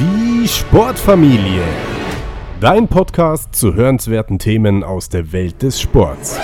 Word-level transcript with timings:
Die 0.00 0.48
Sportfamilie. 0.48 1.62
Dein 2.60 2.88
Podcast 2.88 3.54
zu 3.54 3.74
hörenswerten 3.74 4.40
Themen 4.40 4.82
aus 4.82 5.08
der 5.08 5.32
Welt 5.32 5.62
des 5.62 5.80
Sports. 5.80 6.36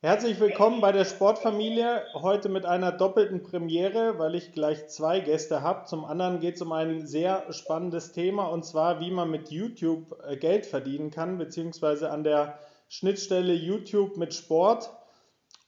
Herzlich 0.00 0.38
willkommen 0.38 0.80
bei 0.80 0.92
der 0.92 1.04
Sportfamilie. 1.04 2.04
Heute 2.14 2.48
mit 2.48 2.64
einer 2.64 2.92
doppelten 2.92 3.42
Premiere, 3.42 4.20
weil 4.20 4.36
ich 4.36 4.52
gleich 4.52 4.86
zwei 4.86 5.18
Gäste 5.18 5.62
habe. 5.62 5.84
Zum 5.86 6.04
anderen 6.04 6.38
geht 6.38 6.54
es 6.54 6.62
um 6.62 6.70
ein 6.70 7.08
sehr 7.08 7.52
spannendes 7.52 8.12
Thema 8.12 8.44
und 8.44 8.64
zwar, 8.64 9.00
wie 9.00 9.10
man 9.10 9.28
mit 9.28 9.50
YouTube 9.50 10.16
äh, 10.24 10.36
Geld 10.36 10.64
verdienen 10.64 11.10
kann, 11.10 11.38
beziehungsweise 11.38 12.12
an 12.12 12.22
der 12.22 12.60
Schnittstelle 12.88 13.52
YouTube 13.52 14.16
mit 14.16 14.32
Sport 14.32 14.90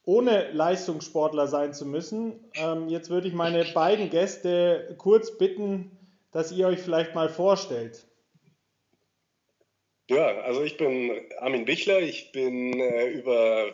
ohne 0.05 0.51
Leistungssportler 0.53 1.49
sein 1.49 1.73
zu 1.73 1.87
müssen. 1.87 2.51
Ähm, 2.55 2.89
jetzt 2.89 3.11
würde 3.11 3.29
ich 3.29 3.35
meine 3.35 3.65
beiden 3.65 4.11
Gäste 4.11 4.95
kurz 4.99 5.37
bitten, 5.39 5.91
dass 6.31 6.53
ihr 6.53 6.67
euch 6.67 6.81
vielleicht 6.81 7.15
mal 7.15 7.29
vorstellt. 7.29 8.07
Ja, 10.11 10.27
also 10.43 10.63
ich 10.63 10.77
bin 10.77 11.11
Armin 11.39 11.65
Bichler. 11.65 12.01
Ich 12.01 12.33
bin 12.33 12.79
äh, 12.79 13.09
über 13.09 13.73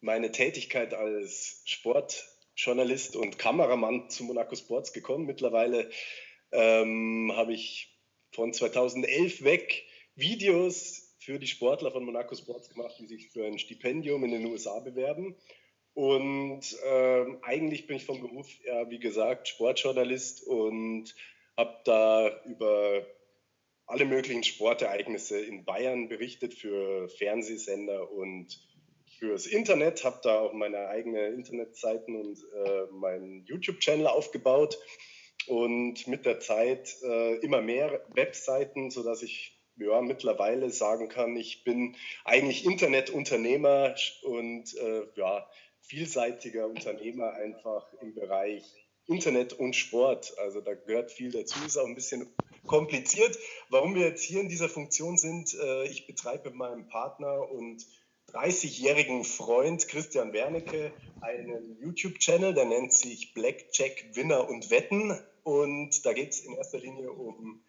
meine 0.00 0.32
Tätigkeit 0.32 0.94
als 0.94 1.62
Sportjournalist 1.66 3.14
und 3.14 3.38
Kameramann 3.38 4.10
zu 4.10 4.24
Monaco 4.24 4.56
Sports 4.56 4.92
gekommen. 4.92 5.26
Mittlerweile 5.26 5.88
ähm, 6.50 7.32
habe 7.36 7.52
ich 7.52 7.96
von 8.32 8.52
2011 8.52 9.44
weg 9.44 9.84
Videos 10.16 11.14
für 11.20 11.38
die 11.38 11.46
Sportler 11.46 11.92
von 11.92 12.04
Monaco 12.04 12.34
Sports 12.34 12.70
gemacht, 12.70 12.96
die 12.98 13.06
sich 13.06 13.30
für 13.30 13.44
ein 13.44 13.58
Stipendium 13.58 14.24
in 14.24 14.32
den 14.32 14.46
USA 14.46 14.80
bewerben. 14.80 15.36
Und 15.98 16.60
ähm, 16.84 17.38
eigentlich 17.42 17.88
bin 17.88 17.96
ich 17.96 18.06
vom 18.06 18.20
Beruf, 18.20 18.46
ja, 18.64 18.88
wie 18.88 19.00
gesagt, 19.00 19.48
Sportjournalist 19.48 20.46
und 20.46 21.12
habe 21.56 21.76
da 21.84 22.40
über 22.44 23.04
alle 23.84 24.04
möglichen 24.04 24.44
Sportereignisse 24.44 25.40
in 25.40 25.64
Bayern 25.64 26.08
berichtet 26.08 26.54
für 26.54 27.08
Fernsehsender 27.08 28.12
und 28.12 28.60
fürs 29.18 29.48
Internet. 29.48 30.04
Habe 30.04 30.20
da 30.22 30.38
auch 30.38 30.52
meine 30.52 30.86
eigene 30.86 31.30
Internetseiten 31.30 32.14
und 32.14 32.38
äh, 32.54 32.86
meinen 32.92 33.44
YouTube-Channel 33.46 34.06
aufgebaut 34.06 34.78
und 35.48 36.06
mit 36.06 36.26
der 36.26 36.38
Zeit 36.38 36.94
äh, 37.02 37.38
immer 37.38 37.60
mehr 37.60 38.06
Webseiten, 38.14 38.92
sodass 38.92 39.24
ich 39.24 39.58
ja, 39.80 40.00
mittlerweile 40.00 40.70
sagen 40.70 41.08
kann, 41.08 41.36
ich 41.36 41.64
bin 41.64 41.96
eigentlich 42.24 42.64
Internetunternehmer 42.64 43.96
und 44.22 44.76
äh, 44.76 45.02
ja, 45.16 45.48
vielseitiger 45.88 46.68
Unternehmer 46.68 47.32
einfach 47.32 47.92
im 48.00 48.14
Bereich 48.14 48.62
Internet 49.06 49.54
und 49.54 49.74
Sport. 49.74 50.34
Also 50.38 50.60
da 50.60 50.74
gehört 50.74 51.10
viel 51.10 51.32
dazu, 51.32 51.58
ist 51.66 51.78
auch 51.78 51.86
ein 51.86 51.94
bisschen 51.94 52.28
kompliziert. 52.66 53.38
Warum 53.70 53.94
wir 53.94 54.06
jetzt 54.06 54.22
hier 54.22 54.40
in 54.40 54.48
dieser 54.48 54.68
Funktion 54.68 55.16
sind, 55.16 55.54
äh, 55.54 55.84
ich 55.86 56.06
betreibe 56.06 56.50
mit 56.50 56.58
meinem 56.58 56.88
Partner 56.88 57.50
und 57.50 57.86
30-jährigen 58.32 59.24
Freund 59.24 59.88
Christian 59.88 60.34
Wernicke 60.34 60.92
einen 61.22 61.78
YouTube-Channel, 61.80 62.52
der 62.52 62.66
nennt 62.66 62.92
sich 62.92 63.32
Blackjack 63.32 64.14
Winner 64.14 64.48
und 64.48 64.70
Wetten. 64.70 65.18
Und 65.42 66.04
da 66.04 66.12
geht 66.12 66.30
es 66.30 66.40
in 66.40 66.54
erster 66.54 66.78
Linie 66.78 67.10
um, 67.10 67.64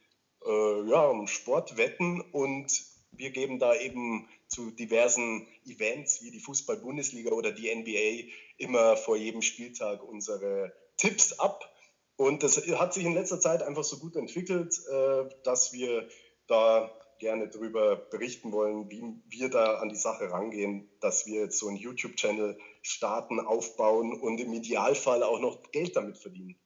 äh, 0.45 0.89
ja, 0.89 1.07
um 1.07 1.27
Sportwetten 1.27 2.19
und 2.19 2.83
wir 3.11 3.31
geben 3.31 3.59
da 3.59 3.73
eben 3.75 4.27
zu 4.49 4.71
diversen 4.71 5.47
Events 5.65 6.21
wie 6.23 6.31
die 6.31 6.39
Fußball-Bundesliga 6.39 7.31
oder 7.31 7.51
die 7.51 7.73
NBA 7.73 8.31
immer 8.57 8.97
vor 8.97 9.15
jedem 9.15 9.41
Spieltag 9.41 10.03
unsere 10.03 10.73
Tipps 10.97 11.33
ab. 11.39 11.71
Und 12.17 12.43
das 12.43 12.57
hat 12.57 12.93
sich 12.93 13.05
in 13.05 13.13
letzter 13.13 13.39
Zeit 13.39 13.63
einfach 13.63 13.83
so 13.83 13.97
gut 13.99 14.15
entwickelt, 14.15 14.75
äh, 14.91 15.29
dass 15.43 15.71
wir 15.71 16.09
da 16.47 16.91
gerne 17.19 17.47
darüber 17.47 17.95
berichten 17.95 18.51
wollen, 18.51 18.89
wie 18.89 19.03
wir 19.27 19.49
da 19.49 19.75
an 19.75 19.89
die 19.89 19.95
Sache 19.95 20.31
rangehen, 20.31 20.89
dass 20.99 21.25
wir 21.27 21.41
jetzt 21.41 21.59
so 21.59 21.67
einen 21.67 21.77
YouTube-Channel 21.77 22.57
starten, 22.81 23.39
aufbauen 23.39 24.19
und 24.19 24.39
im 24.39 24.53
Idealfall 24.53 25.23
auch 25.23 25.39
noch 25.39 25.71
Geld 25.71 25.95
damit 25.95 26.17
verdienen. 26.17 26.59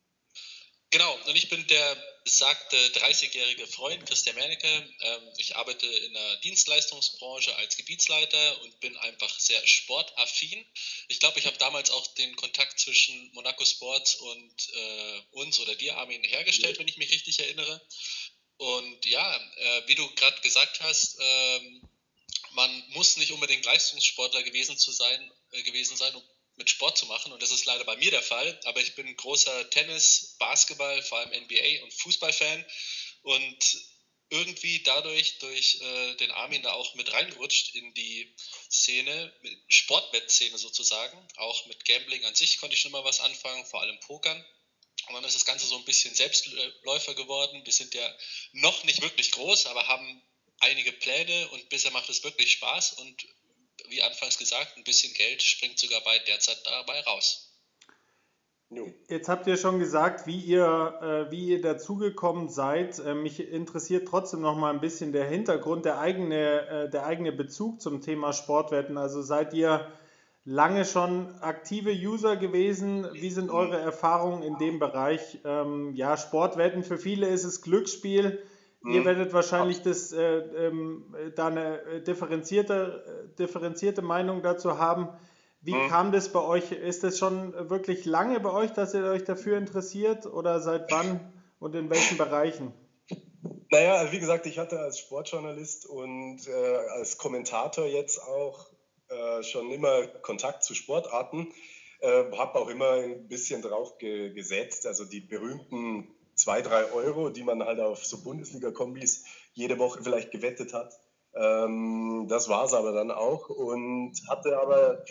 Genau, 0.94 1.20
und 1.26 1.36
ich 1.36 1.50
bin 1.50 1.66
der 1.66 1.96
besagte 2.24 2.78
30-jährige 2.78 3.66
Freund 3.66 4.06
Christian 4.06 4.36
Mernecke. 4.36 4.68
Ähm, 4.68 5.22
ich 5.38 5.56
arbeite 5.56 5.88
in 5.88 6.14
der 6.14 6.36
Dienstleistungsbranche 6.38 7.56
als 7.56 7.78
Gebietsleiter 7.78 8.62
und 8.62 8.80
bin 8.80 8.96
einfach 8.98 9.40
sehr 9.40 9.66
sportaffin. 9.66 10.64
Ich 11.08 11.20
glaube, 11.20 11.40
ich 11.40 11.48
habe 11.48 11.58
damals 11.58 11.90
auch 11.90 12.06
den 12.14 12.36
Kontakt 12.36 12.80
zwischen 12.80 13.32
Monaco 13.34 13.66
Sports 13.66 14.18
und 14.18 14.70
äh, 14.72 15.22
uns 15.32 15.60
oder 15.60 15.74
dir, 15.74 15.98
Armin, 15.98 16.24
hergestellt, 16.24 16.78
wenn 16.78 16.88
ich 16.88 16.98
mich 16.98 17.12
richtig 17.12 17.40
erinnere. 17.40 17.82
Und 18.58 19.06
ja, 19.08 19.36
äh, 19.36 19.88
wie 19.88 19.96
du 19.96 20.08
gerade 20.14 20.40
gesagt 20.42 20.80
hast, 20.82 21.18
ähm, 21.20 21.90
man 22.52 22.84
muss 22.90 23.18
nicht 23.18 23.32
unbedingt 23.32 23.66
Leistungssportler 23.66 24.44
gewesen, 24.44 24.78
zu 24.78 24.92
sein, 24.92 25.32
äh, 25.54 25.64
gewesen 25.64 25.98
sein, 25.98 26.14
um 26.14 26.24
mit 26.56 26.70
Sport 26.70 26.98
zu 26.98 27.06
machen. 27.08 27.32
Und 27.32 27.42
das 27.42 27.52
ist 27.52 27.66
leider 27.66 27.84
bei 27.84 27.96
mir 27.98 28.12
der 28.12 28.22
Fall. 28.22 28.60
Aber 28.66 28.82
ich 28.82 28.96
bin 28.96 29.16
großer 29.16 29.70
Tennis, 29.70 30.36
Basketball, 30.40 31.02
vor 31.02 31.20
allem 31.20 31.44
NBA 31.44 31.84
und 31.84 31.94
Fußballfan. 31.94 32.66
Und 33.24 33.78
irgendwie 34.30 34.82
dadurch, 34.82 35.38
durch 35.40 35.80
äh, 35.82 36.16
den 36.16 36.32
Armin 36.32 36.64
da 36.64 36.74
auch 36.74 36.96
mit 36.96 37.14
reingerutscht 37.14 37.76
in 37.76 37.94
die 37.94 38.34
Szene, 38.70 39.32
Sportwettszene 39.68 40.58
sozusagen. 40.58 41.18
Auch 41.38 41.66
mit 41.68 41.86
Gambling 41.86 42.26
an 42.26 42.36
sich 42.36 42.58
konnte 42.58 42.76
ich 42.76 42.82
schon 42.82 42.92
mal 42.92 43.04
was 43.04 43.20
anfangen, 43.20 43.66
vor 43.66 43.82
allem 43.82 44.00
Pokern. 44.00 44.44
Und 45.08 45.16
dann 45.16 45.24
ist 45.24 45.36
das 45.36 45.46
Ganze 45.46 45.68
so 45.68 45.76
ein 45.76 45.86
bisschen 45.86 46.16
Selbstläufer 46.16 47.14
geworden. 47.14 47.62
Wir 47.64 47.74
sind 47.74 47.94
ja 47.94 48.18
noch 48.54 48.84
nicht 48.86 49.02
wirklich 49.02 49.32
groß, 49.32 49.68
aber 49.68 49.88
haben 49.88 50.22
einige 50.60 50.94
Pläne 50.94 51.50
und 51.50 51.70
bisher 51.70 51.92
macht 51.92 52.10
es 52.10 52.24
wirklich 52.24 52.54
Spaß 52.54 52.94
und 52.94 53.28
wie 53.94 54.02
anfangs 54.02 54.38
gesagt, 54.38 54.76
ein 54.76 54.84
bisschen 54.84 55.14
Geld 55.14 55.42
springt 55.42 55.78
sogar 55.78 56.02
bei 56.04 56.18
derzeit 56.28 56.60
dabei 56.66 57.00
raus. 57.02 57.50
Jetzt 59.08 59.30
habt 59.30 59.46
ihr 59.46 59.58
schon 59.58 59.78
gesagt, 59.78 60.26
wie 60.26 60.40
ihr, 60.40 61.28
äh, 61.28 61.32
wie 61.32 61.50
ihr 61.50 61.62
dazugekommen 61.62 62.50
seid. 62.50 62.98
Äh, 62.98 63.14
mich 63.14 63.40
interessiert 63.40 64.08
trotzdem 64.08 64.42
noch 64.42 64.58
mal 64.58 64.74
ein 64.74 64.82
bisschen 64.82 65.14
der 65.14 65.26
Hintergrund, 65.26 65.86
der 65.86 66.00
eigene, 66.00 66.68
äh, 66.68 66.90
der 66.90 67.06
eigene 67.06 67.32
Bezug 67.32 67.82
zum 67.82 68.02
Thema 68.02 68.34
Sportwetten. 68.34 68.98
Also 68.98 69.22
seid 69.22 69.54
ihr 69.54 69.88
lange 70.44 70.86
schon 70.86 71.40
aktive 71.42 71.92
User 71.92 72.36
gewesen? 72.36 73.08
Wie 73.14 73.30
sind 73.30 73.52
eure 73.52 73.80
Erfahrungen 73.80 74.42
in 74.42 74.58
dem 74.58 74.80
Bereich? 74.80 75.38
Ähm, 75.46 75.94
ja, 75.94 76.18
Sportwetten, 76.18 76.84
für 76.84 76.98
viele 76.98 77.28
ist 77.28 77.44
es 77.44 77.62
Glücksspiel. 77.62 78.42
Ihr 78.86 79.02
mhm. 79.02 79.06
werdet 79.06 79.34
wahrscheinlich 79.34 79.82
das, 79.82 80.12
äh, 80.12 80.40
ähm, 80.40 81.16
da 81.36 81.48
eine 81.48 81.82
äh, 81.84 82.02
differenzierte, 82.02 83.30
äh, 83.32 83.36
differenzierte 83.38 84.02
Meinung 84.02 84.42
dazu 84.42 84.78
haben. 84.78 85.08
Wie 85.62 85.74
mhm. 85.74 85.88
kam 85.88 86.12
das 86.12 86.30
bei 86.30 86.42
euch? 86.42 86.74
Ist 86.74 87.04
das 87.04 87.18
schon 87.18 87.54
wirklich 87.70 88.04
lange 88.04 88.42
bei 88.42 88.52
euch, 88.52 88.72
dass 88.72 88.94
ihr 88.94 89.06
euch 89.06 89.24
dafür 89.24 89.58
interessiert 89.58 90.26
oder 90.26 90.60
seit 90.60 90.92
wann 90.92 91.22
und 91.60 91.76
in 91.76 91.90
welchen 91.90 92.18
Bereichen? 92.18 92.74
Naja, 93.70 93.96
also 93.96 94.12
wie 94.12 94.20
gesagt, 94.20 94.46
ich 94.48 94.60
hatte 94.60 94.80
als 94.80 95.00
Sportjournalist 95.00 95.86
und 95.86 96.46
äh, 96.48 96.76
als 96.98 97.18
Kommentator 97.18 97.86
jetzt 97.86 98.22
auch 98.22 98.68
äh, 99.08 99.44
schon 99.44 99.72
immer 99.72 100.08
Kontakt 100.08 100.66
zu 100.66 100.74
Sportarten, 100.74 101.54
äh, 102.02 102.32
habe 102.38 102.60
auch 102.60 102.68
immer 102.68 102.92
ein 102.92 103.30
bisschen 103.30 103.62
drauf 103.62 103.98
ge 103.98 104.34
gesetzt, 104.34 104.86
also 104.86 105.06
die 105.06 105.22
berühmten 105.22 106.14
zwei, 106.44 106.62
drei 106.62 106.92
Euro, 106.92 107.30
die 107.30 107.44
man 107.44 107.64
halt 107.64 107.80
auf 107.80 108.06
so 108.06 108.22
Bundesliga-Kombis 108.22 109.24
jede 109.54 109.80
Woche 109.80 110.04
vielleicht 110.04 110.32
gewettet 110.32 110.74
hat. 110.74 110.94
Ähm, 111.36 112.28
das 112.30 112.50
war 112.50 112.66
es 112.66 112.74
aber 112.74 112.92
dann 112.92 113.12
auch 113.12 113.50
und 113.50 114.14
hatte 114.28 114.60
aber 114.60 115.06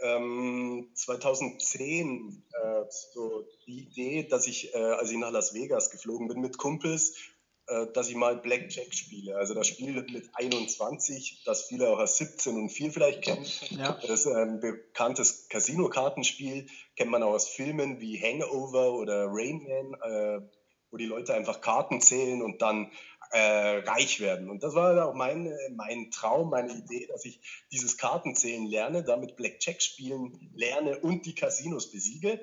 ähm, 0.00 0.90
2010 0.94 2.44
äh, 2.52 2.84
so 2.90 3.44
die 3.66 3.80
Idee, 3.80 4.22
dass 4.22 4.46
ich, 4.46 4.72
äh, 4.74 4.78
als 4.78 5.10
ich 5.10 5.18
nach 5.18 5.32
Las 5.32 5.52
Vegas 5.52 5.90
geflogen 5.90 6.28
bin 6.28 6.40
mit 6.40 6.58
Kumpels, 6.58 7.16
äh, 7.66 7.88
dass 7.92 8.08
ich 8.08 8.14
mal 8.14 8.36
Blackjack 8.36 8.94
spiele. 8.94 9.36
Also 9.36 9.54
das 9.54 9.66
Spiel 9.66 10.06
mit 10.10 10.30
21, 10.32 11.42
das 11.44 11.64
viele 11.64 11.90
auch 11.90 11.98
als 11.98 12.16
17 12.18 12.54
und 12.54 12.70
4 12.70 12.92
vielleicht 12.92 13.22
kennen. 13.22 13.44
Ja. 13.70 13.98
Das 14.00 14.10
ist 14.10 14.26
ein 14.28 14.60
bekanntes 14.60 15.48
Casino-Kartenspiel, 15.48 16.66
kennt 16.94 17.10
man 17.10 17.24
auch 17.24 17.32
aus 17.32 17.48
Filmen 17.48 18.00
wie 18.00 18.18
Hangover 18.22 18.92
oder 18.94 19.26
Rain 19.26 19.64
Man 19.64 19.94
äh, 20.10 20.40
wo 20.90 20.96
die 20.96 21.06
Leute 21.06 21.34
einfach 21.34 21.60
Karten 21.60 22.00
zählen 22.00 22.42
und 22.42 22.62
dann 22.62 22.90
äh, 23.30 23.78
reich 23.78 24.20
werden. 24.20 24.48
Und 24.48 24.62
das 24.62 24.74
war 24.74 25.06
auch 25.06 25.14
mein, 25.14 25.52
mein 25.74 26.10
Traum, 26.10 26.50
meine 26.50 26.72
Idee, 26.72 27.06
dass 27.06 27.24
ich 27.24 27.40
dieses 27.70 27.98
Kartenzählen 27.98 28.66
lerne, 28.66 29.04
damit 29.04 29.36
Blackjack 29.36 29.82
spielen 29.82 30.50
lerne 30.54 30.98
und 31.00 31.26
die 31.26 31.34
Casinos 31.34 31.90
besiege. 31.90 32.40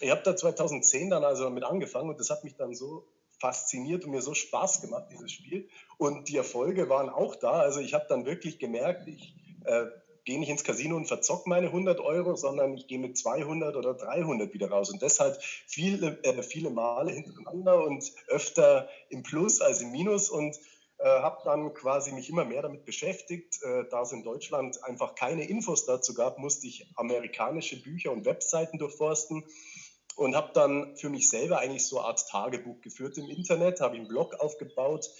Ich 0.00 0.10
habe 0.10 0.22
da 0.24 0.34
2010 0.34 1.10
dann 1.10 1.24
also 1.24 1.44
damit 1.44 1.64
angefangen 1.64 2.10
und 2.10 2.18
das 2.18 2.30
hat 2.30 2.42
mich 2.42 2.56
dann 2.56 2.74
so 2.74 3.06
fasziniert 3.38 4.04
und 4.04 4.12
mir 4.12 4.22
so 4.22 4.34
Spaß 4.34 4.80
gemacht, 4.80 5.08
dieses 5.10 5.32
Spiel. 5.32 5.68
Und 5.98 6.28
die 6.28 6.36
Erfolge 6.36 6.88
waren 6.88 7.10
auch 7.10 7.36
da. 7.36 7.52
Also 7.52 7.80
ich 7.80 7.94
habe 7.94 8.06
dann 8.08 8.24
wirklich 8.24 8.58
gemerkt, 8.58 9.06
ich 9.06 9.34
äh, 9.64 9.86
gehe 10.24 10.38
nicht 10.38 10.48
ins 10.48 10.64
Casino 10.64 10.96
und 10.96 11.06
verzock 11.06 11.46
meine 11.46 11.66
100 11.66 12.00
Euro, 12.00 12.34
sondern 12.36 12.74
ich 12.74 12.86
gehe 12.86 12.98
mit 12.98 13.18
200 13.18 13.76
oder 13.76 13.94
300 13.94 14.52
wieder 14.54 14.70
raus. 14.70 14.90
Und 14.90 15.02
deshalb 15.02 15.42
viele, 15.42 16.18
äh, 16.22 16.42
viele 16.42 16.70
Male 16.70 17.12
hintereinander 17.12 17.82
und 17.84 18.10
öfter 18.28 18.88
im 19.10 19.22
Plus 19.22 19.60
als 19.60 19.82
im 19.82 19.90
Minus 19.90 20.30
und 20.30 20.56
äh, 20.98 21.04
habe 21.04 21.42
dann 21.44 21.74
quasi 21.74 22.12
mich 22.12 22.30
immer 22.30 22.44
mehr 22.44 22.62
damit 22.62 22.84
beschäftigt. 22.84 23.62
Äh, 23.62 23.84
da 23.90 24.02
es 24.02 24.12
in 24.12 24.22
Deutschland 24.22 24.82
einfach 24.84 25.14
keine 25.14 25.46
Infos 25.46 25.84
dazu 25.84 26.14
gab, 26.14 26.38
musste 26.38 26.66
ich 26.66 26.86
amerikanische 26.96 27.82
Bücher 27.82 28.12
und 28.12 28.24
Webseiten 28.24 28.78
durchforsten 28.78 29.44
und 30.16 30.36
habe 30.36 30.52
dann 30.54 30.96
für 30.96 31.10
mich 31.10 31.28
selber 31.28 31.58
eigentlich 31.58 31.86
so 31.86 31.98
eine 31.98 32.08
Art 32.08 32.28
Tagebuch 32.28 32.80
geführt 32.80 33.18
im 33.18 33.28
Internet, 33.28 33.80
habe 33.80 33.96
einen 33.96 34.08
Blog 34.08 34.34
aufgebaut, 34.34 35.10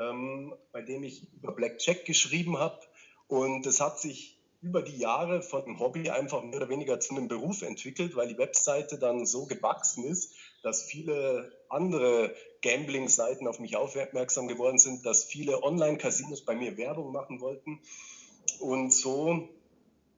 ähm, 0.00 0.54
bei 0.72 0.82
dem 0.82 1.04
ich 1.04 1.32
über 1.34 1.52
Blackjack 1.52 2.04
geschrieben 2.04 2.58
habe 2.58 2.80
und 3.28 3.66
das 3.66 3.80
hat 3.80 4.00
sich 4.00 4.37
über 4.60 4.82
die 4.82 4.98
Jahre 4.98 5.42
von 5.42 5.64
einem 5.64 5.78
Hobby 5.78 6.10
einfach 6.10 6.42
mehr 6.42 6.56
oder 6.56 6.68
weniger 6.68 6.98
zu 6.98 7.14
einem 7.14 7.28
Beruf 7.28 7.62
entwickelt, 7.62 8.16
weil 8.16 8.28
die 8.28 8.38
Webseite 8.38 8.98
dann 8.98 9.24
so 9.24 9.46
gewachsen 9.46 10.04
ist, 10.04 10.34
dass 10.62 10.82
viele 10.82 11.52
andere 11.68 12.34
Gambling-Seiten 12.62 13.46
auf 13.46 13.60
mich 13.60 13.76
aufmerksam 13.76 14.48
geworden 14.48 14.78
sind, 14.78 15.06
dass 15.06 15.24
viele 15.24 15.62
Online-Casinos 15.62 16.44
bei 16.44 16.56
mir 16.56 16.76
Werbung 16.76 17.12
machen 17.12 17.40
wollten. 17.40 17.80
Und 18.58 18.92
so 18.92 19.48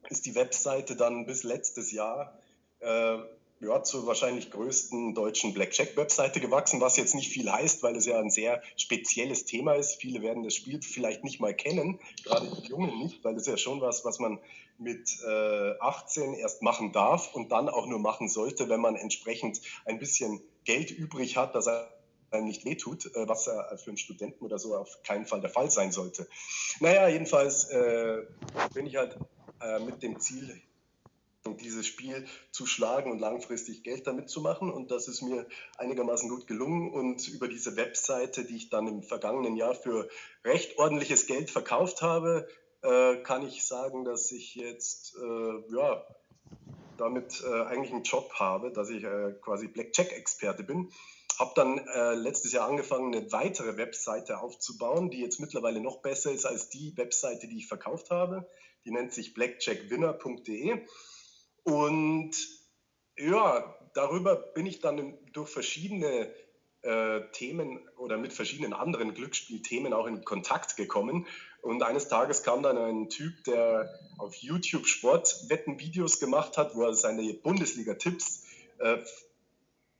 ist 0.09 0.25
die 0.25 0.33
Webseite 0.33 0.95
dann 0.95 1.27
bis 1.27 1.43
letztes 1.43 1.91
Jahr 1.91 2.39
äh, 2.79 3.17
ja, 3.61 3.83
zur 3.83 4.07
wahrscheinlich 4.07 4.49
größten 4.49 5.13
deutschen 5.13 5.53
Blackjack-Webseite 5.53 6.39
gewachsen, 6.39 6.81
was 6.81 6.97
jetzt 6.97 7.13
nicht 7.13 7.31
viel 7.31 7.51
heißt, 7.51 7.83
weil 7.83 7.95
es 7.95 8.05
ja 8.05 8.19
ein 8.19 8.31
sehr 8.31 8.61
spezielles 8.75 9.45
Thema 9.45 9.73
ist. 9.73 10.01
Viele 10.01 10.21
werden 10.23 10.43
das 10.43 10.55
Spiel 10.55 10.81
vielleicht 10.81 11.23
nicht 11.23 11.39
mal 11.39 11.53
kennen, 11.53 11.99
gerade 12.23 12.49
die 12.49 12.67
Jungen 12.67 12.97
nicht, 12.97 13.23
weil 13.23 13.37
ist 13.37 13.47
ja 13.47 13.57
schon 13.57 13.79
was, 13.79 14.03
was 14.03 14.19
man 14.19 14.39
mit 14.79 15.17
äh, 15.27 15.79
18 15.79 16.33
erst 16.33 16.63
machen 16.63 16.91
darf 16.91 17.35
und 17.35 17.51
dann 17.51 17.69
auch 17.69 17.85
nur 17.85 17.99
machen 17.99 18.29
sollte, 18.29 18.67
wenn 18.67 18.81
man 18.81 18.95
entsprechend 18.95 19.61
ein 19.85 19.99
bisschen 19.99 20.41
Geld 20.63 20.89
übrig 20.89 21.37
hat, 21.37 21.53
dass 21.53 21.67
er 21.67 21.87
einem 22.31 22.47
nicht 22.47 22.65
wehtut, 22.65 23.05
äh, 23.15 23.27
was 23.27 23.43
für 23.43 23.87
einen 23.87 23.97
Studenten 23.97 24.43
oder 24.43 24.57
so 24.57 24.75
auf 24.75 25.03
keinen 25.03 25.27
Fall 25.27 25.41
der 25.41 25.51
Fall 25.51 25.69
sein 25.69 25.91
sollte. 25.91 26.27
Naja, 26.79 27.07
jedenfalls 27.07 27.65
äh, 27.65 28.23
bin 28.73 28.87
ich 28.87 28.95
halt 28.95 29.17
äh, 29.61 29.79
mit 29.79 30.01
dem 30.01 30.19
Ziel 30.19 30.61
dieses 31.45 31.87
Spiel 31.87 32.27
zu 32.51 32.65
schlagen 32.65 33.11
und 33.11 33.19
langfristig 33.19 33.83
Geld 33.83 34.05
damit 34.05 34.29
zu 34.29 34.41
machen. 34.41 34.71
Und 34.71 34.91
das 34.91 35.07
ist 35.07 35.21
mir 35.21 35.47
einigermaßen 35.77 36.29
gut 36.29 36.47
gelungen. 36.47 36.91
Und 36.91 37.27
über 37.27 37.47
diese 37.47 37.75
Webseite, 37.75 38.45
die 38.45 38.57
ich 38.57 38.69
dann 38.69 38.87
im 38.87 39.01
vergangenen 39.03 39.55
Jahr 39.55 39.73
für 39.73 40.07
recht 40.45 40.77
ordentliches 40.77 41.25
Geld 41.25 41.49
verkauft 41.49 42.01
habe, 42.01 42.47
äh, 42.83 43.17
kann 43.17 43.45
ich 43.45 43.65
sagen, 43.65 44.05
dass 44.05 44.31
ich 44.31 44.55
jetzt 44.55 45.15
äh, 45.17 45.75
ja, 45.75 46.05
damit 46.97 47.43
äh, 47.43 47.63
eigentlich 47.63 47.91
einen 47.91 48.03
Job 48.03 48.31
habe, 48.35 48.71
dass 48.71 48.89
ich 48.89 49.03
äh, 49.03 49.33
quasi 49.41 49.67
Blackjack-Experte 49.67 50.63
bin. 50.63 50.91
Habe 51.39 51.53
dann 51.55 51.79
äh, 51.79 52.13
letztes 52.13 52.51
Jahr 52.51 52.67
angefangen, 52.67 53.15
eine 53.15 53.31
weitere 53.31 53.77
Webseite 53.77 54.39
aufzubauen, 54.41 55.09
die 55.09 55.21
jetzt 55.21 55.39
mittlerweile 55.39 55.81
noch 55.81 56.01
besser 56.01 56.31
ist 56.31 56.45
als 56.45 56.69
die 56.69 56.95
Webseite, 56.97 57.47
die 57.47 57.57
ich 57.57 57.67
verkauft 57.67 58.11
habe. 58.11 58.47
Die 58.85 58.91
nennt 58.91 59.13
sich 59.13 59.33
blackjackwinner.de. 59.33 60.85
Und 61.63 62.31
ja, 63.17 63.75
darüber 63.93 64.35
bin 64.35 64.65
ich 64.65 64.79
dann 64.79 65.17
durch 65.33 65.49
verschiedene 65.49 66.31
äh, 66.81 67.21
Themen 67.31 67.79
oder 67.97 68.17
mit 68.17 68.33
verschiedenen 68.33 68.73
anderen 68.73 69.13
Glücksspielthemen 69.13 69.93
auch 69.93 70.07
in 70.07 70.23
Kontakt 70.25 70.77
gekommen. 70.77 71.27
Und 71.61 71.83
eines 71.83 72.07
Tages 72.07 72.41
kam 72.41 72.63
dann 72.63 72.77
ein 72.77 73.09
Typ, 73.09 73.43
der 73.43 73.87
auf 74.17 74.35
YouTube 74.35 74.87
Sportwetten-Videos 74.87 76.19
gemacht 76.19 76.57
hat, 76.57 76.75
wo 76.75 76.83
er 76.83 76.93
seine 76.95 77.33
Bundesliga-Tipps 77.33 78.45
äh, 78.79 78.97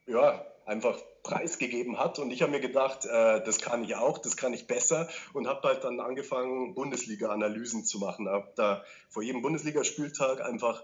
ja, 0.07 0.44
einfach 0.66 0.98
preisgegeben 1.22 2.00
hat. 2.00 2.18
Und 2.18 2.31
ich 2.31 2.42
habe 2.42 2.52
mir 2.52 2.62
gedacht, 2.62 3.06
äh, 3.06 3.44
das 3.44 3.60
kann 3.60 3.84
ich 3.84 3.96
auch, 3.96 4.18
das 4.18 4.36
kann 4.36 4.54
ich 4.54 4.66
besser. 4.66 5.07
Und 5.34 5.48
habe 5.48 5.68
halt 5.68 5.84
dann 5.84 6.00
angefangen, 6.00 6.74
Bundesliga-Analysen 6.74 7.86
zu 7.86 8.00
machen. 8.00 8.28
Habe 8.28 8.52
da 8.56 8.84
vor 9.10 9.22
jedem 9.22 9.44
Bundesligaspieltag 9.44 10.42
einfach 10.42 10.84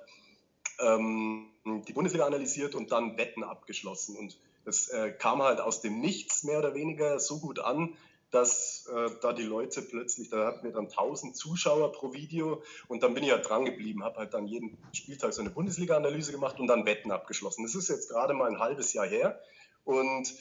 ähm, 0.79 1.49
die 1.87 1.93
Bundesliga 1.93 2.25
analysiert 2.25 2.75
und 2.75 2.91
dann 2.91 3.17
Wetten 3.17 3.43
abgeschlossen. 3.43 4.17
Und 4.17 4.37
das 4.65 4.89
äh, 4.89 5.11
kam 5.11 5.41
halt 5.41 5.59
aus 5.59 5.81
dem 5.81 5.99
Nichts 5.99 6.43
mehr 6.43 6.59
oder 6.59 6.73
weniger 6.73 7.19
so 7.19 7.39
gut 7.39 7.59
an, 7.59 7.95
dass 8.31 8.89
äh, 8.93 9.09
da 9.21 9.31
die 9.31 9.43
Leute 9.43 9.81
plötzlich, 9.81 10.29
da 10.29 10.47
hatten 10.47 10.65
wir 10.65 10.73
dann 10.73 10.87
1000 10.87 11.35
Zuschauer 11.35 11.93
pro 11.93 12.13
Video 12.13 12.61
und 12.89 13.01
dann 13.01 13.13
bin 13.13 13.23
ich 13.23 13.31
halt 13.31 13.47
dran 13.47 13.63
geblieben, 13.63 14.03
habe 14.03 14.17
halt 14.17 14.33
dann 14.33 14.47
jeden 14.47 14.77
Spieltag 14.91 15.33
so 15.33 15.41
eine 15.41 15.49
Bundesliga-Analyse 15.49 16.33
gemacht 16.33 16.59
und 16.59 16.67
dann 16.67 16.85
Wetten 16.85 17.11
abgeschlossen. 17.11 17.63
Das 17.63 17.75
ist 17.75 17.87
jetzt 17.87 18.09
gerade 18.09 18.33
mal 18.33 18.49
ein 18.49 18.59
halbes 18.59 18.91
Jahr 18.91 19.07
her 19.07 19.39
und 19.85 20.33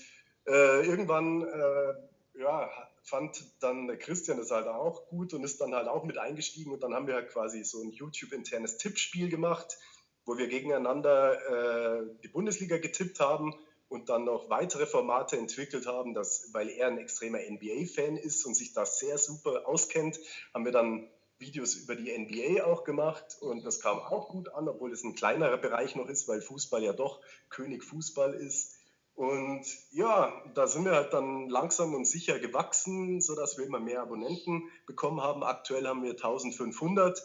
äh, 0.48 0.84
irgendwann 0.84 1.42
äh, 1.42 2.40
ja, 2.40 2.68
fand 3.02 3.44
dann 3.60 3.86
der 3.86 3.98
Christian 3.98 4.38
das 4.38 4.50
halt 4.50 4.66
auch 4.66 5.06
gut 5.08 5.32
und 5.32 5.44
ist 5.44 5.60
dann 5.60 5.74
halt 5.74 5.86
auch 5.86 6.04
mit 6.04 6.18
eingestiegen 6.18 6.72
und 6.72 6.82
dann 6.82 6.92
haben 6.92 7.06
wir 7.06 7.14
halt 7.14 7.30
quasi 7.30 7.62
so 7.62 7.80
ein 7.80 7.90
YouTube-internes 7.90 8.78
Tippspiel 8.78 9.28
gemacht 9.28 9.78
wo 10.26 10.36
wir 10.36 10.48
gegeneinander 10.48 12.02
äh, 12.02 12.06
die 12.22 12.28
Bundesliga 12.28 12.78
getippt 12.78 13.20
haben 13.20 13.54
und 13.88 14.08
dann 14.08 14.24
noch 14.24 14.50
weitere 14.50 14.84
Formate 14.84 15.38
entwickelt 15.38 15.86
haben, 15.86 16.12
dass, 16.12 16.50
weil 16.52 16.68
er 16.68 16.88
ein 16.88 16.98
extremer 16.98 17.38
NBA-Fan 17.38 18.16
ist 18.16 18.44
und 18.44 18.54
sich 18.54 18.72
da 18.72 18.84
sehr 18.84 19.16
super 19.16 19.66
auskennt, 19.66 20.18
haben 20.52 20.64
wir 20.64 20.72
dann 20.72 21.08
Videos 21.38 21.74
über 21.74 21.94
die 21.94 22.16
NBA 22.16 22.64
auch 22.64 22.84
gemacht 22.84 23.36
und 23.40 23.64
das 23.64 23.80
kam 23.80 23.98
auch 23.98 24.28
gut 24.28 24.48
an, 24.48 24.68
obwohl 24.68 24.92
es 24.92 25.04
ein 25.04 25.14
kleinerer 25.14 25.58
Bereich 25.58 25.94
noch 25.94 26.08
ist, 26.08 26.26
weil 26.28 26.40
Fußball 26.40 26.82
ja 26.82 26.92
doch 26.92 27.20
König 27.48 27.84
Fußball 27.84 28.34
ist. 28.34 28.74
Und 29.14 29.64
ja, 29.92 30.30
da 30.54 30.66
sind 30.66 30.84
wir 30.84 30.92
halt 30.92 31.14
dann 31.14 31.48
langsam 31.48 31.94
und 31.94 32.06
sicher 32.06 32.38
gewachsen, 32.38 33.22
sodass 33.22 33.56
wir 33.56 33.64
immer 33.64 33.80
mehr 33.80 34.02
Abonnenten 34.02 34.64
bekommen 34.86 35.22
haben. 35.22 35.42
Aktuell 35.42 35.86
haben 35.86 36.02
wir 36.02 36.10
1500 36.10 37.22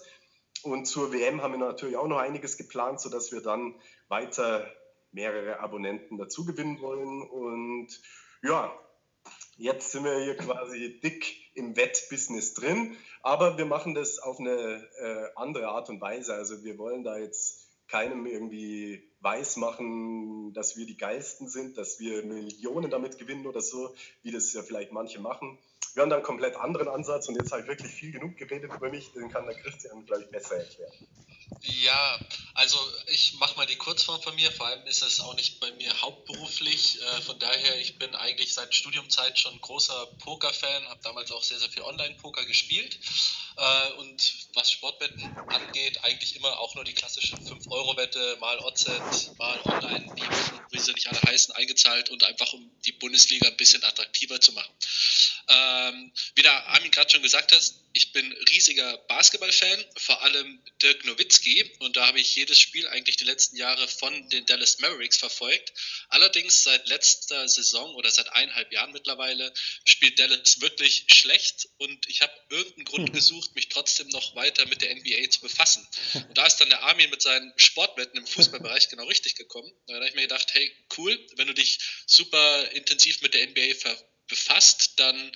und 0.63 0.85
zur 0.85 1.11
WM 1.13 1.41
haben 1.41 1.53
wir 1.53 1.59
natürlich 1.59 1.97
auch 1.97 2.07
noch 2.07 2.19
einiges 2.19 2.57
geplant, 2.57 2.99
sodass 3.01 3.31
wir 3.31 3.41
dann 3.41 3.75
weiter 4.07 4.65
mehrere 5.11 5.59
Abonnenten 5.59 6.17
dazu 6.17 6.45
gewinnen 6.45 6.81
wollen. 6.81 7.21
Und 7.21 8.01
ja, 8.43 8.73
jetzt 9.57 9.91
sind 9.91 10.03
wir 10.03 10.17
hier 10.23 10.37
quasi 10.37 10.99
dick 11.01 11.35
im 11.53 11.75
Wettbusiness 11.75 12.53
drin, 12.53 12.95
aber 13.21 13.57
wir 13.57 13.65
machen 13.65 13.93
das 13.93 14.19
auf 14.19 14.39
eine 14.39 14.87
äh, 14.99 15.29
andere 15.35 15.67
Art 15.67 15.89
und 15.89 16.01
Weise. 16.01 16.33
Also 16.33 16.63
wir 16.63 16.77
wollen 16.77 17.03
da 17.03 17.17
jetzt 17.17 17.67
keinem 17.87 18.25
irgendwie 18.25 19.11
weismachen, 19.19 20.53
dass 20.53 20.77
wir 20.77 20.85
die 20.85 20.97
Geilsten 20.97 21.49
sind, 21.49 21.77
dass 21.77 21.99
wir 21.99 22.23
Millionen 22.23 22.89
damit 22.89 23.17
gewinnen 23.17 23.45
oder 23.45 23.61
so, 23.61 23.93
wie 24.23 24.31
das 24.31 24.53
ja 24.53 24.63
vielleicht 24.63 24.93
manche 24.93 25.19
machen, 25.19 25.59
wir 25.93 26.03
haben 26.03 26.09
da 26.09 26.17
einen 26.17 26.25
komplett 26.25 26.55
anderen 26.55 26.87
Ansatz 26.87 27.27
und 27.27 27.35
jetzt 27.35 27.51
habe 27.51 27.61
ich 27.63 27.67
wirklich 27.67 27.91
viel 27.91 28.11
genug 28.11 28.37
geredet 28.37 28.71
über 28.73 28.89
mich, 28.89 29.11
den 29.13 29.29
kann 29.29 29.45
der 29.45 29.55
Christian, 29.55 30.05
glaube 30.05 30.23
ich, 30.23 30.29
besser 30.29 30.57
erklären. 30.57 30.93
Ja, 31.61 32.19
also 32.55 32.77
ich 33.07 33.35
mache 33.39 33.55
mal 33.57 33.65
die 33.65 33.75
Kurzform 33.75 34.21
von 34.21 34.33
mir, 34.35 34.51
vor 34.51 34.67
allem 34.67 34.85
ist 34.87 35.03
es 35.03 35.19
auch 35.19 35.35
nicht 35.35 35.59
bei 35.59 35.71
mir 35.73 36.01
hauptberuflich, 36.01 36.99
äh, 37.01 37.21
von 37.21 37.37
daher, 37.39 37.79
ich 37.79 37.99
bin 37.99 38.15
eigentlich 38.15 38.53
seit 38.53 38.73
Studiumzeit 38.73 39.37
schon 39.37 39.59
großer 39.61 40.07
Poker-Fan, 40.19 40.87
habe 40.87 41.01
damals 41.03 41.31
auch 41.31 41.43
sehr, 41.43 41.59
sehr 41.59 41.69
viel 41.69 41.83
Online-Poker 41.83 42.45
gespielt 42.45 42.97
äh, 43.57 43.91
und 43.93 44.47
was 44.53 44.71
Sportwetten 44.71 45.23
angeht, 45.49 46.03
eigentlich 46.03 46.35
immer 46.35 46.59
auch 46.59 46.75
nur 46.75 46.83
die 46.83 46.93
klassische 46.93 47.35
5-Euro-Wette, 47.35 48.37
mal 48.39 48.59
OZ, 48.59 49.33
mal 49.37 49.59
online, 49.65 50.11
wie, 50.15 50.21
wie 50.71 50.79
sie 50.79 50.93
nicht 50.93 51.07
alle 51.07 51.21
heißen, 51.21 51.53
eingezahlt 51.55 52.09
und 52.09 52.23
einfach 52.23 52.53
um 52.53 52.71
die 52.85 52.93
Bundesliga 52.93 53.47
ein 53.47 53.57
bisschen 53.57 53.83
attraktiver 53.83 54.39
zu 54.39 54.53
machen. 54.53 54.73
Ähm, 55.47 56.11
wie 56.35 56.41
der 56.41 56.67
Armin 56.67 56.91
gerade 56.91 57.09
schon 57.09 57.23
gesagt 57.23 57.51
hat, 57.51 57.73
ich 57.93 58.11
bin 58.13 58.31
riesiger 58.49 58.97
Basketball-Fan, 59.07 59.85
vor 59.97 60.21
allem 60.21 60.63
Dirk 60.81 61.05
Nowitzki. 61.05 61.63
Und 61.79 61.95
da 61.95 62.07
habe 62.07 62.19
ich 62.19 62.35
jedes 62.35 62.59
Spiel 62.59 62.87
eigentlich 62.87 63.17
die 63.17 63.25
letzten 63.25 63.57
Jahre 63.57 63.87
von 63.87 64.29
den 64.29 64.45
Dallas 64.45 64.79
Mavericks 64.79 65.17
verfolgt. 65.17 65.73
Allerdings 66.09 66.63
seit 66.63 66.87
letzter 66.87 67.47
Saison 67.47 67.93
oder 67.95 68.09
seit 68.11 68.29
eineinhalb 68.33 68.71
Jahren 68.71 68.91
mittlerweile 68.91 69.53
spielt 69.85 70.19
Dallas 70.19 70.61
wirklich 70.61 71.05
schlecht. 71.07 71.69
Und 71.77 72.07
ich 72.07 72.21
habe 72.21 72.33
irgendeinen 72.49 72.85
Grund 72.85 73.07
hm. 73.09 73.13
gesucht, 73.13 73.55
mich 73.55 73.69
trotzdem 73.69 74.07
noch 74.09 74.35
weiter 74.35 74.65
mit 74.67 74.81
der 74.81 74.95
NBA 74.95 75.29
zu 75.29 75.41
befassen. 75.41 75.85
Und 76.13 76.37
da 76.37 76.45
ist 76.45 76.57
dann 76.57 76.69
der 76.69 76.83
Armin 76.83 77.09
mit 77.09 77.21
seinen 77.21 77.51
Sportwetten 77.57 78.17
im 78.17 78.27
Fußballbereich 78.27 78.89
genau 78.89 79.05
richtig 79.05 79.35
gekommen. 79.35 79.71
Da 79.87 79.95
habe 79.95 80.07
ich 80.07 80.15
mir 80.15 80.21
gedacht, 80.21 80.53
hey, 80.53 80.71
cool, 80.97 81.17
wenn 81.35 81.47
du 81.47 81.53
dich 81.53 81.79
super 82.05 82.71
intensiv 82.71 83.21
mit 83.21 83.33
der 83.33 83.47
NBA 83.47 83.73
befasst, 84.27 84.93
dann 84.95 85.31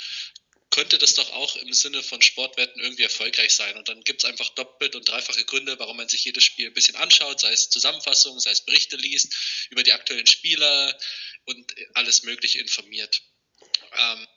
könnte 0.76 0.98
das 0.98 1.14
doch 1.14 1.32
auch 1.32 1.56
im 1.56 1.72
Sinne 1.72 2.04
von 2.04 2.22
Sportwetten 2.22 2.82
irgendwie 2.82 3.04
erfolgreich 3.04 3.56
sein. 3.56 3.78
Und 3.78 3.88
dann 3.88 4.04
gibt 4.04 4.22
es 4.22 4.30
einfach 4.30 4.50
doppelt 4.50 4.94
und 4.96 5.08
dreifache 5.08 5.46
Gründe, 5.46 5.80
warum 5.80 5.96
man 5.96 6.10
sich 6.10 6.26
jedes 6.26 6.44
Spiel 6.44 6.68
ein 6.68 6.74
bisschen 6.74 6.98
anschaut, 6.98 7.40
sei 7.40 7.54
es 7.54 7.70
Zusammenfassungen, 7.70 8.42
sei 8.42 8.52
es 8.52 8.66
Berichte 8.66 8.98
liest, 8.98 9.34
über 9.70 9.84
die 9.84 9.94
aktuellen 9.94 10.28
Spieler 10.28 11.00
und 11.46 11.74
alles 11.94 12.24
Mögliche 12.24 12.60
informiert. 12.60 13.22
Ähm, 13.98 14.28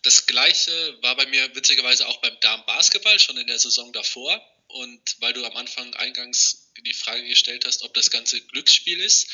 das 0.00 0.24
gleiche 0.24 0.96
war 1.02 1.14
bei 1.14 1.26
mir 1.26 1.54
witzigerweise 1.54 2.08
auch 2.08 2.22
beim 2.22 2.40
Damen-Basketball 2.40 3.20
schon 3.20 3.36
in 3.36 3.46
der 3.46 3.58
Saison 3.58 3.92
davor. 3.92 4.42
und 4.68 5.16
weil 5.20 5.32
du 5.34 5.44
am 5.44 5.56
Anfang 5.56 5.94
eingangs 5.94 6.72
die 6.80 6.94
Frage 6.94 7.26
gestellt 7.28 7.66
hast, 7.66 7.82
ob 7.82 7.92
das 7.94 8.10
Ganze 8.10 8.40
Glücksspiel 8.40 8.98
ist. 8.98 9.28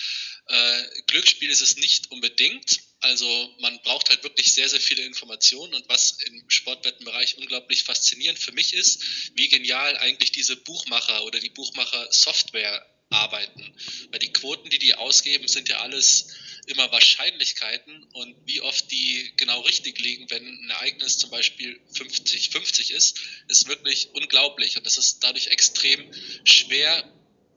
Äh, 0.48 0.82
Glücksspiel 1.06 1.50
ist 1.50 1.62
es 1.62 1.76
nicht 1.76 2.10
unbedingt. 2.10 2.80
Also 3.02 3.54
man 3.58 3.80
braucht 3.82 4.10
halt 4.10 4.22
wirklich 4.22 4.52
sehr, 4.54 4.68
sehr 4.68 4.80
viele 4.80 5.02
Informationen. 5.02 5.74
Und 5.74 5.88
was 5.88 6.18
im 6.26 6.44
Sportwettenbereich 6.48 7.36
unglaublich 7.36 7.82
faszinierend 7.82 8.38
für 8.38 8.52
mich 8.52 8.74
ist, 8.74 9.02
wie 9.34 9.48
genial 9.48 9.96
eigentlich 9.98 10.30
diese 10.30 10.56
Buchmacher 10.56 11.24
oder 11.24 11.40
die 11.40 11.50
Buchmacher-Software 11.50 12.86
arbeiten. 13.10 13.74
Weil 14.10 14.20
die 14.20 14.32
Quoten, 14.32 14.70
die 14.70 14.78
die 14.78 14.94
ausgeben, 14.94 15.48
sind 15.48 15.68
ja 15.68 15.80
alles 15.80 16.28
immer 16.66 16.90
Wahrscheinlichkeiten. 16.92 18.04
Und 18.12 18.36
wie 18.46 18.60
oft 18.60 18.90
die 18.90 19.32
genau 19.36 19.60
richtig 19.62 19.98
liegen, 19.98 20.30
wenn 20.30 20.46
ein 20.46 20.70
Ereignis 20.70 21.18
zum 21.18 21.30
Beispiel 21.30 21.80
50-50 21.94 22.92
ist, 22.92 23.20
ist 23.48 23.68
wirklich 23.68 24.10
unglaublich. 24.12 24.76
Und 24.76 24.86
das 24.86 24.96
ist 24.96 25.24
dadurch 25.24 25.48
extrem 25.48 26.08
schwer 26.44 27.04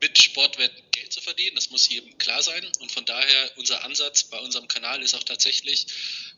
mit 0.01 0.21
Sportwetten 0.21 0.83
Geld 0.91 1.11
zu 1.11 1.21
verdienen. 1.21 1.55
Das 1.55 1.69
muss 1.69 1.89
jedem 1.89 2.17
klar 2.17 2.41
sein. 2.41 2.65
Und 2.79 2.91
von 2.91 3.05
daher 3.05 3.51
unser 3.57 3.83
Ansatz 3.83 4.23
bei 4.23 4.39
unserem 4.39 4.67
Kanal 4.67 5.01
ist 5.01 5.13
auch 5.13 5.23
tatsächlich 5.23 5.87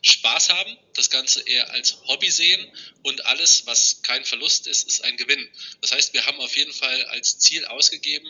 Spaß 0.02 0.50
haben, 0.50 0.76
das 0.94 1.10
Ganze 1.10 1.40
eher 1.42 1.70
als 1.70 1.98
Hobby 2.06 2.30
sehen 2.30 2.72
und 3.02 3.24
alles, 3.26 3.66
was 3.66 4.02
kein 4.02 4.24
Verlust 4.24 4.66
ist, 4.66 4.86
ist 4.86 5.02
ein 5.04 5.16
Gewinn. 5.16 5.48
Das 5.80 5.92
heißt, 5.92 6.12
wir 6.12 6.24
haben 6.26 6.38
auf 6.40 6.56
jeden 6.56 6.72
Fall 6.72 7.04
als 7.06 7.38
Ziel 7.38 7.64
ausgegeben, 7.66 8.28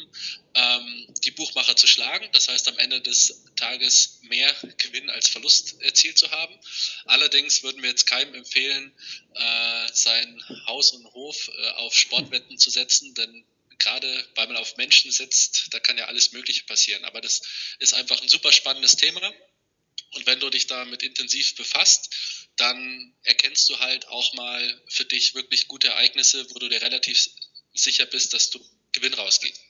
ähm, 0.54 1.06
die 1.24 1.30
Buchmacher 1.30 1.76
zu 1.76 1.86
schlagen. 1.86 2.28
Das 2.32 2.48
heißt, 2.48 2.68
am 2.68 2.78
Ende 2.78 3.00
des 3.00 3.44
Tages 3.56 4.20
mehr 4.22 4.54
Gewinn 4.78 5.10
als 5.10 5.28
Verlust 5.28 5.80
erzielt 5.82 6.18
zu 6.18 6.30
haben. 6.30 6.54
Allerdings 7.04 7.62
würden 7.62 7.82
wir 7.82 7.90
jetzt 7.90 8.06
keinem 8.06 8.34
empfehlen, 8.34 8.92
äh, 9.34 9.88
sein 9.92 10.42
Haus 10.66 10.92
und 10.92 11.04
Hof 11.12 11.50
äh, 11.58 11.68
auf 11.72 11.94
Sportwetten 11.94 12.58
zu 12.58 12.70
setzen, 12.70 13.14
denn 13.14 13.44
gerade 13.78 14.26
weil 14.34 14.46
man 14.48 14.56
auf 14.56 14.76
Menschen 14.76 15.10
sitzt, 15.10 15.68
da 15.72 15.80
kann 15.80 15.98
ja 15.98 16.06
alles 16.06 16.32
Mögliche 16.32 16.64
passieren. 16.64 17.04
Aber 17.04 17.20
das 17.20 17.42
ist 17.78 17.94
einfach 17.94 18.20
ein 18.20 18.28
super 18.28 18.52
spannendes 18.52 18.96
Thema. 18.96 19.20
Und 20.14 20.26
wenn 20.26 20.40
du 20.40 20.50
dich 20.50 20.66
damit 20.66 21.02
intensiv 21.02 21.54
befasst, 21.56 22.48
dann 22.56 23.14
erkennst 23.22 23.68
du 23.68 23.78
halt 23.78 24.08
auch 24.08 24.34
mal 24.34 24.82
für 24.88 25.04
dich 25.04 25.34
wirklich 25.34 25.68
gute 25.68 25.88
Ereignisse, 25.88 26.46
wo 26.50 26.58
du 26.58 26.68
dir 26.68 26.82
relativ 26.82 27.28
sicher 27.74 28.06
bist, 28.06 28.34
dass 28.34 28.50
du 28.50 28.58
Gewinn 28.92 29.14
rausgehst. 29.14 29.60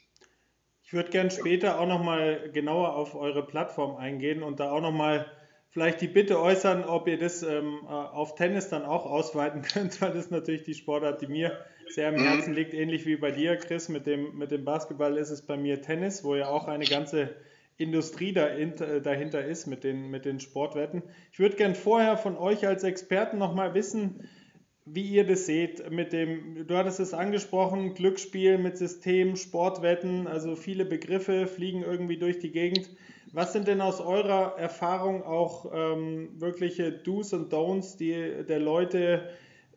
Ich 0.84 0.92
würde 0.92 1.10
gerne 1.10 1.30
später 1.30 1.78
auch 1.78 1.86
nochmal 1.86 2.50
genauer 2.52 2.94
auf 2.94 3.14
eure 3.14 3.46
Plattform 3.46 3.96
eingehen 3.96 4.42
und 4.42 4.58
da 4.58 4.70
auch 4.70 4.80
nochmal 4.80 5.30
vielleicht 5.70 6.00
die 6.00 6.08
Bitte 6.08 6.40
äußern, 6.40 6.84
ob 6.84 7.08
ihr 7.08 7.18
das 7.18 7.42
ähm, 7.42 7.80
äh, 7.84 7.88
auf 7.88 8.36
Tennis 8.36 8.68
dann 8.70 8.84
auch 8.84 9.04
ausweiten 9.04 9.62
könnt, 9.74 10.00
weil 10.00 10.14
das 10.14 10.30
natürlich 10.30 10.62
die 10.62 10.74
Sportart, 10.74 11.20
die 11.20 11.26
mir 11.26 11.62
sehr 11.90 12.09
am 12.09 12.14
mhm. 12.14 12.25
Herzen 12.25 12.54
liegt, 12.54 12.75
ähnlich 12.75 13.07
wie 13.07 13.16
bei 13.16 13.30
dir, 13.30 13.57
Chris. 13.57 13.88
Mit 13.88 14.07
dem, 14.07 14.37
mit 14.37 14.50
dem 14.50 14.64
Basketball 14.64 15.16
ist 15.16 15.30
es 15.30 15.42
bei 15.42 15.57
mir 15.57 15.80
Tennis, 15.80 16.25
wo 16.25 16.35
ja 16.35 16.49
auch 16.49 16.68
eine 16.68 16.85
ganze 16.85 17.30
Industrie 17.78 18.35
äh, 18.35 19.00
dahinter 19.00 19.45
ist 19.45 19.66
mit 19.66 19.85
den, 19.85 20.11
mit 20.11 20.25
den 20.25 20.40
Sportwetten. 20.40 21.02
Ich 21.33 21.38
würde 21.38 21.57
gern 21.57 21.75
vorher 21.75 22.16
von 22.16 22.37
euch 22.37 22.66
als 22.66 22.83
Experten 22.83 23.38
nochmal 23.38 23.75
wissen, 23.75 24.28
wie 24.85 25.07
ihr 25.07 25.26
das 25.26 25.47
seht 25.47 25.90
mit 25.90 26.12
dem, 26.12 26.66
du 26.66 26.76
hattest 26.76 26.99
es 27.00 27.14
angesprochen, 27.14 27.95
Glücksspiel 27.95 28.59
mit 28.59 28.78
System, 28.78 29.37
Sportwetten, 29.37 30.26
also 30.26 30.57
viele 30.57 30.85
Begriffe 30.85 31.47
fliegen 31.47 31.83
irgendwie 31.83 32.18
durch 32.18 32.38
die 32.38 32.50
Gegend. 32.50 32.90
Was 33.33 33.52
sind 33.52 33.68
denn 33.68 33.83
aus 33.83 34.00
eurer 34.00 34.59
Erfahrung 34.59 35.23
auch 35.23 35.71
ähm, 35.73 36.30
wirkliche 36.40 36.90
Do's 36.90 37.35
und 37.35 37.52
Don'ts 37.52 37.99
die, 37.99 38.45
der 38.49 38.59
Leute, 38.59 39.28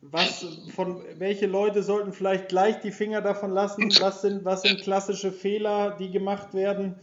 was 0.01 0.45
von 0.75 1.03
welche 1.17 1.45
Leute 1.45 1.83
sollten 1.83 2.11
vielleicht 2.11 2.49
gleich 2.49 2.79
die 2.81 2.91
Finger 2.91 3.21
davon 3.21 3.51
lassen? 3.51 3.91
Was 3.99 4.21
sind, 4.21 4.43
was 4.45 4.63
sind 4.63 4.81
klassische 4.81 5.31
Fehler, 5.31 5.95
die 5.99 6.09
gemacht 6.09 6.53
werden? 6.53 6.95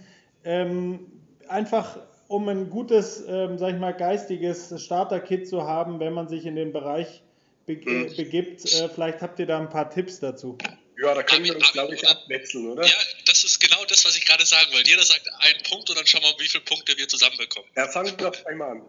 Ähm, 0.44 1.06
einfach 1.48 1.98
um 2.26 2.48
ein 2.48 2.70
gutes, 2.70 3.24
ähm, 3.26 3.58
sag 3.58 3.74
ich 3.74 3.80
mal, 3.80 3.92
geistiges 3.92 4.74
Starter-Kit 4.82 5.48
zu 5.48 5.62
haben, 5.62 6.00
wenn 6.00 6.12
man 6.12 6.28
sich 6.28 6.44
in 6.44 6.56
den 6.56 6.72
Bereich 6.72 7.22
be 7.66 7.76
mhm. 7.76 8.14
begibt. 8.16 8.64
Äh, 8.64 8.88
vielleicht 8.88 9.22
habt 9.22 9.38
ihr 9.38 9.46
da 9.46 9.58
ein 9.58 9.70
paar 9.70 9.90
Tipps 9.90 10.20
dazu. 10.20 10.58
Ja, 11.00 11.14
da 11.14 11.22
können 11.22 11.44
wir 11.44 11.54
uns, 11.54 11.72
glaube 11.72 11.94
ich, 11.94 12.06
abwechseln, 12.06 12.70
oder? 12.70 12.84
Ja, 12.84 12.92
das 13.26 13.37
ist 13.58 13.70
genau 13.70 13.84
das, 13.84 14.04
was 14.04 14.16
ich 14.16 14.24
gerade 14.24 14.46
sagen 14.46 14.72
wollte. 14.72 14.90
Jeder 14.90 15.04
sagt 15.04 15.28
einen 15.28 15.62
Punkt 15.64 15.90
und 15.90 15.96
dann 15.96 16.06
schauen 16.06 16.22
wir 16.22 16.30
mal, 16.30 16.38
wie 16.38 16.48
viele 16.48 16.64
Punkte 16.64 16.96
wir 16.96 17.08
zusammenbekommen. 17.08 17.68
Ja, 17.76 17.88
fangen 17.88 18.18
wir 18.18 18.30
doch 18.30 18.46
einmal 18.46 18.70
an. 18.70 18.82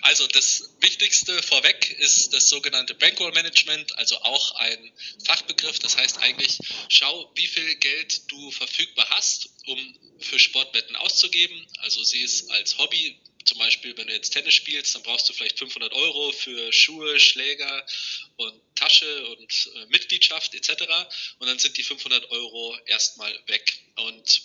Also 0.00 0.26
das 0.28 0.70
Wichtigste 0.80 1.42
vorweg 1.42 1.90
ist 1.98 2.32
das 2.32 2.48
sogenannte 2.48 2.94
Bankroll 2.94 3.32
Management, 3.32 3.96
also 3.98 4.16
auch 4.22 4.54
ein 4.56 4.92
Fachbegriff. 5.26 5.78
Das 5.78 5.98
heißt 5.98 6.18
eigentlich, 6.22 6.58
schau, 6.88 7.30
wie 7.34 7.46
viel 7.46 7.74
Geld 7.76 8.30
du 8.30 8.50
verfügbar 8.50 9.06
hast, 9.10 9.50
um 9.66 9.98
für 10.20 10.38
Sportwetten 10.38 10.96
auszugeben. 10.96 11.66
Also 11.78 12.02
sieh 12.02 12.24
es 12.24 12.48
als 12.48 12.78
Hobby. 12.78 13.18
Zum 13.52 13.58
Beispiel, 13.58 13.94
wenn 13.98 14.06
du 14.06 14.14
jetzt 14.14 14.30
Tennis 14.30 14.54
spielst, 14.54 14.94
dann 14.94 15.02
brauchst 15.02 15.28
du 15.28 15.34
vielleicht 15.34 15.58
500 15.58 15.92
Euro 15.92 16.32
für 16.32 16.72
Schuhe, 16.72 17.20
Schläger 17.20 17.86
und 18.36 18.58
Tasche 18.76 19.26
und 19.26 19.70
äh, 19.74 19.86
Mitgliedschaft 19.88 20.54
etc. 20.54 20.84
Und 21.38 21.48
dann 21.48 21.58
sind 21.58 21.76
die 21.76 21.82
500 21.82 22.30
Euro 22.30 22.78
erstmal 22.86 23.30
weg. 23.48 23.78
Und 23.96 24.40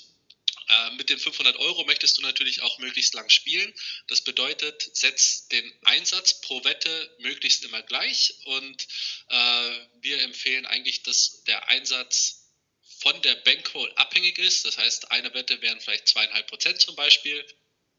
äh, 0.67 0.91
mit 0.97 1.09
den 1.09 1.19
500 1.19 1.55
Euro 1.55 1.85
möchtest 1.85 2.17
du 2.17 2.21
natürlich 2.21 2.61
auch 2.63 2.79
möglichst 2.79 3.13
lang 3.13 3.29
spielen. 3.29 3.73
Das 4.07 4.19
bedeutet, 4.19 4.89
setz 4.91 5.47
den 5.47 5.73
Einsatz 5.85 6.41
pro 6.41 6.65
Wette 6.65 7.15
möglichst 7.19 7.63
immer 7.63 7.81
gleich 7.83 8.33
und 8.43 8.87
äh, 9.29 9.79
wir 10.01 10.21
empfehlen 10.23 10.65
eigentlich, 10.65 11.03
dass 11.03 11.45
der 11.45 11.69
Einsatz 11.69 12.51
von 12.99 13.21
der 13.21 13.35
Bankroll 13.35 13.89
abhängig 13.95 14.37
ist. 14.37 14.65
Das 14.65 14.77
heißt, 14.77 15.11
eine 15.11 15.33
Wette 15.33 15.61
wären 15.61 15.79
vielleicht 15.79 16.09
zweieinhalb 16.09 16.47
Prozent 16.47 16.81
zum 16.81 16.97
Beispiel 16.97 17.45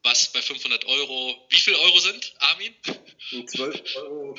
was 0.03 0.31
bei 0.31 0.41
500 0.41 0.85
Euro, 0.85 1.35
wie 1.49 1.59
viel 1.59 1.75
Euro 1.75 1.99
sind, 1.99 2.33
Armin? 2.39 2.73
12,50 3.31 3.97
Euro. 3.97 4.35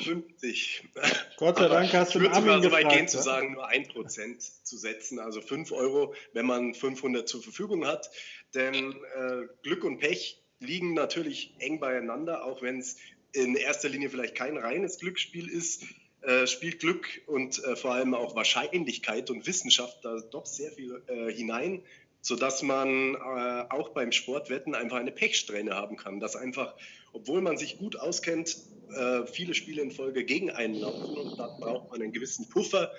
Gott 1.37 1.57
sei 1.57 1.67
Dank 1.67 1.93
hast 1.93 2.15
du 2.15 2.19
Ich 2.19 2.23
würde 2.25 2.35
sogar 2.35 2.63
so 2.63 2.71
weit 2.71 2.89
gehen, 2.89 3.07
zu 3.07 3.21
sagen, 3.21 3.53
nur 3.53 3.69
1% 3.69 4.63
zu 4.63 4.77
setzen, 4.77 5.19
also 5.19 5.41
5 5.41 5.71
Euro, 5.71 6.15
wenn 6.33 6.45
man 6.45 6.73
500 6.73 7.27
zur 7.27 7.43
Verfügung 7.43 7.85
hat. 7.85 8.09
Denn 8.53 8.93
äh, 8.93 9.47
Glück 9.63 9.83
und 9.83 9.99
Pech 9.99 10.41
liegen 10.59 10.93
natürlich 10.93 11.53
eng 11.59 11.79
beieinander, 11.79 12.43
auch 12.45 12.61
wenn 12.61 12.79
es 12.79 12.97
in 13.33 13.55
erster 13.55 13.89
Linie 13.89 14.09
vielleicht 14.09 14.35
kein 14.35 14.57
reines 14.57 14.99
Glücksspiel 14.99 15.47
ist. 15.47 15.83
Äh, 16.21 16.45
spielt 16.45 16.79
Glück 16.79 17.07
und 17.25 17.63
äh, 17.63 17.75
vor 17.75 17.93
allem 17.93 18.13
auch 18.13 18.35
Wahrscheinlichkeit 18.35 19.31
und 19.31 19.47
Wissenschaft 19.47 20.05
da 20.05 20.19
doch 20.29 20.45
sehr 20.45 20.71
viel 20.71 21.01
äh, 21.07 21.33
hinein 21.33 21.81
sodass 22.21 22.61
man 22.61 23.15
äh, 23.15 23.65
auch 23.69 23.89
beim 23.89 24.11
Sportwetten 24.11 24.75
einfach 24.75 24.97
eine 24.97 25.11
Pechsträhne 25.11 25.75
haben 25.75 25.97
kann, 25.97 26.19
dass 26.19 26.35
einfach, 26.35 26.75
obwohl 27.13 27.41
man 27.41 27.57
sich 27.57 27.77
gut 27.77 27.99
auskennt, 27.99 28.55
äh, 28.95 29.25
viele 29.25 29.53
Spiele 29.53 29.81
in 29.81 29.91
Folge 29.91 30.23
gegen 30.23 30.51
einen 30.51 30.75
laufen 30.75 31.17
und 31.17 31.37
dann 31.39 31.59
braucht 31.59 31.91
man 31.91 32.01
einen 32.01 32.11
gewissen 32.11 32.47
Puffer, 32.49 32.91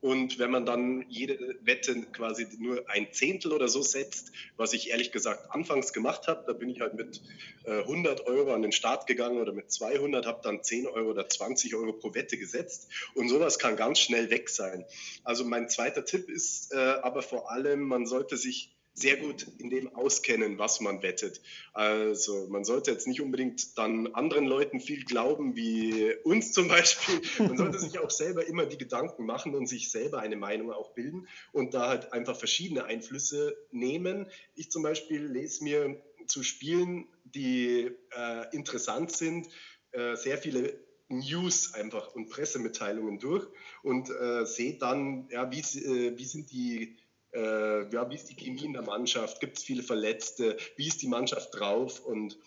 und 0.00 0.38
wenn 0.38 0.50
man 0.50 0.64
dann 0.64 1.04
jede 1.08 1.56
Wette 1.62 2.02
quasi 2.12 2.46
nur 2.58 2.88
ein 2.88 3.12
Zehntel 3.12 3.52
oder 3.52 3.68
so 3.68 3.82
setzt, 3.82 4.32
was 4.56 4.72
ich 4.72 4.90
ehrlich 4.90 5.10
gesagt 5.10 5.50
anfangs 5.50 5.92
gemacht 5.92 6.28
habe, 6.28 6.44
da 6.46 6.52
bin 6.52 6.68
ich 6.68 6.80
halt 6.80 6.94
mit 6.94 7.20
äh, 7.64 7.80
100 7.80 8.26
Euro 8.26 8.54
an 8.54 8.62
den 8.62 8.72
Start 8.72 9.06
gegangen 9.06 9.38
oder 9.40 9.52
mit 9.52 9.72
200, 9.72 10.26
habe 10.26 10.40
dann 10.42 10.62
10 10.62 10.86
Euro 10.86 11.10
oder 11.10 11.28
20 11.28 11.74
Euro 11.74 11.92
pro 11.92 12.14
Wette 12.14 12.38
gesetzt. 12.38 12.88
Und 13.14 13.28
sowas 13.28 13.58
kann 13.58 13.76
ganz 13.76 13.98
schnell 13.98 14.30
weg 14.30 14.48
sein. 14.50 14.84
Also 15.24 15.44
mein 15.44 15.68
zweiter 15.68 16.04
Tipp 16.04 16.28
ist 16.28 16.72
äh, 16.72 16.76
aber 16.76 17.22
vor 17.22 17.50
allem, 17.50 17.82
man 17.82 18.06
sollte 18.06 18.36
sich 18.36 18.77
sehr 19.00 19.16
gut 19.16 19.46
in 19.58 19.70
dem 19.70 19.94
auskennen, 19.94 20.58
was 20.58 20.80
man 20.80 21.02
wettet. 21.02 21.40
Also 21.72 22.46
man 22.48 22.64
sollte 22.64 22.90
jetzt 22.90 23.06
nicht 23.06 23.20
unbedingt 23.20 23.78
dann 23.78 24.14
anderen 24.14 24.46
Leuten 24.46 24.80
viel 24.80 25.04
glauben, 25.04 25.56
wie 25.56 26.14
uns 26.24 26.52
zum 26.52 26.68
Beispiel. 26.68 27.20
Man 27.38 27.56
sollte 27.56 27.78
sich 27.78 27.98
auch 27.98 28.10
selber 28.10 28.46
immer 28.46 28.66
die 28.66 28.78
Gedanken 28.78 29.26
machen 29.26 29.54
und 29.54 29.66
sich 29.66 29.90
selber 29.90 30.20
eine 30.20 30.36
Meinung 30.36 30.72
auch 30.72 30.92
bilden 30.94 31.28
und 31.52 31.74
da 31.74 31.88
halt 31.88 32.12
einfach 32.12 32.36
verschiedene 32.36 32.84
Einflüsse 32.84 33.56
nehmen. 33.70 34.26
Ich 34.54 34.70
zum 34.70 34.82
Beispiel 34.82 35.24
lese 35.24 35.64
mir 35.64 36.02
zu 36.26 36.42
Spielen, 36.42 37.06
die 37.24 37.90
äh, 38.10 38.56
interessant 38.56 39.12
sind, 39.12 39.48
äh, 39.92 40.16
sehr 40.16 40.38
viele 40.38 40.78
News 41.08 41.74
einfach 41.74 42.14
und 42.14 42.28
Pressemitteilungen 42.28 43.18
durch 43.18 43.46
und 43.82 44.10
äh, 44.10 44.44
sehe 44.44 44.76
dann, 44.76 45.28
ja, 45.30 45.50
wie, 45.50 45.60
äh, 45.60 46.18
wie 46.18 46.24
sind 46.24 46.50
die 46.52 46.96
äh, 47.32 47.88
ja, 47.92 48.10
wie 48.10 48.14
ist 48.14 48.30
die 48.30 48.36
Chemie 48.36 48.64
in 48.64 48.72
der 48.72 48.82
Mannschaft, 48.82 49.40
gibt 49.40 49.58
es 49.58 49.64
viele 49.64 49.82
Verletzte, 49.82 50.56
wie 50.76 50.88
ist 50.88 51.02
die 51.02 51.08
Mannschaft 51.08 51.54
drauf 51.54 52.04
und 52.04 52.38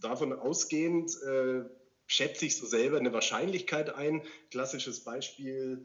davon 0.00 0.32
ausgehend 0.32 1.10
äh, 1.22 1.64
schätze 2.06 2.46
ich 2.46 2.56
so 2.56 2.66
selber 2.66 2.98
eine 2.98 3.12
Wahrscheinlichkeit 3.12 3.94
ein. 3.94 4.22
Klassisches 4.50 5.04
Beispiel 5.04 5.84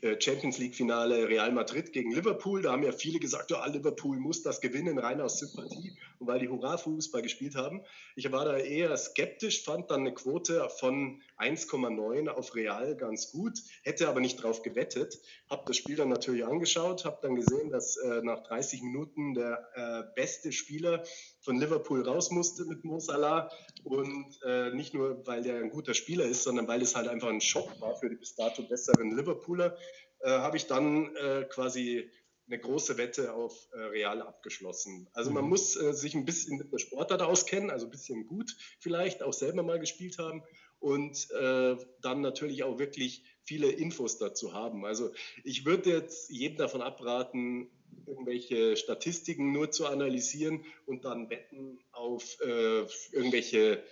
äh, 0.00 0.20
Champions 0.20 0.58
League-Finale 0.58 1.28
Real 1.28 1.52
Madrid 1.52 1.92
gegen 1.92 2.12
Liverpool. 2.12 2.62
Da 2.62 2.72
haben 2.72 2.82
ja 2.82 2.92
viele 2.92 3.18
gesagt, 3.18 3.52
oh, 3.52 3.70
Liverpool 3.70 4.18
muss 4.18 4.42
das 4.42 4.60
gewinnen, 4.60 4.98
rein 4.98 5.20
aus 5.20 5.38
Sympathie 5.38 5.96
und 6.18 6.26
weil 6.26 6.40
die 6.40 6.48
Hurra-Fußball 6.48 7.22
gespielt 7.22 7.54
haben. 7.54 7.82
Ich 8.14 8.30
war 8.32 8.44
da 8.44 8.56
eher 8.56 8.96
skeptisch, 8.96 9.62
fand 9.64 9.90
dann 9.90 10.00
eine 10.00 10.14
Quote 10.14 10.68
von 10.78 11.22
1,9 11.38 12.28
auf 12.28 12.54
Real 12.54 12.96
ganz 12.96 13.30
gut, 13.30 13.58
hätte 13.82 14.08
aber 14.08 14.20
nicht 14.20 14.42
drauf 14.42 14.62
gewettet. 14.62 15.18
Habe 15.50 15.64
das 15.66 15.76
Spiel 15.76 15.96
dann 15.96 16.08
natürlich 16.08 16.44
angeschaut, 16.44 17.04
habe 17.04 17.18
dann 17.22 17.34
gesehen, 17.34 17.70
dass 17.70 17.96
äh, 17.96 18.22
nach 18.22 18.42
30 18.42 18.82
Minuten 18.82 19.34
der 19.34 19.68
äh, 19.74 20.14
beste 20.14 20.52
Spieler 20.52 21.04
von 21.40 21.58
Liverpool 21.58 22.02
raus 22.02 22.30
musste 22.30 22.64
mit 22.64 22.84
Mo 22.84 22.98
Salah 22.98 23.50
und 23.84 24.38
äh, 24.44 24.70
nicht 24.70 24.94
nur, 24.94 25.26
weil 25.26 25.42
der 25.42 25.56
ein 25.56 25.70
guter 25.70 25.94
Spieler 25.94 26.24
ist, 26.24 26.44
sondern 26.44 26.68
weil 26.68 26.82
es 26.82 26.96
halt 26.96 27.08
einfach 27.08 27.28
ein 27.28 27.40
Schock 27.40 27.80
war 27.80 27.96
für 27.96 28.08
die 28.08 28.16
bis 28.16 28.34
dato 28.34 28.62
besseren 28.62 29.16
Liverpooler, 29.16 29.76
äh, 30.20 30.30
habe 30.30 30.56
ich 30.56 30.66
dann 30.66 31.14
äh, 31.16 31.44
quasi 31.44 32.10
eine 32.48 32.60
große 32.60 32.96
Wette 32.96 33.34
auf 33.34 33.68
äh, 33.72 33.78
Real 33.78 34.22
abgeschlossen. 34.22 35.08
Also 35.12 35.30
man 35.30 35.44
mhm. 35.44 35.50
muss 35.50 35.76
äh, 35.76 35.92
sich 35.92 36.14
ein 36.14 36.24
bisschen 36.24 36.58
mit 36.58 36.72
der 36.72 36.78
Sportart 36.78 37.22
auskennen, 37.22 37.70
also 37.70 37.86
ein 37.86 37.90
bisschen 37.90 38.26
gut 38.26 38.56
vielleicht, 38.78 39.22
auch 39.22 39.32
selber 39.32 39.62
mal 39.62 39.80
gespielt 39.80 40.18
haben 40.18 40.44
und 40.80 41.30
äh, 41.30 41.76
dann 42.02 42.20
natürlich 42.20 42.62
auch 42.62 42.78
wirklich 42.78 43.24
viele 43.44 43.70
Infos 43.70 44.18
dazu 44.18 44.52
haben. 44.52 44.84
Also 44.84 45.12
ich 45.44 45.64
würde 45.64 45.90
jetzt 45.90 46.30
jedem 46.30 46.58
davon 46.58 46.82
abraten, 46.82 47.70
irgendwelche 48.06 48.76
Statistiken 48.76 49.52
nur 49.52 49.70
zu 49.70 49.86
analysieren 49.86 50.64
und 50.84 51.04
dann 51.04 51.30
Wetten 51.30 51.78
auf 51.92 52.38
äh, 52.40 52.86
irgendwelche 53.12 53.82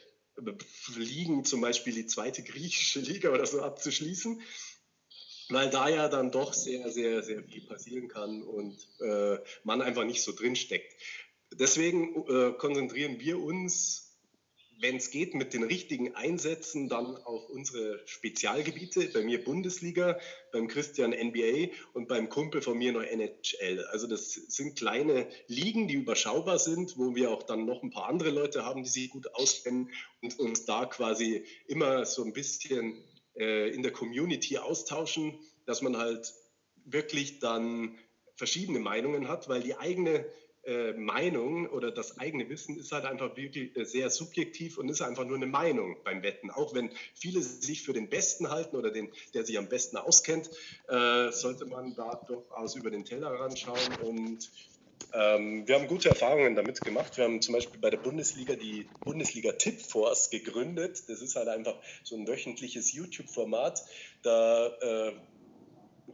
Ligen, 0.96 1.44
zum 1.44 1.60
Beispiel 1.60 1.94
die 1.94 2.06
zweite 2.06 2.42
griechische 2.42 3.00
Liga 3.00 3.30
oder 3.30 3.46
so 3.46 3.62
abzuschließen, 3.62 4.40
weil 5.50 5.70
da 5.70 5.88
ja 5.88 6.08
dann 6.08 6.32
doch 6.32 6.52
sehr, 6.52 6.90
sehr, 6.90 7.22
sehr 7.22 7.42
viel 7.44 7.66
passieren 7.66 8.08
kann 8.08 8.42
und 8.42 8.76
äh, 9.00 9.38
man 9.62 9.82
einfach 9.82 10.04
nicht 10.04 10.22
so 10.22 10.32
drin 10.32 10.56
steckt. 10.56 10.92
Deswegen 11.52 12.24
äh, 12.28 12.52
konzentrieren 12.52 13.20
wir 13.20 13.38
uns 13.38 14.03
wenn 14.80 14.96
es 14.96 15.10
geht, 15.10 15.34
mit 15.34 15.54
den 15.54 15.62
richtigen 15.62 16.14
Einsätzen 16.14 16.88
dann 16.88 17.16
auf 17.16 17.48
unsere 17.48 18.00
Spezialgebiete. 18.06 19.08
Bei 19.12 19.22
mir 19.22 19.42
Bundesliga, 19.42 20.18
beim 20.52 20.68
Christian 20.68 21.10
NBA 21.10 21.72
und 21.92 22.08
beim 22.08 22.28
Kumpel 22.28 22.62
von 22.62 22.76
mir 22.78 22.92
noch 22.92 23.02
NHL. 23.02 23.84
Also 23.90 24.06
das 24.06 24.32
sind 24.32 24.76
kleine 24.76 25.28
Ligen, 25.46 25.88
die 25.88 25.94
überschaubar 25.94 26.58
sind, 26.58 26.96
wo 26.96 27.14
wir 27.14 27.30
auch 27.30 27.42
dann 27.42 27.66
noch 27.66 27.82
ein 27.82 27.90
paar 27.90 28.08
andere 28.08 28.30
Leute 28.30 28.64
haben, 28.64 28.82
die 28.82 28.90
sich 28.90 29.10
gut 29.10 29.34
auskennen 29.34 29.90
und 30.22 30.38
uns 30.38 30.64
da 30.64 30.86
quasi 30.86 31.44
immer 31.66 32.04
so 32.04 32.24
ein 32.24 32.32
bisschen 32.32 33.02
äh, 33.36 33.70
in 33.70 33.82
der 33.82 33.92
Community 33.92 34.58
austauschen, 34.58 35.38
dass 35.66 35.82
man 35.82 35.96
halt 35.96 36.32
wirklich 36.84 37.38
dann 37.38 37.98
verschiedene 38.36 38.80
Meinungen 38.80 39.28
hat, 39.28 39.48
weil 39.48 39.62
die 39.62 39.76
eigene 39.76 40.26
Meinung 40.94 41.66
oder 41.68 41.90
das 41.90 42.18
eigene 42.18 42.48
Wissen 42.48 42.78
ist 42.78 42.92
halt 42.92 43.04
einfach 43.04 43.36
wirklich 43.36 43.76
äh, 43.76 43.84
sehr 43.84 44.10
subjektiv 44.10 44.78
und 44.78 44.88
ist 44.88 45.02
einfach 45.02 45.24
nur 45.24 45.36
eine 45.36 45.46
Meinung 45.46 45.96
beim 46.04 46.22
Wetten. 46.22 46.50
Auch 46.50 46.74
wenn 46.74 46.90
viele 47.14 47.42
sich 47.42 47.82
für 47.82 47.92
den 47.92 48.08
Besten 48.08 48.50
halten 48.50 48.76
oder 48.76 48.90
den, 48.90 49.10
der 49.34 49.44
sich 49.44 49.58
am 49.58 49.68
besten 49.68 49.96
auskennt, 49.96 50.50
äh, 50.88 51.30
sollte 51.30 51.66
man 51.66 51.94
da 51.94 52.20
durchaus 52.26 52.76
über 52.76 52.90
den 52.90 53.04
Teller 53.04 53.54
schauen 53.56 53.96
und 54.02 54.50
ähm, 55.12 55.66
wir 55.68 55.76
haben 55.76 55.86
gute 55.86 56.08
Erfahrungen 56.08 56.56
damit 56.56 56.80
gemacht. 56.80 57.16
Wir 57.16 57.24
haben 57.24 57.40
zum 57.40 57.54
Beispiel 57.54 57.78
bei 57.80 57.90
der 57.90 57.98
Bundesliga 57.98 58.56
die 58.56 58.88
Bundesliga 59.00 59.52
Tip 59.52 59.80
Force 59.80 60.30
gegründet. 60.30 61.04
Das 61.08 61.22
ist 61.22 61.36
halt 61.36 61.48
einfach 61.48 61.76
so 62.02 62.16
ein 62.16 62.26
wöchentliches 62.26 62.92
YouTube-Format. 62.92 63.84
Da 64.22 64.66
äh, 64.80 65.12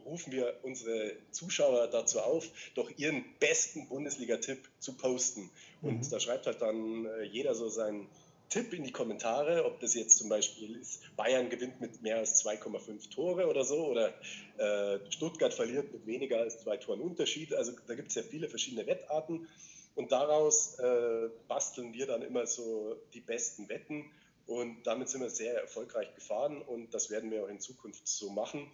rufen 0.05 0.31
wir 0.31 0.59
unsere 0.63 1.15
Zuschauer 1.31 1.87
dazu 1.87 2.19
auf, 2.19 2.47
doch 2.75 2.89
ihren 2.97 3.23
besten 3.39 3.87
Bundesliga-Tipp 3.87 4.69
zu 4.79 4.97
posten. 4.97 5.49
Und 5.81 5.97
mhm. 5.97 6.09
da 6.09 6.19
schreibt 6.19 6.45
halt 6.47 6.61
dann 6.61 7.05
äh, 7.05 7.23
jeder 7.23 7.55
so 7.55 7.69
seinen 7.69 8.07
Tipp 8.49 8.73
in 8.73 8.83
die 8.83 8.91
Kommentare, 8.91 9.63
ob 9.65 9.79
das 9.79 9.93
jetzt 9.93 10.17
zum 10.17 10.27
Beispiel 10.27 10.75
ist, 10.75 11.01
Bayern 11.15 11.49
gewinnt 11.49 11.79
mit 11.79 12.01
mehr 12.01 12.17
als 12.17 12.45
2,5 12.45 13.09
Tore 13.09 13.47
oder 13.47 13.63
so, 13.63 13.87
oder 13.87 14.13
äh, 14.57 14.99
Stuttgart 15.09 15.53
verliert 15.53 15.93
mit 15.93 16.05
weniger 16.05 16.39
als 16.39 16.61
zwei 16.61 16.75
Toren 16.75 16.99
Unterschied. 16.99 17.53
Also 17.53 17.71
da 17.87 17.95
gibt 17.95 18.09
es 18.09 18.15
ja 18.15 18.23
viele 18.23 18.49
verschiedene 18.49 18.85
Wettarten. 18.85 19.47
Und 19.95 20.11
daraus 20.11 20.77
äh, 20.79 21.29
basteln 21.47 21.93
wir 21.93 22.07
dann 22.07 22.21
immer 22.21 22.45
so 22.45 22.97
die 23.13 23.21
besten 23.21 23.69
Wetten. 23.69 24.11
Und 24.47 24.83
damit 24.83 25.07
sind 25.07 25.21
wir 25.21 25.29
sehr 25.29 25.61
erfolgreich 25.61 26.13
gefahren 26.15 26.61
und 26.61 26.93
das 26.93 27.09
werden 27.09 27.31
wir 27.31 27.43
auch 27.45 27.47
in 27.47 27.61
Zukunft 27.61 28.05
so 28.05 28.31
machen. 28.31 28.69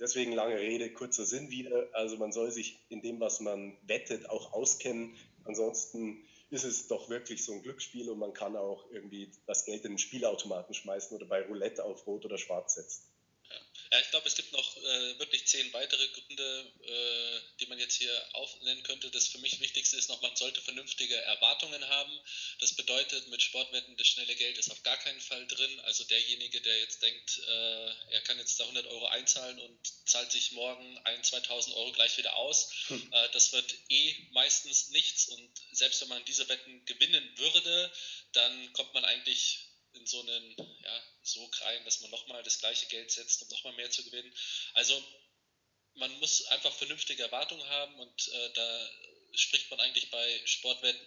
Deswegen 0.00 0.32
lange 0.32 0.58
Rede, 0.58 0.90
kurzer 0.92 1.26
Sinn 1.26 1.50
wieder. 1.50 1.88
Also 1.92 2.16
man 2.16 2.32
soll 2.32 2.50
sich 2.50 2.80
in 2.88 3.02
dem, 3.02 3.20
was 3.20 3.40
man 3.40 3.76
wettet, 3.86 4.28
auch 4.30 4.52
auskennen. 4.52 5.14
Ansonsten 5.44 6.24
ist 6.48 6.64
es 6.64 6.88
doch 6.88 7.10
wirklich 7.10 7.44
so 7.44 7.52
ein 7.52 7.62
Glücksspiel 7.62 8.10
und 8.10 8.18
man 8.18 8.32
kann 8.32 8.56
auch 8.56 8.90
irgendwie 8.90 9.30
das 9.46 9.64
Geld 9.64 9.84
in 9.84 9.92
den 9.92 9.98
Spielautomaten 9.98 10.74
schmeißen 10.74 11.16
oder 11.16 11.26
bei 11.26 11.42
Roulette 11.42 11.84
auf 11.84 12.06
Rot 12.06 12.24
oder 12.24 12.38
Schwarz 12.38 12.74
setzen. 12.74 13.02
Ja, 13.92 13.98
ich 13.98 14.10
glaube, 14.10 14.28
es 14.28 14.36
gibt 14.36 14.52
noch 14.52 14.76
äh, 14.76 15.18
wirklich 15.18 15.48
zehn 15.48 15.72
weitere 15.72 16.06
Gründe, 16.08 16.72
äh, 16.84 17.40
die 17.58 17.66
man 17.66 17.78
jetzt 17.80 17.96
hier 17.96 18.28
aufnennen 18.34 18.84
könnte. 18.84 19.10
Das 19.10 19.26
für 19.26 19.38
mich 19.38 19.58
Wichtigste 19.58 19.96
ist 19.96 20.08
noch, 20.08 20.22
man 20.22 20.36
sollte 20.36 20.60
vernünftige 20.60 21.16
Erwartungen 21.16 21.88
haben. 21.88 22.20
Das 22.60 22.76
bedeutet, 22.76 23.26
mit 23.28 23.42
Sportwetten, 23.42 23.96
das 23.96 24.06
schnelle 24.06 24.36
Geld 24.36 24.58
ist 24.58 24.70
auf 24.70 24.80
gar 24.84 24.96
keinen 24.98 25.20
Fall 25.20 25.44
drin. 25.48 25.80
Also 25.80 26.04
derjenige, 26.04 26.60
der 26.60 26.78
jetzt 26.78 27.02
denkt, 27.02 27.38
äh, 27.48 28.12
er 28.12 28.20
kann 28.22 28.38
jetzt 28.38 28.60
da 28.60 28.64
100 28.64 28.86
Euro 28.86 29.06
einzahlen 29.06 29.58
und 29.58 29.78
zahlt 30.08 30.30
sich 30.30 30.52
morgen 30.52 30.98
1, 30.98 31.28
2000 31.28 31.74
Euro 31.74 31.90
gleich 31.90 32.16
wieder 32.16 32.36
aus, 32.36 32.70
hm. 32.86 33.12
Äh, 33.12 33.28
das 33.32 33.52
wird 33.52 33.74
eh 33.88 34.14
meistens 34.30 34.90
nichts. 34.90 35.26
Und 35.26 35.50
selbst 35.72 36.00
wenn 36.00 36.08
man 36.08 36.24
diese 36.26 36.48
Wetten 36.48 36.84
gewinnen 36.84 37.28
würde, 37.38 37.92
dann 38.34 38.72
kommt 38.72 38.94
man 38.94 39.04
eigentlich 39.04 39.69
in 39.92 40.06
so 40.06 40.20
einen 40.20 40.56
ja, 40.82 41.02
Sog 41.22 41.60
rein, 41.62 41.84
dass 41.84 42.00
man 42.00 42.10
nochmal 42.10 42.42
das 42.42 42.58
gleiche 42.58 42.86
Geld 42.86 43.10
setzt, 43.10 43.42
um 43.42 43.48
nochmal 43.48 43.74
mehr 43.74 43.90
zu 43.90 44.04
gewinnen. 44.04 44.32
Also 44.74 45.02
man 45.94 46.12
muss 46.20 46.44
einfach 46.46 46.72
vernünftige 46.72 47.22
Erwartungen 47.22 47.66
haben 47.68 47.98
und 47.98 48.28
äh, 48.28 48.52
da 48.54 48.90
spricht 49.34 49.70
man 49.70 49.80
eigentlich 49.80 50.10
bei 50.10 50.40
Sportwetten 50.44 51.06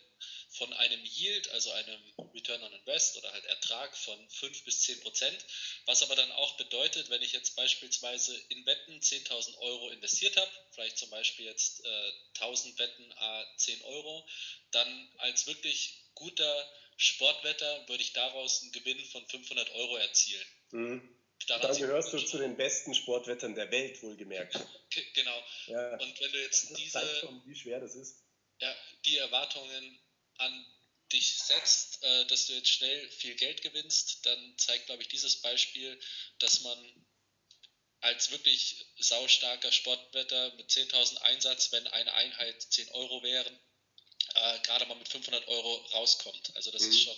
von 0.49 0.71
einem 0.73 1.03
Yield, 1.03 1.49
also 1.49 1.71
einem 1.71 2.01
Return 2.33 2.63
on 2.63 2.73
Invest 2.73 3.17
oder 3.17 3.31
halt 3.31 3.45
Ertrag 3.45 3.95
von 3.97 4.29
5 4.29 4.63
bis 4.63 4.81
10 4.81 5.01
Prozent, 5.01 5.45
was 5.85 6.03
aber 6.03 6.15
dann 6.15 6.31
auch 6.31 6.55
bedeutet, 6.57 7.09
wenn 7.09 7.21
ich 7.21 7.33
jetzt 7.33 7.55
beispielsweise 7.55 8.35
in 8.49 8.65
Wetten 8.65 8.99
10.000 8.99 9.57
Euro 9.57 9.89
investiert 9.89 10.37
habe, 10.37 10.51
vielleicht 10.71 10.97
zum 10.97 11.09
Beispiel 11.09 11.45
jetzt 11.45 11.83
äh, 11.83 12.11
1000 12.35 12.77
Wetten 12.77 13.11
a 13.13 13.45
10 13.57 13.81
Euro, 13.83 14.27
dann 14.71 15.11
als 15.17 15.47
wirklich 15.47 16.03
guter 16.13 16.73
Sportwetter 16.97 17.88
würde 17.88 18.03
ich 18.03 18.13
daraus 18.13 18.62
einen 18.62 18.71
Gewinn 18.71 19.03
von 19.06 19.25
500 19.27 19.69
Euro 19.71 19.97
erzielen. 19.97 20.45
Mhm. 20.71 21.10
Dann 21.47 21.77
gehörst 21.77 22.13
du 22.13 22.19
zu 22.19 22.38
den 22.38 22.56
besten 22.56 22.95
Sportwettern 22.95 23.56
der 23.56 23.69
Welt, 23.71 24.01
wohlgemerkt. 24.01 24.58
genau. 25.13 25.43
Ja. 25.67 25.97
Und 25.97 26.19
wenn 26.19 26.32
du 26.32 26.41
jetzt 26.41 26.77
diese. 26.77 26.99
Das 26.99 27.19
schon, 27.19 27.41
wie 27.45 27.56
schwer 27.56 27.79
das 27.79 27.95
ist. 27.95 28.23
Ja, 28.60 28.73
die 29.06 29.17
Erwartungen 29.17 29.99
an 30.38 30.65
dich 31.12 31.36
setzt, 31.36 32.03
äh, 32.03 32.25
dass 32.27 32.47
du 32.47 32.53
jetzt 32.53 32.69
schnell 32.69 33.10
viel 33.10 33.36
Geld 33.36 33.62
gewinnst, 33.62 34.25
dann 34.25 34.58
zeigt, 34.58 34.88
glaube 34.88 35.01
ich, 35.01 35.10
dieses 35.10 35.41
Beispiel, 35.41 35.99
dass 36.39 36.62
man 36.62 37.06
als 37.99 38.32
wirklich 38.32 38.86
saustarker 38.97 39.71
Sportwetter 39.71 40.53
mit 40.56 40.69
10.000 40.69 41.17
Einsatz, 41.19 41.71
wenn 41.71 41.88
eine 41.88 42.13
Einheit 42.13 42.62
10 42.62 42.89
Euro 42.89 43.23
wären, 43.23 43.60
äh, 44.35 44.59
gerade 44.59 44.85
mal 44.85 44.95
mit 44.95 45.07
500 45.07 45.47
Euro 45.47 45.75
rauskommt. 45.93 46.51
Also 46.55 46.71
das 46.71 46.83
mhm. 46.83 46.89
ist 46.89 47.01
schon, 47.03 47.15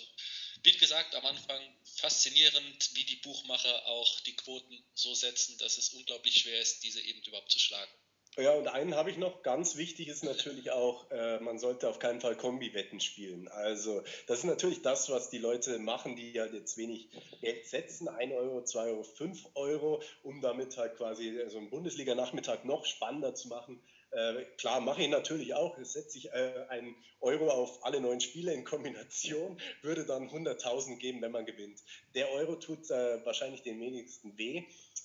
wie 0.63 0.78
gesagt, 0.78 1.15
am 1.15 1.25
Anfang 1.25 1.62
faszinierend, 1.97 2.89
wie 2.93 3.04
die 3.04 3.17
Buchmacher 3.17 3.86
auch 3.88 4.19
die 4.21 4.36
Quoten 4.36 4.84
so 4.93 5.13
setzen, 5.13 5.58
dass 5.60 5.78
es 5.78 5.89
unglaublich 5.89 6.36
schwer 6.36 6.60
ist, 6.60 6.84
diese 6.84 7.01
eben 7.01 7.21
überhaupt 7.23 7.51
zu 7.51 7.60
schlagen. 7.60 7.91
Ja, 8.38 8.51
und 8.51 8.67
einen 8.67 8.95
habe 8.95 9.10
ich 9.10 9.17
noch. 9.17 9.43
Ganz 9.43 9.78
wichtig 9.78 10.10
ist 10.10 10.23
natürlich 10.25 10.71
auch, 10.71 11.10
äh, 11.10 11.39
man 11.39 11.58
sollte 11.58 11.88
auf 11.88 11.99
keinen 11.99 12.19
Fall 12.19 12.36
Kombi-Wetten 12.36 12.99
spielen. 12.99 13.47
Also, 13.47 14.04
das 14.28 14.39
ist 14.39 14.43
natürlich 14.43 14.82
das, 14.82 15.10
was 15.10 15.30
die 15.30 15.38
Leute 15.38 15.80
machen, 15.80 16.17
die 16.17 16.34
ja 16.34 16.45
jetzt 16.45 16.75
wenig 16.75 17.08
Geld 17.39 17.65
setzen: 17.65 18.10
1 18.10 18.34
Euro, 18.34 18.62
2 18.62 18.88
Euro, 18.88 19.04
5 19.04 19.47
Euro, 19.56 20.04
um 20.21 20.41
damit 20.41 20.75
halt 20.75 20.97
quasi 20.97 21.45
so 21.47 21.60
einen 21.60 21.69
Bundesliga-Nachmittag 21.69 22.65
noch 22.65 22.86
spannender 22.86 23.36
zu 23.36 23.47
machen. 23.47 23.82
Äh, 24.15 24.45
klar, 24.58 24.80
mache 24.80 25.01
ich 25.01 25.10
natürlich 25.10 25.54
auch. 25.54 25.78
Setze 25.82 26.17
ich 26.17 26.32
äh, 26.32 26.65
einen 26.69 26.95
Euro 27.19 27.49
auf 27.49 27.84
alle 27.84 27.99
neun 27.99 28.21
Spiele 28.21 28.54
in 28.54 28.63
Kombination, 28.63 29.60
würde 29.82 30.06
dann 30.06 30.30
100.000 30.30 30.97
geben, 30.97 31.21
wenn 31.21 31.32
man 31.32 31.45
gewinnt. 31.45 31.84
Der 32.13 32.32
Euro 32.32 32.56
tut 32.56 32.89
äh, 32.89 33.25
wahrscheinlich 33.25 33.63
den 33.63 33.80
wenigsten 33.82 34.38
weh. 34.38 34.63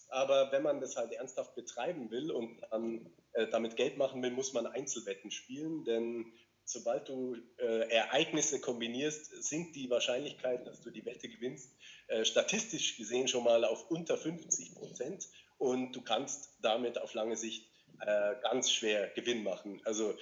Aber 0.08 0.52
wenn 0.52 0.62
man 0.62 0.80
das 0.80 0.96
halt 0.96 1.12
ernsthaft 1.12 1.54
betreiben 1.56 2.10
will 2.10 2.30
und 2.30 2.60
dann 2.70 3.10
äh, 3.32 3.48
damit 3.48 3.76
Geld 3.76 3.96
machen 3.96 4.22
will, 4.22 4.30
muss 4.30 4.52
man 4.52 4.66
Einzelwetten 4.66 5.30
spielen, 5.30 5.84
denn 5.84 6.32
sobald 6.64 7.08
du 7.08 7.36
äh, 7.58 7.88
Ereignisse 7.90 8.60
kombinierst, 8.60 9.42
sinkt 9.42 9.74
die 9.74 9.90
Wahrscheinlichkeit, 9.90 10.66
dass 10.66 10.82
du 10.82 10.90
die 10.90 11.04
Wette 11.04 11.28
gewinnst, 11.28 11.70
äh, 12.08 12.24
statistisch 12.24 12.96
gesehen 12.96 13.28
schon 13.28 13.44
mal 13.44 13.64
auf 13.64 13.90
unter 13.90 14.16
50 14.16 14.74
Prozent 14.74 15.28
und 15.58 15.92
du 15.92 16.02
kannst 16.02 16.56
damit 16.62 16.98
auf 16.98 17.14
lange 17.14 17.36
Sicht 17.36 17.69
äh, 18.00 18.34
ganz 18.42 18.70
schwer 18.70 19.08
Gewinn 19.08 19.42
machen. 19.42 19.80
Also 19.84 20.14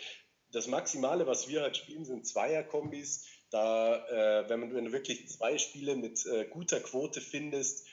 das 0.52 0.66
Maximale, 0.66 1.26
was 1.26 1.48
wir 1.48 1.62
halt 1.62 1.76
spielen, 1.76 2.04
sind 2.04 2.26
Zweierkombis. 2.26 3.26
Da, 3.50 4.06
äh, 4.08 4.48
wenn, 4.48 4.60
man, 4.60 4.74
wenn 4.74 4.84
du 4.86 4.92
wirklich 4.92 5.28
zwei 5.28 5.58
Spiele 5.58 5.96
mit 5.96 6.24
äh, 6.26 6.44
guter 6.46 6.80
Quote 6.80 7.20
findest, 7.20 7.86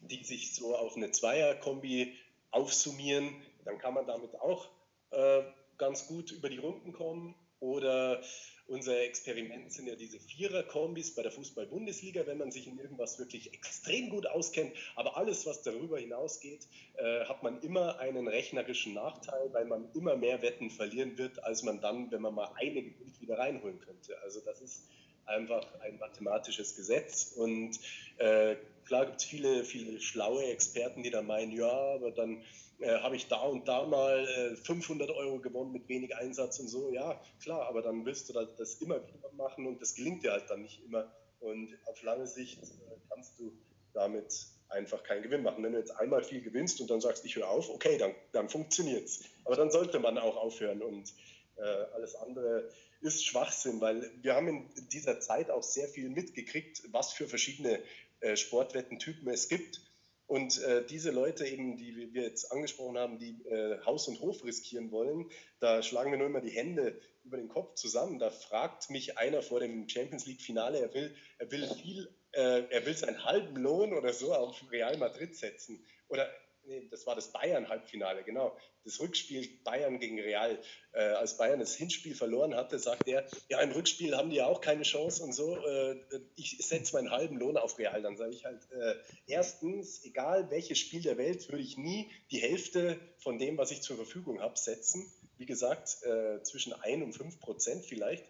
die 0.00 0.24
sich 0.24 0.54
so 0.54 0.76
auf 0.76 0.96
eine 0.96 1.10
Zweierkombi 1.10 2.14
aufsummieren, 2.50 3.42
dann 3.64 3.78
kann 3.78 3.94
man 3.94 4.06
damit 4.06 4.34
auch 4.40 4.68
äh, 5.10 5.42
ganz 5.78 6.06
gut 6.06 6.30
über 6.32 6.48
die 6.48 6.58
Runden 6.58 6.92
kommen. 6.92 7.34
Oder 7.60 8.22
unser 8.68 9.00
Experiment 9.00 9.72
sind 9.72 9.86
ja 9.86 9.94
diese 9.94 10.18
Vierer-Kombis 10.18 11.14
bei 11.14 11.22
der 11.22 11.30
Fußball-Bundesliga, 11.30 12.26
wenn 12.26 12.38
man 12.38 12.50
sich 12.50 12.66
in 12.66 12.78
irgendwas 12.78 13.18
wirklich 13.18 13.54
extrem 13.54 14.10
gut 14.10 14.26
auskennt. 14.26 14.72
Aber 14.96 15.16
alles, 15.16 15.46
was 15.46 15.62
darüber 15.62 15.98
hinausgeht, 15.98 16.66
äh, 16.96 17.24
hat 17.26 17.42
man 17.42 17.60
immer 17.62 17.98
einen 17.98 18.26
rechnerischen 18.26 18.94
Nachteil, 18.94 19.52
weil 19.52 19.66
man 19.66 19.88
immer 19.94 20.16
mehr 20.16 20.42
Wetten 20.42 20.70
verlieren 20.70 21.16
wird, 21.16 21.42
als 21.44 21.62
man 21.62 21.80
dann, 21.80 22.10
wenn 22.10 22.22
man 22.22 22.34
mal 22.34 22.50
eine 22.56 22.82
gewinnt, 22.82 23.20
wieder 23.20 23.38
reinholen 23.38 23.78
könnte. 23.78 24.20
Also 24.22 24.40
das 24.40 24.60
ist 24.60 24.82
einfach 25.26 25.66
ein 25.80 25.98
mathematisches 25.98 26.74
Gesetz. 26.74 27.32
Und 27.36 27.78
äh, 28.18 28.56
klar 28.86 29.06
gibt 29.06 29.20
es 29.20 29.24
viele, 29.24 29.64
viele 29.64 30.00
schlaue 30.00 30.44
Experten, 30.44 31.02
die 31.02 31.10
dann 31.10 31.26
meinen, 31.26 31.52
ja, 31.52 31.70
aber 31.70 32.10
dann 32.10 32.42
äh, 32.80 32.98
habe 32.98 33.16
ich 33.16 33.28
da 33.28 33.42
und 33.42 33.68
da 33.68 33.86
mal 33.86 34.26
äh, 34.28 34.56
500 34.56 35.10
Euro 35.10 35.38
gewonnen 35.38 35.72
mit 35.72 35.88
wenig 35.88 36.14
Einsatz 36.16 36.58
und 36.58 36.68
so. 36.68 36.92
Ja, 36.92 37.20
klar, 37.42 37.66
aber 37.68 37.82
dann 37.82 38.04
willst 38.04 38.28
du 38.28 38.32
das 38.32 38.74
immer 38.76 38.96
wieder 39.06 39.32
machen 39.32 39.66
und 39.66 39.80
das 39.80 39.94
gelingt 39.94 40.22
dir 40.22 40.32
halt 40.32 40.50
dann 40.50 40.62
nicht 40.62 40.84
immer. 40.84 41.12
Und 41.40 41.76
auf 41.86 42.02
lange 42.02 42.26
Sicht 42.26 42.62
äh, 42.62 42.96
kannst 43.08 43.38
du 43.38 43.52
damit 43.92 44.46
einfach 44.68 45.02
keinen 45.04 45.22
Gewinn 45.22 45.42
machen. 45.42 45.62
Wenn 45.64 45.72
du 45.72 45.78
jetzt 45.78 45.92
einmal 45.92 46.22
viel 46.22 46.42
gewinnst 46.42 46.80
und 46.80 46.90
dann 46.90 47.00
sagst, 47.00 47.24
ich 47.24 47.36
höre 47.36 47.48
auf, 47.48 47.70
okay, 47.70 47.98
dann, 47.98 48.14
dann 48.32 48.48
funktioniert 48.48 49.04
es. 49.04 49.24
Aber 49.44 49.56
dann 49.56 49.70
sollte 49.70 49.98
man 49.98 50.18
auch 50.18 50.36
aufhören 50.36 50.82
und 50.82 51.12
äh, 51.56 51.62
alles 51.62 52.14
andere 52.16 52.68
ist 53.00 53.24
Schwachsinn, 53.24 53.80
weil 53.80 54.10
wir 54.22 54.34
haben 54.34 54.48
in 54.48 54.88
dieser 54.88 55.20
Zeit 55.20 55.50
auch 55.50 55.62
sehr 55.62 55.88
viel 55.88 56.08
mitgekriegt, 56.08 56.82
was 56.90 57.12
für 57.12 57.28
verschiedene 57.28 57.80
äh, 58.20 58.36
Sportwettentypen 58.36 59.28
es 59.28 59.48
gibt. 59.48 59.80
Und 60.26 60.60
äh, 60.62 60.84
diese 60.84 61.12
Leute 61.12 61.46
eben, 61.46 61.76
die 61.76 62.12
wir 62.12 62.22
jetzt 62.22 62.50
angesprochen 62.50 62.98
haben, 62.98 63.18
die 63.18 63.44
äh, 63.46 63.80
Haus 63.84 64.08
und 64.08 64.20
Hof 64.20 64.44
riskieren 64.44 64.90
wollen, 64.90 65.30
da 65.60 65.82
schlagen 65.82 66.10
wir 66.10 66.18
nur 66.18 66.26
immer 66.26 66.40
die 66.40 66.50
Hände 66.50 67.00
über 67.22 67.36
den 67.36 67.48
Kopf 67.48 67.74
zusammen. 67.74 68.18
Da 68.18 68.30
fragt 68.30 68.90
mich 68.90 69.18
einer 69.18 69.42
vor 69.42 69.60
dem 69.60 69.88
Champions 69.88 70.26
League 70.26 70.42
Finale, 70.42 70.80
er 70.80 70.94
will, 70.94 71.14
er 71.38 71.50
will 71.52 71.68
viel, 71.80 72.08
äh, 72.32 72.62
er 72.70 72.86
will 72.86 72.96
seinen 72.96 73.24
halben 73.24 73.56
Lohn 73.56 73.92
oder 73.92 74.12
so 74.12 74.34
auf 74.34 74.56
Real 74.70 74.96
Madrid 74.96 75.36
setzen. 75.36 75.84
Oder 76.08 76.28
nee, 76.66 76.86
das 76.90 77.06
war 77.06 77.14
das 77.14 77.32
Bayern-Halbfinale, 77.32 78.24
genau. 78.24 78.56
Das 78.84 79.00
Rückspiel 79.00 79.48
Bayern 79.64 79.98
gegen 79.98 80.20
Real. 80.20 80.58
Äh, 80.92 81.00
als 81.00 81.36
Bayern 81.36 81.60
das 81.60 81.74
Hinspiel 81.74 82.14
verloren 82.14 82.54
hatte, 82.54 82.78
sagt 82.78 83.08
er, 83.08 83.26
ja, 83.48 83.60
im 83.60 83.72
Rückspiel 83.72 84.16
haben 84.16 84.30
die 84.30 84.36
ja 84.36 84.46
auch 84.46 84.60
keine 84.60 84.82
Chance 84.82 85.22
und 85.22 85.32
so. 85.32 85.56
Äh, 85.66 85.96
ich 86.36 86.58
setze 86.58 86.94
meinen 86.94 87.10
halben 87.10 87.38
Lohn 87.38 87.56
auf 87.56 87.78
Real. 87.78 88.00
Dann 88.02 88.16
sage 88.16 88.32
ich 88.32 88.44
halt, 88.44 88.60
äh, 88.72 88.94
erstens, 89.26 90.04
egal 90.04 90.50
welches 90.50 90.78
Spiel 90.78 91.02
der 91.02 91.18
Welt, 91.18 91.48
würde 91.48 91.62
ich 91.62 91.76
nie 91.76 92.10
die 92.30 92.38
Hälfte 92.38 92.98
von 93.18 93.38
dem, 93.38 93.58
was 93.58 93.70
ich 93.70 93.82
zur 93.82 93.96
Verfügung 93.96 94.40
habe, 94.40 94.58
setzen. 94.58 95.10
Wie 95.38 95.46
gesagt, 95.46 96.02
äh, 96.02 96.42
zwischen 96.42 96.72
1 96.72 97.04
und 97.04 97.12
5 97.12 97.40
Prozent 97.40 97.84
vielleicht. 97.84 98.24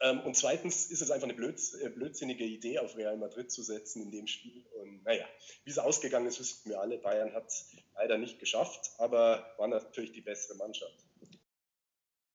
Ähm, 0.00 0.20
und 0.20 0.36
zweitens 0.36 0.86
ist 0.86 1.00
es 1.00 1.10
einfach 1.10 1.28
eine 1.28 1.36
äh, 1.36 1.88
blödsinnige 1.88 2.44
Idee, 2.44 2.78
auf 2.78 2.96
Real 2.96 3.16
Madrid 3.16 3.50
zu 3.50 3.62
setzen 3.62 4.02
in 4.02 4.10
dem 4.10 4.26
Spiel. 4.26 4.64
Und 4.80 5.04
naja, 5.04 5.24
wie 5.64 5.70
es 5.70 5.78
ausgegangen 5.78 6.26
ist, 6.26 6.40
wissen 6.40 6.68
wir 6.70 6.80
alle. 6.80 6.98
Bayern 6.98 7.32
hat 7.32 7.46
es 7.46 7.70
leider 7.94 8.18
nicht 8.18 8.38
geschafft, 8.38 8.90
aber 8.98 9.46
war 9.56 9.68
natürlich 9.68 10.12
die 10.12 10.20
bessere 10.20 10.56
Mannschaft. 10.56 10.94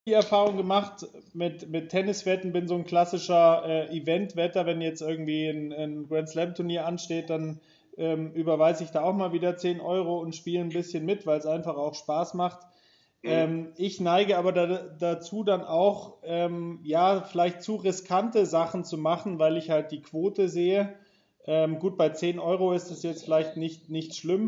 Die 0.06 0.14
Erfahrung 0.14 0.56
gemacht 0.56 1.06
mit, 1.32 1.68
mit 1.68 1.90
Tenniswetten, 1.90 2.52
bin 2.52 2.66
so 2.66 2.74
ein 2.74 2.84
klassischer 2.84 3.62
äh, 3.64 3.96
Eventwetter. 3.96 4.66
Wenn 4.66 4.80
jetzt 4.80 5.00
irgendwie 5.00 5.46
ein, 5.46 5.72
ein 5.72 6.08
Grand 6.08 6.28
Slam 6.28 6.56
Turnier 6.56 6.86
ansteht, 6.86 7.30
dann 7.30 7.60
ähm, 7.96 8.32
überweise 8.32 8.82
ich 8.82 8.90
da 8.90 9.02
auch 9.02 9.14
mal 9.14 9.32
wieder 9.32 9.56
10 9.56 9.80
Euro 9.80 10.18
und 10.18 10.34
spiele 10.34 10.60
ein 10.60 10.70
bisschen 10.70 11.04
mit, 11.04 11.24
weil 11.24 11.38
es 11.38 11.46
einfach 11.46 11.76
auch 11.76 11.94
Spaß 11.94 12.34
macht. 12.34 12.66
Ähm, 13.24 13.72
ich 13.76 14.00
neige 14.00 14.36
aber 14.36 14.52
da, 14.52 14.66
dazu 14.98 15.44
dann 15.44 15.62
auch, 15.62 16.18
ähm, 16.24 16.80
ja, 16.82 17.22
vielleicht 17.22 17.62
zu 17.62 17.76
riskante 17.76 18.46
Sachen 18.46 18.84
zu 18.84 18.98
machen, 18.98 19.38
weil 19.38 19.56
ich 19.56 19.70
halt 19.70 19.92
die 19.92 20.02
Quote 20.02 20.48
sehe. 20.48 20.94
Ähm, 21.46 21.78
gut, 21.78 21.96
bei 21.96 22.08
10 22.08 22.38
Euro 22.38 22.72
ist 22.72 22.90
es 22.90 23.02
jetzt 23.02 23.24
vielleicht 23.24 23.56
nicht, 23.56 23.90
nicht 23.90 24.16
schlimm, 24.16 24.46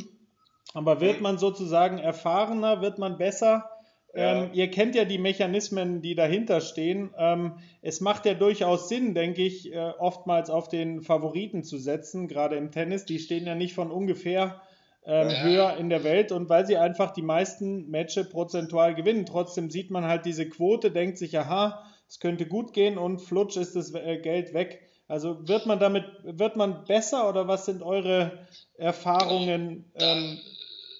aber 0.75 1.01
wird 1.01 1.19
mhm. 1.19 1.23
man 1.23 1.39
sozusagen 1.39 1.99
erfahrener, 1.99 2.81
wird 2.81 2.99
man 2.99 3.17
besser? 3.17 3.71
Ja. 4.15 4.45
Ähm, 4.45 4.51
ihr 4.53 4.71
kennt 4.71 4.95
ja 4.95 5.05
die 5.05 5.19
Mechanismen, 5.19 6.01
die 6.01 6.15
dahinter 6.15 6.61
stehen. 6.61 7.13
Ähm, 7.19 7.55
es 7.83 8.01
macht 8.01 8.27
ja 8.27 8.35
durchaus 8.35 8.89
Sinn, 8.89 9.15
denke 9.15 9.43
ich, 9.43 9.73
äh, 9.73 9.93
oftmals 9.99 10.51
auf 10.51 10.69
den 10.69 11.03
Favoriten 11.03 11.65
zu 11.65 11.79
setzen, 11.79 12.29
gerade 12.29 12.57
im 12.57 12.71
Tennis. 12.71 13.05
Die 13.05 13.19
stehen 13.19 13.47
ja 13.47 13.57
nicht 13.57 13.75
von 13.75 13.91
ungefähr 13.91 14.61
ähm, 15.07 15.31
ja. 15.31 15.43
höher 15.43 15.77
in 15.77 15.90
der 15.90 16.05
Welt 16.05 16.33
und 16.33 16.49
weil 16.49 16.67
sie 16.67 16.77
einfach 16.77 17.12
die 17.12 17.23
meisten 17.23 17.90
Matches 17.90 18.29
prozentual 18.29 18.95
gewinnen. 18.95 19.27
Trotzdem 19.27 19.71
sieht 19.71 19.90
man 19.90 20.07
halt 20.07 20.25
diese 20.25 20.49
Quote, 20.49 20.90
denkt 20.90 21.19
sich, 21.19 21.38
aha, 21.38 21.90
es 22.09 22.21
könnte 22.21 22.47
gut 22.47 22.73
gehen 22.73 22.99
und 22.99 23.21
flutsch 23.21 23.57
ist 23.57 23.77
das 23.77 23.93
äh, 23.95 24.19
Geld 24.19 24.55
weg. 24.55 24.90
Also 25.07 25.47
wird 25.47 25.67
man 25.67 25.79
damit, 25.79 26.05
wird 26.23 26.57
man 26.57 26.85
besser 26.87 27.29
oder 27.29 27.47
was 27.47 27.67
sind 27.67 27.83
eure 27.83 28.49
Erfahrungen? 28.79 29.93
Da, 29.95 30.12
ähm, 30.12 30.40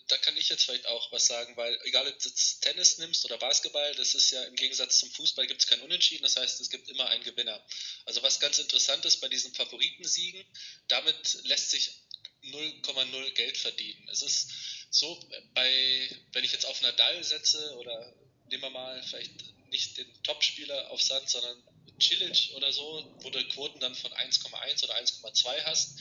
da 0.09 0.19
kann 0.19 0.37
ich 0.37 0.51
jetzt 0.51 0.65
vielleicht 0.65 0.87
auch 0.87 1.11
was 1.13 1.25
sagen, 1.25 1.57
weil 1.57 1.79
egal 1.85 2.07
ob 2.07 2.19
du 2.19 2.29
Tennis 2.61 2.99
nimmst 2.99 3.25
oder 3.25 3.39
Basketball, 3.39 3.95
das 3.95 4.15
ist 4.15 4.31
ja 4.31 4.43
im 4.45 4.55
Gegensatz 4.57 4.99
zum 4.99 5.11
Fußball 5.11 5.47
gibt 5.47 5.63
es 5.63 5.67
kein 5.67 5.81
Unentschieden, 5.81 6.25
das 6.25 6.37
heißt 6.37 6.61
es 6.61 6.69
gibt 6.69 6.91
immer 6.91 7.07
einen 7.09 7.25
Gewinner. 7.25 7.59
Also 8.05 8.23
was 8.23 8.41
ganz 8.41 8.59
interessant 8.59 9.05
ist 9.07 9.23
bei 9.23 9.29
diesen 9.29 9.55
Favoritensiegen, 9.55 10.45
damit 10.89 11.39
lässt 11.45 11.71
sich 11.71 12.04
0,0 12.51 13.31
Geld 13.33 13.57
verdienen. 13.57 14.09
Es 14.11 14.23
ist 14.23 14.51
so, 14.91 15.19
bei, 15.55 16.09
wenn 16.33 16.45
ich 16.45 16.53
jetzt 16.53 16.67
auf 16.67 16.81
Nadal 16.83 17.23
setze 17.25 17.77
oder 17.79 18.15
nehmen 18.51 18.63
wir 18.63 18.71
mal 18.71 19.03
vielleicht 19.03 19.33
nicht 19.71 19.97
den 19.99 20.23
Topspieler 20.23 20.91
auf 20.91 21.03
Sand, 21.03 21.29
sondern 21.29 21.63
Cilic 22.01 22.51
oder 22.55 22.73
so, 22.73 23.17
wo 23.21 23.31
du 23.31 23.43
Quoten 23.49 23.81
dann 23.81 23.95
von 23.95 24.13
1,1 24.13 24.85
oder 24.85 24.95
1,2 24.95 25.65
hast, 25.65 25.99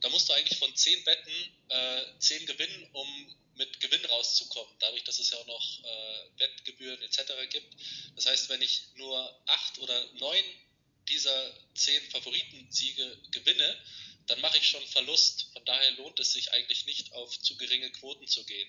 da 0.00 0.08
musst 0.08 0.28
du 0.28 0.32
eigentlich 0.32 0.58
von 0.58 0.74
10 0.74 1.06
Wetten 1.06 1.30
äh, 1.68 2.18
10 2.18 2.46
gewinnen, 2.46 2.88
um 2.92 3.36
mit 3.56 3.80
Gewinn 3.80 4.04
rauszukommen, 4.06 4.74
dadurch, 4.80 5.04
dass 5.04 5.18
es 5.18 5.30
ja 5.30 5.38
auch 5.38 5.46
noch 5.46 5.84
äh, 5.84 6.40
Wettgebühren 6.40 7.00
etc. 7.02 7.32
gibt. 7.50 7.76
Das 8.16 8.26
heißt, 8.26 8.48
wenn 8.48 8.62
ich 8.62 8.82
nur 8.94 9.42
8 9.46 9.78
oder 9.78 10.12
9 10.14 10.44
dieser 11.08 11.52
10 11.74 12.10
Favoritensiege 12.10 13.18
gewinne, 13.30 13.78
dann 14.32 14.40
mache 14.40 14.56
ich 14.56 14.66
schon 14.66 14.86
Verlust. 14.86 15.50
Von 15.52 15.62
daher 15.66 15.90
lohnt 15.92 16.18
es 16.18 16.32
sich 16.32 16.52
eigentlich 16.52 16.86
nicht, 16.86 17.12
auf 17.12 17.38
zu 17.38 17.54
geringe 17.58 17.92
Quoten 17.92 18.26
zu 18.26 18.46
gehen. 18.46 18.68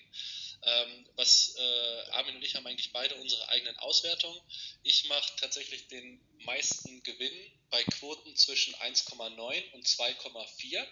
Ähm, 0.62 1.08
was 1.16 1.56
äh, 1.56 2.10
Armin 2.10 2.36
und 2.36 2.44
ich 2.44 2.54
haben 2.54 2.66
eigentlich 2.66 2.92
beide 2.92 3.14
unsere 3.14 3.48
eigenen 3.48 3.74
Auswertungen. 3.78 4.38
Ich 4.82 5.08
mache 5.08 5.34
tatsächlich 5.36 5.88
den 5.88 6.20
meisten 6.40 7.02
Gewinn 7.02 7.50
bei 7.70 7.82
Quoten 7.84 8.36
zwischen 8.36 8.74
1,9 8.74 9.72
und 9.72 9.86
2,4, 9.86 10.86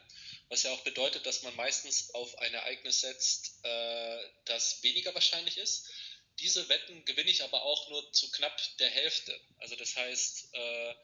was 0.49 0.63
ja 0.63 0.73
auch 0.73 0.81
bedeutet, 0.85 1.27
dass 1.27 1.43
man 1.43 1.55
meistens 1.55 2.15
auf 2.15 2.39
ein 2.39 2.55
Ereignis 2.55 3.03
setzt, 3.03 3.63
äh, 3.65 4.25
das 4.47 4.83
weniger 4.83 5.15
wahrscheinlich 5.15 5.59
ist. 5.59 5.91
Diese 6.39 6.67
Wetten 6.71 7.05
gewinne 7.05 7.31
ich 7.31 7.45
aber 7.45 7.63
auch 7.63 7.91
nur 7.91 8.11
zu 8.15 8.31
knapp 8.31 8.59
der 8.79 8.89
Hälfte. 8.89 9.39
Also 9.59 9.77
das 9.77 9.97
heißt, 9.97 10.49
äh, 10.55 10.95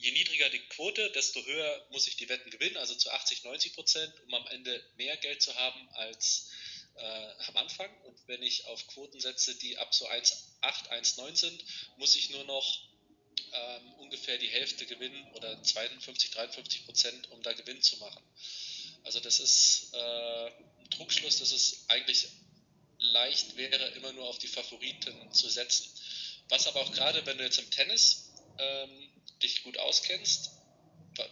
je 0.00 0.12
niedriger 0.12 0.48
die 0.48 0.66
Quote, 0.68 1.10
desto 1.10 1.44
höher 1.44 1.86
muss 1.90 2.06
ich 2.06 2.16
die 2.16 2.28
Wetten 2.28 2.50
gewinnen, 2.50 2.78
also 2.78 2.94
zu 2.94 3.10
80, 3.10 3.44
90 3.44 3.74
Prozent, 3.74 4.12
um 4.26 4.34
am 4.34 4.46
Ende 4.48 4.82
mehr 4.96 5.16
Geld 5.18 5.42
zu 5.42 5.54
haben 5.54 5.88
als 5.90 6.50
äh, 6.96 7.44
am 7.48 7.56
Anfang. 7.58 7.90
Und 8.04 8.18
wenn 8.26 8.42
ich 8.42 8.64
auf 8.66 8.86
Quoten 8.88 9.20
setze, 9.20 9.54
die 9.56 9.76
ab 9.76 9.94
so 9.94 10.08
1,8, 10.08 10.88
1,9 10.88 11.36
sind, 11.36 11.64
muss 11.98 12.16
ich 12.16 12.30
nur 12.30 12.44
noch 12.44 12.88
ähm, 13.52 13.92
ungefähr 13.94 14.38
die 14.38 14.48
Hälfte 14.48 14.86
gewinnen 14.86 15.32
oder 15.34 15.62
52, 15.62 16.30
53 16.30 16.86
Prozent, 16.86 17.30
um 17.30 17.42
da 17.42 17.52
Gewinn 17.52 17.82
zu 17.82 17.98
machen. 17.98 18.22
Also 19.04 19.20
das 19.20 19.38
ist 19.38 19.92
äh, 19.92 20.46
ein 20.46 20.90
Trugschluss, 20.90 21.38
dass 21.38 21.52
es 21.52 21.84
eigentlich 21.88 22.26
leicht 22.98 23.56
wäre, 23.56 23.88
immer 23.90 24.12
nur 24.12 24.28
auf 24.28 24.38
die 24.38 24.48
Favoriten 24.48 25.32
zu 25.32 25.48
setzen. 25.48 25.90
Was 26.48 26.66
aber 26.66 26.80
auch 26.80 26.92
gerade, 26.92 27.24
wenn 27.26 27.38
du 27.38 27.44
jetzt 27.44 27.58
im 27.58 27.70
Tennis 27.70 28.32
ähm, 28.58 29.09
dich 29.42 29.62
gut 29.64 29.78
auskennst, 29.78 30.52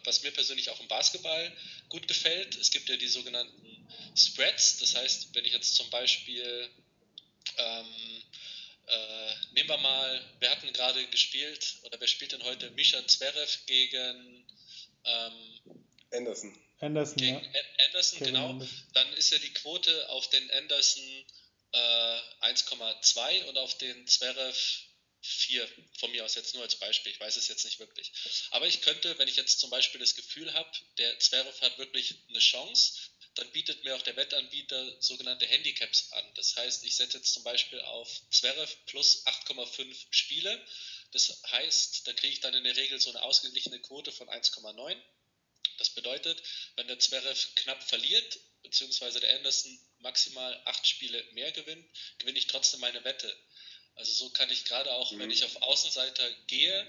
was 0.05 0.23
mir 0.23 0.33
persönlich 0.33 0.71
auch 0.71 0.81
im 0.81 0.89
Basketball 0.89 1.57
gut 1.89 2.09
gefällt. 2.09 2.57
Es 2.57 2.71
gibt 2.71 2.89
ja 2.89 2.97
die 2.97 3.09
sogenannten 3.09 3.89
Spreads, 4.17 4.79
das 4.79 4.95
heißt, 4.95 5.35
wenn 5.35 5.45
ich 5.45 5.53
jetzt 5.53 5.75
zum 5.75 5.89
Beispiel 5.91 6.71
ähm, 7.57 8.23
Äh, 8.89 9.35
nehmen 9.53 9.69
wir 9.69 9.77
mal, 9.79 10.25
wir 10.41 10.51
hatten 10.51 10.73
gerade 10.73 11.07
gespielt, 11.09 11.77
oder 11.83 12.01
wer 12.01 12.07
spielt 12.09 12.33
denn 12.33 12.43
heute? 12.45 12.71
Misha 12.71 13.07
Zverev 13.07 13.59
gegen 13.67 14.47
ähm, 15.05 15.85
Anderson. 16.11 16.59
Anderson, 16.81 17.17
gegen 17.19 17.45
ja. 17.45 17.61
Anderson, 17.87 18.19
Kevin 18.19 18.35
genau. 18.35 18.49
Anderson. 18.49 18.83
Dann 18.95 19.13
ist 19.15 19.31
ja 19.31 19.39
die 19.39 19.53
Quote 19.53 20.09
auf 20.09 20.31
den 20.31 20.51
Anderson 20.53 21.05
äh, 21.73 22.19
1,2 22.47 23.45
und 23.45 23.59
auf 23.59 23.77
den 23.77 24.07
Zverev 24.07 24.57
4. 25.21 25.69
Von 25.99 26.11
mir 26.13 26.25
aus 26.25 26.35
jetzt 26.35 26.55
nur 26.55 26.63
als 26.63 26.77
Beispiel. 26.77 27.13
Ich 27.13 27.21
weiß 27.21 27.37
es 27.37 27.49
jetzt 27.49 27.65
nicht 27.65 27.79
wirklich. 27.79 28.13
Aber 28.51 28.67
ich 28.67 28.81
könnte, 28.83 29.19
wenn 29.19 29.29
ich 29.29 29.37
jetzt 29.37 29.61
zum 29.61 29.71
Beispiel 29.71 30.01
das 30.01 30.15
Gefühl 30.15 30.53
habe, 30.55 30.71
der 30.99 31.19
Zverev 31.19 31.61
hat 31.61 31.79
wirklich 31.79 32.15
eine 32.29 32.39
Chance, 32.39 32.99
dann 33.35 33.51
bietet 33.53 33.85
mir 33.85 33.95
auch 33.95 34.03
der 34.03 34.17
Wettanbieter 34.17 35.01
sogenannte 35.01 35.47
Handicaps 35.47 36.11
an. 36.13 36.35
Das 36.35 36.57
heißt, 36.57 36.85
ich 36.85 36.97
setze 36.97 37.19
jetzt 37.19 37.33
zum 37.33 37.45
Beispiel 37.45 37.81
auf 37.83 38.09
Zverev 38.31 38.75
plus 38.87 39.25
8,5 39.27 40.07
Spiele. 40.11 40.67
Das 41.13 41.41
heißt, 41.51 42.07
da 42.07 42.13
kriege 42.13 42.33
ich 42.33 42.41
dann 42.41 42.55
in 42.55 42.65
der 42.65 42.77
Regel 42.77 43.01
so 43.01 43.11
eine 43.11 43.23
ausgeglichene 43.23 43.81
Quote 43.81 44.13
von 44.13 44.29
1,9. 44.29 45.01
Das 45.79 45.91
bedeutet, 45.91 46.43
wenn 46.75 46.89
der 46.89 46.99
Zverev 46.99 47.55
knapp 47.55 47.83
verliert, 47.89 48.41
beziehungsweise 48.63 49.21
der 49.21 49.37
Anderson 49.37 49.79
maximal 50.01 50.61
8 50.65 50.87
Spiele 50.87 51.23
mehr 51.33 51.53
gewinnt, 51.53 51.89
gewinne 52.19 52.39
ich 52.39 52.49
trotzdem 52.49 52.81
meine 52.81 53.05
Wette. 53.05 53.35
Also 53.99 54.13
so 54.13 54.31
kann 54.31 54.49
ich 54.51 54.65
gerade 54.65 54.93
auch, 54.93 55.11
mhm. 55.11 55.19
wenn 55.19 55.31
ich 55.31 55.45
auf 55.45 55.61
Außenseiter 55.63 56.31
gehe, 56.47 56.87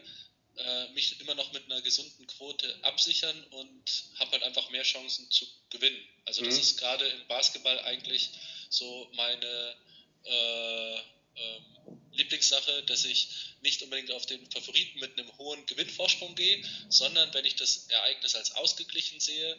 äh, 0.57 0.87
mich 0.89 1.19
immer 1.21 1.35
noch 1.35 1.51
mit 1.53 1.65
einer 1.65 1.81
gesunden 1.81 2.27
Quote 2.27 2.77
absichern 2.83 3.43
und 3.51 3.83
habe 4.19 4.31
halt 4.31 4.43
einfach 4.43 4.69
mehr 4.69 4.83
Chancen 4.83 5.29
zu 5.31 5.45
gewinnen. 5.69 5.99
Also 6.25 6.43
das 6.43 6.55
mhm. 6.55 6.61
ist 6.61 6.77
gerade 6.77 7.07
im 7.07 7.27
Basketball 7.27 7.79
eigentlich 7.79 8.29
so 8.69 9.09
meine 9.13 9.75
äh, 10.23 10.97
ähm, 10.97 11.65
Lieblingssache, 12.11 12.83
dass 12.83 13.05
ich 13.05 13.29
nicht 13.61 13.81
unbedingt 13.81 14.11
auf 14.11 14.25
den 14.25 14.45
Favoriten 14.51 14.99
mit 14.99 15.17
einem 15.17 15.35
hohen 15.37 15.65
Gewinnvorsprung 15.65 16.35
gehe, 16.35 16.63
sondern 16.89 17.33
wenn 17.33 17.45
ich 17.45 17.55
das 17.55 17.87
Ereignis 17.89 18.35
als 18.35 18.51
ausgeglichen 18.51 19.19
sehe, 19.19 19.57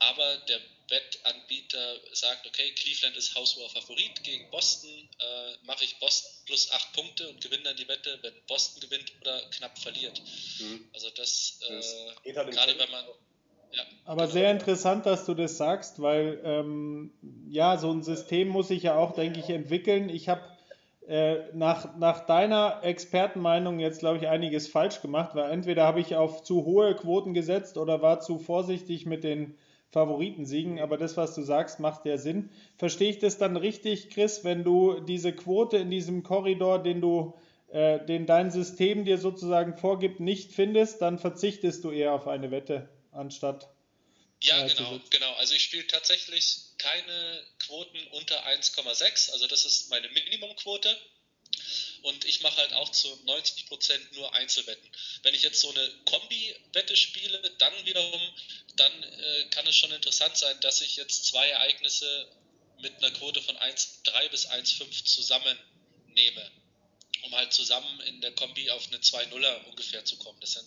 aber 0.00 0.36
der 0.48 0.58
Wettanbieter 0.88 1.96
sagt, 2.12 2.46
okay, 2.46 2.72
Cleveland 2.74 3.16
ist 3.16 3.34
haushoher 3.34 3.68
Favorit 3.68 4.22
gegen 4.24 4.50
Boston, 4.50 4.90
äh, 4.90 5.66
mache 5.66 5.84
ich 5.84 5.98
Boston 6.00 6.30
plus 6.46 6.72
8 6.72 6.92
Punkte 6.94 7.28
und 7.28 7.40
gewinne 7.40 7.62
dann 7.62 7.76
die 7.76 7.86
Wette, 7.86 8.18
wenn 8.22 8.34
Boston 8.48 8.80
gewinnt 8.80 9.12
oder 9.20 9.40
knapp 9.50 9.78
verliert. 9.78 10.20
Mhm. 10.58 10.88
Also 10.92 11.08
das, 11.16 11.60
äh, 11.68 12.34
halt 12.34 12.50
gerade 12.50 12.78
wenn 12.78 12.90
man... 12.90 13.04
Ja, 13.72 13.84
Aber 14.04 14.22
genau. 14.22 14.32
sehr 14.32 14.50
interessant, 14.50 15.06
dass 15.06 15.26
du 15.26 15.34
das 15.34 15.56
sagst, 15.56 16.02
weil 16.02 16.40
ähm, 16.42 17.12
ja, 17.48 17.78
so 17.78 17.92
ein 17.92 18.02
System 18.02 18.48
muss 18.48 18.66
sich 18.66 18.82
ja 18.82 18.96
auch, 18.96 19.12
denke 19.12 19.38
ich, 19.38 19.48
entwickeln. 19.48 20.08
Ich 20.08 20.28
habe 20.28 20.42
äh, 21.06 21.52
nach, 21.54 21.96
nach 21.96 22.26
deiner 22.26 22.80
Expertenmeinung 22.82 23.78
jetzt, 23.78 24.00
glaube 24.00 24.18
ich, 24.18 24.26
einiges 24.26 24.66
falsch 24.66 25.02
gemacht, 25.02 25.36
weil 25.36 25.52
entweder 25.52 25.84
habe 25.84 26.00
ich 26.00 26.16
auf 26.16 26.42
zu 26.42 26.64
hohe 26.64 26.96
Quoten 26.96 27.32
gesetzt 27.32 27.76
oder 27.76 28.02
war 28.02 28.18
zu 28.18 28.40
vorsichtig 28.40 29.06
mit 29.06 29.22
den 29.22 29.56
Favoritensiegen, 29.92 30.78
aber 30.78 30.96
das, 30.96 31.16
was 31.16 31.34
du 31.34 31.42
sagst, 31.42 31.80
macht 31.80 32.06
ja 32.06 32.16
Sinn. 32.16 32.50
Verstehe 32.78 33.10
ich 33.10 33.18
das 33.18 33.38
dann 33.38 33.56
richtig, 33.56 34.10
Chris, 34.10 34.44
wenn 34.44 34.62
du 34.62 35.00
diese 35.00 35.32
Quote 35.32 35.78
in 35.78 35.90
diesem 35.90 36.22
Korridor, 36.22 36.80
den 36.82 37.00
du, 37.00 37.34
äh, 37.72 38.04
den 38.04 38.26
dein 38.26 38.52
System 38.52 39.04
dir 39.04 39.18
sozusagen 39.18 39.76
vorgibt, 39.76 40.20
nicht 40.20 40.52
findest, 40.52 41.02
dann 41.02 41.18
verzichtest 41.18 41.82
du 41.82 41.90
eher 41.90 42.12
auf 42.12 42.28
eine 42.28 42.50
Wette 42.52 42.88
anstatt. 43.10 43.68
Ja, 44.42 44.66
genau, 44.66 44.98
genau. 45.10 45.32
Also 45.34 45.54
ich 45.54 45.62
spiele 45.64 45.86
tatsächlich 45.86 46.58
keine 46.78 47.42
Quoten 47.58 47.98
unter 48.12 48.46
1,6, 48.46 49.32
also 49.32 49.46
das 49.48 49.64
ist 49.64 49.90
meine 49.90 50.08
Minimumquote. 50.08 50.96
Und 52.02 52.24
ich 52.24 52.40
mache 52.40 52.56
halt 52.56 52.72
auch 52.72 52.90
zu 52.90 53.08
90% 53.26 54.14
nur 54.14 54.32
Einzelwetten. 54.34 54.90
Wenn 55.22 55.34
ich 55.34 55.42
jetzt 55.42 55.60
so 55.60 55.70
eine 55.70 55.88
Kombi-Wette 56.06 56.96
spiele, 56.96 57.38
dann 57.58 57.84
wiederum 57.84 58.20
dann 58.76 59.02
äh, 59.02 59.44
kann 59.50 59.66
es 59.66 59.76
schon 59.76 59.92
interessant 59.92 60.36
sein, 60.36 60.58
dass 60.60 60.80
ich 60.80 60.96
jetzt 60.96 61.26
zwei 61.26 61.46
Ereignisse 61.48 62.28
mit 62.78 62.96
einer 62.96 63.10
Quote 63.10 63.42
von 63.42 63.56
1,3 63.56 64.28
bis 64.30 64.48
1,5 64.48 65.04
zusammennehme, 65.04 66.50
um 67.22 67.34
halt 67.34 67.52
zusammen 67.52 68.00
in 68.00 68.20
der 68.20 68.32
Kombi 68.32 68.70
auf 68.70 68.86
eine 68.88 68.98
2-0er 68.98 69.64
ungefähr 69.66 70.04
zu 70.04 70.16
kommen. 70.16 70.40
Das 70.40 70.52
sind 70.52 70.66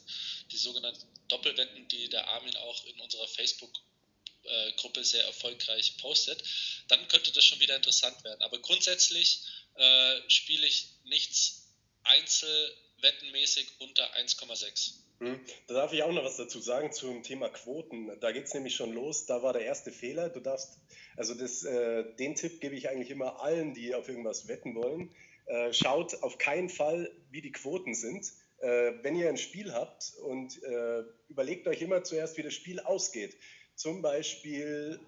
die 0.52 0.58
sogenannten 0.58 1.08
Doppelwetten, 1.28 1.88
die 1.88 2.10
der 2.10 2.28
Armin 2.28 2.56
auch 2.58 2.86
in 2.86 3.00
unserer 3.00 3.28
Facebook-Gruppe 3.28 5.04
sehr 5.04 5.26
erfolgreich 5.26 5.98
postet. 5.98 6.44
Dann 6.88 7.08
könnte 7.08 7.32
das 7.32 7.44
schon 7.44 7.60
wieder 7.60 7.76
interessant 7.76 8.24
werden. 8.24 8.42
Aber 8.44 8.60
grundsätzlich 8.60 9.42
äh, 9.76 10.30
spiele 10.30 10.66
ich 10.66 10.90
nichts 11.06 11.64
einzelwettenmäßig 12.04 13.68
unter 13.80 14.04
1,6. 14.16 14.94
Hm. 15.20 15.40
Da 15.68 15.74
darf 15.74 15.94
ich 15.94 16.04
auch 16.04 16.12
noch 16.12 16.26
was 16.26 16.38
dazu 16.38 16.60
sagen 16.60 16.92
zum 16.92 17.24
Thema 17.24 17.50
Quoten. 17.50 18.12
Da 18.20 18.32
geht 18.32 18.46
es 18.46 18.54
nämlich 18.54 18.76
schon 18.76 18.94
los. 18.94 19.26
Da 19.26 19.42
war 19.42 19.54
der 19.54 19.64
erste 19.64 19.92
Fehler. 19.92 20.30
Du 20.30 20.40
darfst, 20.40 20.80
also 21.16 21.34
das, 21.34 21.64
äh, 21.64 22.04
den 22.16 22.36
Tipp 22.36 22.60
gebe 22.60 22.76
ich 22.76 22.90
eigentlich 22.90 23.10
immer 23.10 23.42
allen, 23.42 23.74
die 23.74 23.96
auf 23.96 24.10
irgendwas 24.10 24.48
wetten 24.48 24.76
wollen. 24.76 25.16
Äh, 25.46 25.74
schaut 25.74 26.22
auf 26.24 26.38
keinen 26.38 26.70
Fall, 26.70 27.12
wie 27.32 27.42
die 27.42 27.52
Quoten 27.52 27.94
sind. 27.94 28.32
Äh, 28.60 28.94
wenn 29.02 29.16
ihr 29.16 29.30
ein 29.30 29.38
Spiel 29.38 29.74
habt 29.74 30.14
und 30.24 30.62
äh, 30.64 31.04
überlegt 31.28 31.68
euch 31.68 31.82
immer 31.82 32.04
zuerst, 32.04 32.38
wie 32.38 32.44
das 32.44 32.54
Spiel 32.54 32.80
ausgeht. 32.80 33.36
Zum 33.76 34.02
Beispiel 34.02 35.00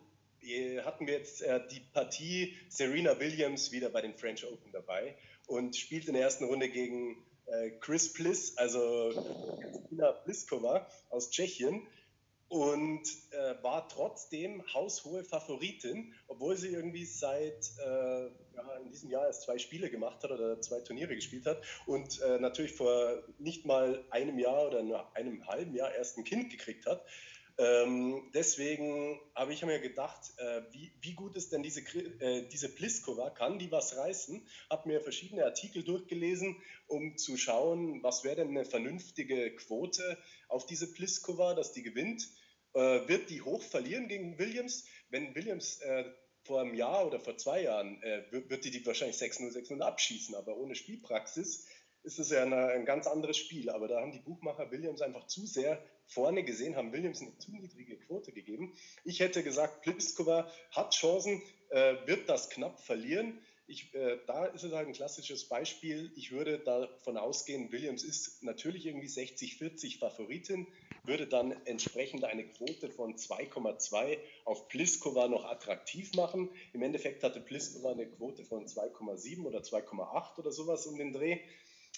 hatten 0.84 1.08
wir 1.08 1.16
jetzt 1.16 1.42
äh, 1.42 1.60
die 1.72 1.80
Partie 1.80 2.56
Serena 2.70 3.20
Williams 3.20 3.72
wieder 3.72 3.90
bei 3.90 4.02
den 4.02 4.14
French 4.14 4.46
Open 4.46 4.72
dabei 4.72 5.16
und 5.48 5.76
spielt 5.76 6.08
in 6.08 6.14
der 6.14 6.24
ersten 6.24 6.46
Runde 6.46 6.70
gegen 6.70 7.24
äh, 7.48 7.72
Chris 7.80 8.14
Pliss, 8.14 8.58
also 8.58 9.12
Kristina 9.62 10.12
Pliskova 10.12 10.88
aus 11.10 11.32
Tschechien 11.32 11.88
und 12.48 13.04
äh, 13.32 13.64
war 13.64 13.88
trotzdem 13.90 14.64
haushohe 14.74 15.24
Favoritin, 15.24 16.14
obwohl 16.28 16.56
sie 16.56 16.70
irgendwie 16.70 17.06
seit 17.06 17.72
äh, 17.84 18.26
ja, 18.56 18.78
in 18.84 18.90
diesem 18.92 19.10
Jahr 19.10 19.26
erst 19.26 19.44
zwei 19.44 19.58
Spiele 19.58 19.90
gemacht 19.90 20.24
hat 20.24 20.32
oder 20.32 20.62
zwei 20.62 20.80
Turniere 20.82 21.16
gespielt 21.16 21.46
hat 21.46 21.62
und 21.86 22.22
äh, 22.22 22.40
natürlich 22.40 22.74
vor 22.74 23.24
nicht 23.40 23.66
mal 23.66 24.06
einem 24.12 24.38
Jahr 24.40 24.68
oder 24.68 24.84
nur 24.84 25.16
einem 25.16 25.48
halben 25.48 25.76
Jahr 25.76 25.94
erst 25.94 26.18
ein 26.18 26.24
Kind 26.24 26.52
gekriegt 26.52 26.86
hat. 26.86 27.04
Ähm, 27.58 28.30
deswegen 28.34 29.18
habe 29.34 29.54
ich 29.54 29.64
mir 29.64 29.80
gedacht, 29.80 30.34
äh, 30.38 30.62
wie, 30.72 30.92
wie, 31.00 31.14
gut 31.14 31.38
ist 31.38 31.54
denn 31.54 31.64
diese, 31.64 31.80
äh, 32.20 32.48
diese 32.50 32.68
Pliskova? 32.68 33.30
Kann 33.30 33.60
die 33.60 33.72
was 33.72 33.96
reißen? 33.96 34.46
Habe 34.70 34.90
mir 34.90 35.00
verschiedene 35.00 35.46
Artikel 35.46 35.84
durchgelesen, 35.84 36.62
um 36.88 37.18
zu 37.18 37.38
schauen, 37.38 38.04
was 38.04 38.26
wäre 38.26 38.38
denn 38.38 38.50
eine 38.50 38.66
vernünftige 38.66 39.56
Quote 39.56 40.18
auf 40.50 40.66
diese 40.66 40.92
Pliskova, 40.92 41.54
dass 41.54 41.72
die 41.72 41.84
gewinnt. 41.84 42.28
Äh, 42.74 43.08
wird 43.08 43.30
die 43.30 43.42
hoch 43.42 43.64
verlieren 43.64 44.10
gegen 44.10 44.38
Williams? 44.38 44.86
Wenn 45.10 45.34
Williams 45.34 45.80
äh, 45.80 46.04
vor 46.44 46.60
einem 46.60 46.76
Jahr 46.76 47.08
oder 47.08 47.22
vor 47.22 47.38
zwei 47.38 47.64
Jahren 47.64 48.04
äh, 48.04 48.24
wird 48.32 48.66
die 48.66 48.72
die 48.72 48.86
wahrscheinlich 48.86 49.18
6-0, 49.18 49.54
6-0 49.54 49.80
abschießen, 49.80 50.36
aber 50.36 50.58
ohne 50.58 50.76
Spielpraxis 50.76 51.68
ist 52.06 52.20
es 52.20 52.30
ja 52.30 52.44
eine, 52.44 52.68
ein 52.68 52.86
ganz 52.86 53.08
anderes 53.08 53.38
Spiel. 53.38 53.70
Aber 53.70 53.88
da 53.88 54.00
haben 54.00 54.12
die 54.12 54.20
Buchmacher 54.20 54.72
Williams 54.72 55.02
einfach 55.02 55.28
zu 55.28 55.46
sehr 55.46 55.82
vorne 56.08 56.44
gesehen, 56.44 56.76
haben 56.76 56.94
Williams 56.94 57.22
eine 57.22 57.38
zu 57.38 57.52
niedrige 57.52 57.98
Quote 57.98 58.32
gegeben. 58.32 58.76
Ich 59.04 59.20
hätte 59.20 59.44
gesagt, 59.44 59.82
Pliskova 59.82 60.50
hat 60.72 60.94
Chancen, 60.94 61.42
äh, 61.70 61.96
wird 62.06 62.30
das 62.30 62.50
knapp 62.50 62.80
verlieren. 62.80 63.40
Ich, 63.68 63.96
äh, 63.96 64.20
da 64.28 64.46
ist 64.46 64.64
es 64.64 64.72
halt 64.72 64.88
ein 64.88 64.94
klassisches 64.94 65.46
Beispiel. 65.46 66.12
Ich 66.16 66.32
würde 66.32 66.60
davon 66.60 67.18
ausgehen, 67.18 67.72
Williams 67.72 68.04
ist 68.04 68.44
natürlich 68.44 68.86
irgendwie 68.86 69.08
60-40 69.08 69.98
Favoritin, 69.98 70.68
würde 71.04 71.26
dann 71.26 71.52
entsprechend 71.66 72.26
eine 72.26 72.48
Quote 72.48 72.92
von 72.92 73.16
2,2 73.16 74.20
auf 74.44 74.68
Pliskova 74.68 75.28
noch 75.28 75.46
attraktiv 75.46 76.14
machen. 76.14 76.50
Im 76.74 76.84
Endeffekt 76.84 77.24
hatte 77.24 77.42
Pliskova 77.42 77.94
eine 77.94 78.06
Quote 78.06 78.46
von 78.46 78.68
2,7 78.68 79.44
oder 79.44 79.62
2,8 79.62 80.38
oder 80.38 80.52
sowas 80.52 80.86
um 80.86 81.00
den 81.00 81.12
Dreh. 81.12 81.40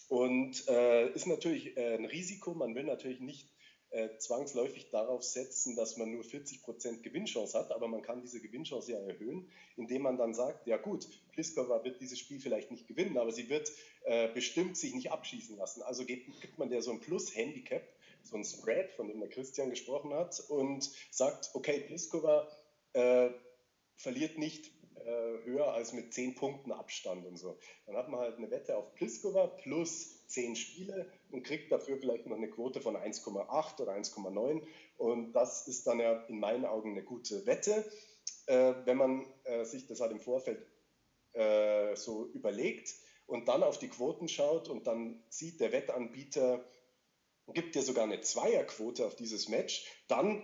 Und 0.10 0.68
äh, 0.68 1.12
ist 1.14 1.28
natürlich 1.28 1.76
äh, 1.78 1.96
ein 1.96 2.06
Risiko. 2.06 2.54
Man 2.54 2.76
will 2.76 2.84
natürlich 2.84 3.20
nicht 3.20 3.50
äh, 3.90 4.18
zwangsläufig 4.18 4.90
darauf 4.90 5.24
setzen, 5.24 5.76
dass 5.76 5.98
man 5.98 6.12
nur 6.12 6.24
40% 6.24 7.02
Gewinnchance 7.02 7.58
hat, 7.58 7.72
aber 7.72 7.88
man 7.88 8.02
kann 8.02 8.22
diese 8.22 8.42
Gewinnchance 8.42 8.92
ja 8.92 9.00
erhöhen, 9.00 9.50
indem 9.78 10.02
man 10.02 10.18
dann 10.18 10.34
sagt, 10.34 10.68
ja 10.68 10.78
gut, 10.78 11.08
Pliskova 11.32 11.84
wird 11.84 12.02
dieses 12.02 12.20
Spiel 12.20 12.40
vielleicht 12.40 12.70
nicht 12.70 12.88
gewinnen, 12.88 13.18
aber 13.18 13.32
sie 13.32 13.50
wird 13.50 13.72
äh, 14.04 14.28
bestimmt 14.34 14.78
sich 14.78 14.94
nicht 14.94 15.12
abschießen 15.12 15.56
lassen. 15.58 15.82
Also 15.84 16.06
gibt, 16.06 16.42
gibt 16.42 16.58
man 16.58 16.70
der 16.70 16.82
so 16.82 16.92
ein 16.92 17.00
Plus-Handicap, 17.00 17.84
so 18.24 18.36
ein 18.36 18.44
Spread, 18.44 18.92
von 18.92 19.08
dem 19.08 19.20
der 19.20 19.30
Christian 19.30 19.70
gesprochen 19.70 20.14
hat, 20.14 20.38
und 20.50 20.90
sagt, 21.12 21.52
okay, 21.54 21.80
Pliskova 21.80 22.48
äh, 22.94 23.30
verliert 23.96 24.38
nicht 24.38 24.72
höher 25.08 25.74
als 25.74 25.94
mit 25.94 26.14
10 26.14 26.36
Punkten 26.36 26.72
Abstand 26.72 27.26
und 27.26 27.38
so. 27.38 27.58
Dann 27.86 27.96
hat 27.96 28.10
man 28.10 28.20
halt 28.20 28.38
eine 28.38 28.52
Wette 28.52 28.76
auf 28.76 28.94
Pliskova 28.94 29.48
plus 29.48 30.26
10 30.28 30.56
Spiele 30.56 31.12
und 31.32 31.44
kriegt 31.44 31.72
dafür 31.72 31.98
vielleicht 31.98 32.26
noch 32.26 32.36
eine 32.36 32.50
Quote 32.50 32.82
von 32.82 32.96
1,8 32.96 33.82
oder 33.82 33.94
1,9. 33.94 34.62
Und 34.98 35.34
das 35.34 35.68
ist 35.68 35.88
dann 35.88 36.00
ja 36.00 36.24
in 36.28 36.40
meinen 36.40 36.66
Augen 36.66 36.92
eine 36.92 37.04
gute 37.04 37.46
Wette. 37.46 37.90
Äh, 38.48 38.74
wenn 38.86 38.98
man 38.98 39.26
äh, 39.44 39.64
sich 39.66 39.88
das 39.88 40.00
halt 40.00 40.12
im 40.12 40.20
Vorfeld 40.20 40.66
äh, 41.34 41.96
so 41.96 42.28
überlegt 42.34 42.94
und 43.26 43.48
dann 43.48 43.64
auf 43.64 43.78
die 43.78 43.90
Quoten 43.90 44.28
schaut 44.28 44.70
und 44.70 44.88
dann 44.88 45.24
sieht, 45.30 45.60
der 45.60 45.72
Wettanbieter 45.72 46.64
gibt 47.54 47.76
dir 47.76 47.82
sogar 47.82 48.04
eine 48.04 48.22
Zweierquote 48.22 49.06
auf 49.06 49.16
dieses 49.16 49.48
Match, 49.48 49.86
dann 50.08 50.44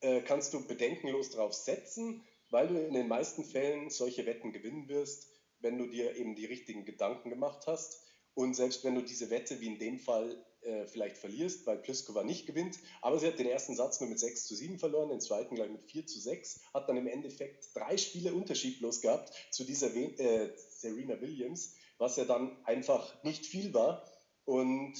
äh, 0.00 0.20
kannst 0.20 0.52
du 0.52 0.66
bedenkenlos 0.66 1.30
darauf 1.30 1.54
setzen, 1.54 2.24
weil 2.52 2.68
du 2.68 2.78
in 2.78 2.92
den 2.92 3.08
meisten 3.08 3.44
Fällen 3.44 3.90
solche 3.90 4.26
Wetten 4.26 4.52
gewinnen 4.52 4.88
wirst, 4.88 5.26
wenn 5.60 5.78
du 5.78 5.86
dir 5.86 6.14
eben 6.16 6.36
die 6.36 6.44
richtigen 6.44 6.84
Gedanken 6.84 7.30
gemacht 7.30 7.66
hast. 7.66 8.02
Und 8.34 8.54
selbst 8.54 8.84
wenn 8.84 8.94
du 8.94 9.02
diese 9.02 9.30
Wette, 9.30 9.60
wie 9.60 9.66
in 9.66 9.78
dem 9.78 9.98
Fall, 9.98 10.44
äh, 10.60 10.86
vielleicht 10.86 11.18
verlierst, 11.18 11.66
weil 11.66 11.78
Pliskova 11.78 12.22
nicht 12.22 12.46
gewinnt, 12.46 12.78
aber 13.00 13.18
sie 13.18 13.26
hat 13.26 13.38
den 13.38 13.48
ersten 13.48 13.74
Satz 13.74 14.00
nur 14.00 14.08
mit 14.08 14.20
6 14.20 14.46
zu 14.46 14.54
7 14.54 14.78
verloren, 14.78 15.08
den 15.08 15.20
zweiten 15.20 15.54
gleich 15.54 15.70
mit 15.70 15.82
4 15.82 16.06
zu 16.06 16.20
6, 16.20 16.60
hat 16.72 16.88
dann 16.88 16.96
im 16.96 17.08
Endeffekt 17.08 17.74
drei 17.74 17.96
Spiele 17.96 18.32
unterschiedlos 18.32 19.00
gehabt 19.00 19.32
zu 19.50 19.64
dieser 19.64 19.94
äh, 19.94 20.52
Serena 20.56 21.20
Williams, 21.20 21.74
was 21.98 22.16
ja 22.16 22.24
dann 22.24 22.56
einfach 22.64 23.22
nicht 23.24 23.46
viel 23.46 23.74
war. 23.74 24.06
Und 24.44 24.94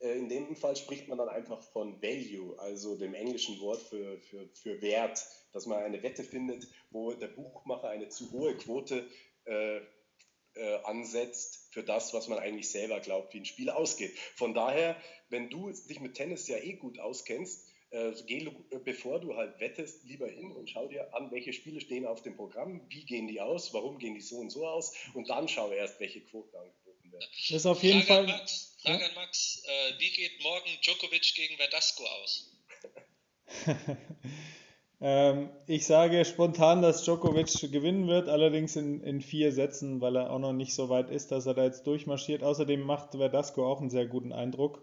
in 0.00 0.28
dem 0.28 0.56
Fall 0.56 0.76
spricht 0.76 1.08
man 1.08 1.18
dann 1.18 1.28
einfach 1.28 1.62
von 1.72 2.00
Value, 2.02 2.58
also 2.58 2.96
dem 2.96 3.14
englischen 3.14 3.60
Wort 3.60 3.80
für, 3.80 4.18
für, 4.20 4.48
für 4.52 4.82
Wert, 4.82 5.24
dass 5.52 5.66
man 5.66 5.82
eine 5.82 6.02
Wette 6.02 6.24
findet, 6.24 6.68
wo 6.90 7.12
der 7.12 7.28
Buchmacher 7.28 7.88
eine 7.88 8.08
zu 8.08 8.30
hohe 8.32 8.56
Quote 8.56 9.08
äh, 9.44 9.80
äh, 10.56 10.76
ansetzt 10.84 11.68
für 11.72 11.82
das, 11.82 12.14
was 12.14 12.28
man 12.28 12.38
eigentlich 12.38 12.70
selber 12.70 13.00
glaubt, 13.00 13.34
wie 13.34 13.40
ein 13.40 13.44
Spiel 13.44 13.70
ausgeht. 13.70 14.16
Von 14.36 14.54
daher, 14.54 14.96
wenn 15.28 15.50
du 15.50 15.70
dich 15.70 16.00
mit 16.00 16.14
Tennis 16.14 16.48
ja 16.48 16.58
eh 16.58 16.74
gut 16.74 16.98
auskennst, 16.98 17.68
äh, 17.90 18.12
geh, 18.26 18.50
bevor 18.84 19.20
du 19.20 19.36
halt 19.36 19.58
wettest, 19.60 20.04
lieber 20.04 20.28
hin 20.28 20.52
und 20.52 20.68
schau 20.68 20.88
dir 20.88 21.14
an, 21.14 21.30
welche 21.30 21.52
Spiele 21.52 21.80
stehen 21.80 22.06
auf 22.06 22.22
dem 22.22 22.36
Programm, 22.36 22.84
wie 22.88 23.04
gehen 23.04 23.26
die 23.26 23.40
aus, 23.40 23.72
warum 23.72 23.98
gehen 23.98 24.14
die 24.14 24.20
so 24.20 24.36
und 24.36 24.50
so 24.50 24.66
aus 24.66 24.94
und 25.14 25.30
dann 25.30 25.48
schau 25.48 25.70
erst, 25.70 26.00
welche 26.00 26.20
Quoten 26.20 26.56
angeboten 26.56 26.83
werden. 27.14 27.30
Das 27.48 27.56
ist 27.56 27.66
auf 27.66 27.82
jeden 27.82 28.02
Frage 28.02 28.28
Fall. 28.28 28.34
An 28.34 28.38
Max, 28.38 28.76
Frage 28.82 29.00
ja? 29.00 29.06
an 29.08 29.14
Max 29.14 29.62
äh, 29.64 29.98
wie 29.98 30.10
geht 30.10 30.42
morgen 30.42 30.70
Djokovic 30.82 31.34
gegen 31.34 31.56
Verdasco 31.56 32.04
aus? 32.04 32.50
ähm, 35.00 35.50
ich 35.66 35.86
sage 35.86 36.24
spontan, 36.24 36.82
dass 36.82 37.04
Djokovic 37.04 37.72
gewinnen 37.72 38.08
wird, 38.08 38.28
allerdings 38.28 38.76
in, 38.76 39.00
in 39.02 39.20
vier 39.20 39.52
Sätzen, 39.52 40.00
weil 40.00 40.16
er 40.16 40.30
auch 40.30 40.38
noch 40.38 40.52
nicht 40.52 40.74
so 40.74 40.88
weit 40.88 41.10
ist, 41.10 41.30
dass 41.30 41.46
er 41.46 41.54
da 41.54 41.64
jetzt 41.64 41.86
durchmarschiert. 41.86 42.42
Außerdem 42.42 42.80
macht 42.80 43.12
Verdasco 43.12 43.70
auch 43.70 43.80
einen 43.80 43.90
sehr 43.90 44.06
guten 44.06 44.32
Eindruck. 44.32 44.82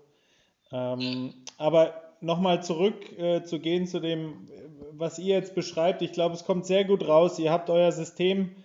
Ähm, 0.71 1.33
aber 1.57 2.15
nochmal 2.21 2.63
zurück 2.63 3.17
äh, 3.17 3.43
zu 3.43 3.59
gehen 3.59 3.87
zu 3.87 3.99
dem, 3.99 4.47
was 4.91 5.19
ihr 5.19 5.35
jetzt 5.35 5.55
beschreibt. 5.55 6.01
Ich 6.01 6.13
glaube, 6.13 6.35
es 6.35 6.45
kommt 6.45 6.65
sehr 6.65 6.85
gut 6.85 7.07
raus. 7.07 7.39
Ihr 7.39 7.51
habt 7.51 7.69
euer 7.69 7.91
System, 7.91 8.55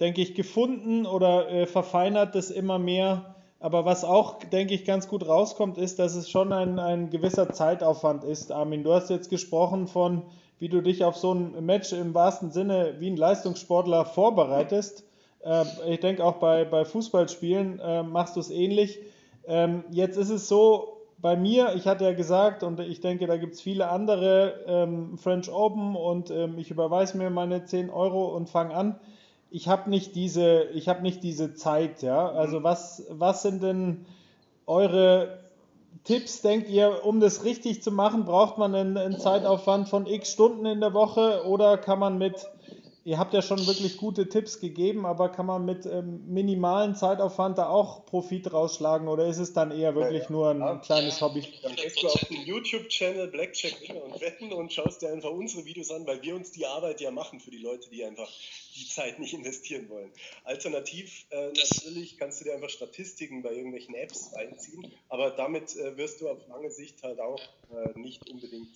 denke 0.00 0.20
ich, 0.20 0.34
gefunden 0.34 1.06
oder 1.06 1.50
äh, 1.50 1.66
verfeinert 1.66 2.34
das 2.34 2.50
immer 2.50 2.78
mehr. 2.78 3.34
Aber 3.60 3.84
was 3.84 4.04
auch, 4.04 4.38
denke 4.44 4.74
ich, 4.74 4.84
ganz 4.84 5.08
gut 5.08 5.26
rauskommt, 5.26 5.78
ist, 5.78 5.98
dass 5.98 6.14
es 6.14 6.30
schon 6.30 6.52
ein, 6.52 6.78
ein 6.78 7.10
gewisser 7.10 7.52
Zeitaufwand 7.52 8.22
ist. 8.22 8.52
Armin, 8.52 8.84
du 8.84 8.92
hast 8.92 9.10
jetzt 9.10 9.30
gesprochen 9.30 9.88
von, 9.88 10.22
wie 10.60 10.68
du 10.68 10.80
dich 10.80 11.04
auf 11.04 11.16
so 11.16 11.32
ein 11.32 11.64
Match 11.64 11.92
im 11.92 12.14
wahrsten 12.14 12.52
Sinne 12.52 12.94
wie 12.98 13.10
ein 13.10 13.16
Leistungssportler 13.16 14.04
vorbereitest. 14.04 15.04
Äh, 15.44 15.64
ich 15.88 16.00
denke 16.00 16.24
auch 16.24 16.36
bei, 16.36 16.64
bei 16.64 16.84
Fußballspielen 16.84 17.80
äh, 17.80 18.02
machst 18.04 18.36
du 18.36 18.40
es 18.40 18.50
ähnlich. 18.50 19.00
Ähm, 19.46 19.84
jetzt 19.90 20.16
ist 20.16 20.30
es 20.30 20.46
so, 20.46 20.98
bei 21.20 21.36
mir, 21.36 21.74
ich 21.74 21.86
hatte 21.86 22.04
ja 22.04 22.12
gesagt, 22.12 22.62
und 22.62 22.78
ich 22.80 23.00
denke, 23.00 23.26
da 23.26 23.36
gibt 23.36 23.54
es 23.54 23.60
viele 23.60 23.88
andere, 23.88 24.64
ähm, 24.66 25.18
French 25.18 25.50
Open 25.50 25.96
und 25.96 26.30
ähm, 26.30 26.58
ich 26.58 26.70
überweise 26.70 27.18
mir 27.18 27.28
meine 27.30 27.64
10 27.64 27.90
Euro 27.90 28.26
und 28.36 28.48
fange 28.48 28.74
an. 28.74 29.00
Ich 29.50 29.68
habe 29.68 29.88
nicht 29.88 30.14
diese, 30.14 30.64
ich 30.74 30.88
habe 30.88 31.02
nicht 31.02 31.22
diese 31.22 31.54
Zeit, 31.54 32.02
ja. 32.02 32.28
Also 32.30 32.60
mhm. 32.60 32.64
was, 32.64 33.06
was 33.10 33.42
sind 33.42 33.62
denn 33.62 34.06
eure 34.66 35.38
Tipps, 36.04 36.42
denkt 36.42 36.68
ihr, 36.68 37.04
um 37.04 37.20
das 37.20 37.44
richtig 37.44 37.82
zu 37.82 37.90
machen, 37.90 38.24
braucht 38.24 38.58
man 38.58 38.74
einen, 38.74 38.96
einen 38.96 39.18
Zeitaufwand 39.18 39.88
von 39.88 40.06
x 40.06 40.32
Stunden 40.32 40.66
in 40.66 40.80
der 40.80 40.94
Woche 40.94 41.46
oder 41.46 41.78
kann 41.78 41.98
man 41.98 42.18
mit 42.18 42.48
Ihr 43.08 43.18
habt 43.18 43.32
ja 43.32 43.40
schon 43.40 43.66
wirklich 43.66 43.96
gute 43.96 44.28
Tipps 44.28 44.60
gegeben, 44.60 45.06
aber 45.06 45.30
kann 45.30 45.46
man 45.46 45.64
mit 45.64 45.86
ähm, 45.86 46.26
minimalen 46.26 46.94
Zeitaufwand 46.94 47.56
da 47.56 47.70
auch 47.70 48.04
Profit 48.04 48.52
rausschlagen 48.52 49.08
oder 49.08 49.26
ist 49.26 49.38
es 49.38 49.54
dann 49.54 49.70
eher 49.70 49.94
wirklich 49.94 50.24
ja, 50.24 50.30
nur 50.30 50.50
ein 50.50 50.60
ja, 50.60 50.76
kleines 50.76 51.18
ja, 51.18 51.26
Hobby? 51.26 51.42
Dann 51.62 51.74
gehst 51.74 52.02
du 52.02 52.06
auf 52.06 52.20
den 52.26 52.42
YouTube-Channel 52.42 53.28
Blackjack 53.28 53.80
Winner 53.80 54.04
und 54.04 54.20
Wetten 54.20 54.52
und 54.52 54.74
schaust 54.74 55.00
dir 55.00 55.08
einfach 55.08 55.30
unsere 55.30 55.64
Videos 55.64 55.90
an, 55.90 56.06
weil 56.06 56.20
wir 56.20 56.36
uns 56.36 56.50
die 56.50 56.66
Arbeit 56.66 57.00
ja 57.00 57.10
machen 57.10 57.40
für 57.40 57.50
die 57.50 57.62
Leute, 57.62 57.88
die 57.88 58.04
einfach 58.04 58.28
die 58.76 58.86
Zeit 58.86 59.18
nicht 59.18 59.32
investieren 59.32 59.88
wollen. 59.88 60.12
Alternativ 60.44 61.24
äh, 61.30 61.46
natürlich 61.46 62.18
kannst 62.18 62.42
du 62.42 62.44
dir 62.44 62.56
einfach 62.56 62.68
Statistiken 62.68 63.40
bei 63.40 63.54
irgendwelchen 63.54 63.94
Apps 63.94 64.34
einziehen, 64.34 64.92
aber 65.08 65.30
damit 65.30 65.74
äh, 65.76 65.96
wirst 65.96 66.20
du 66.20 66.28
auf 66.28 66.46
lange 66.46 66.70
Sicht 66.70 67.02
halt 67.02 67.20
auch 67.20 67.40
äh, 67.70 67.98
nicht 67.98 68.28
unbedingt 68.28 68.68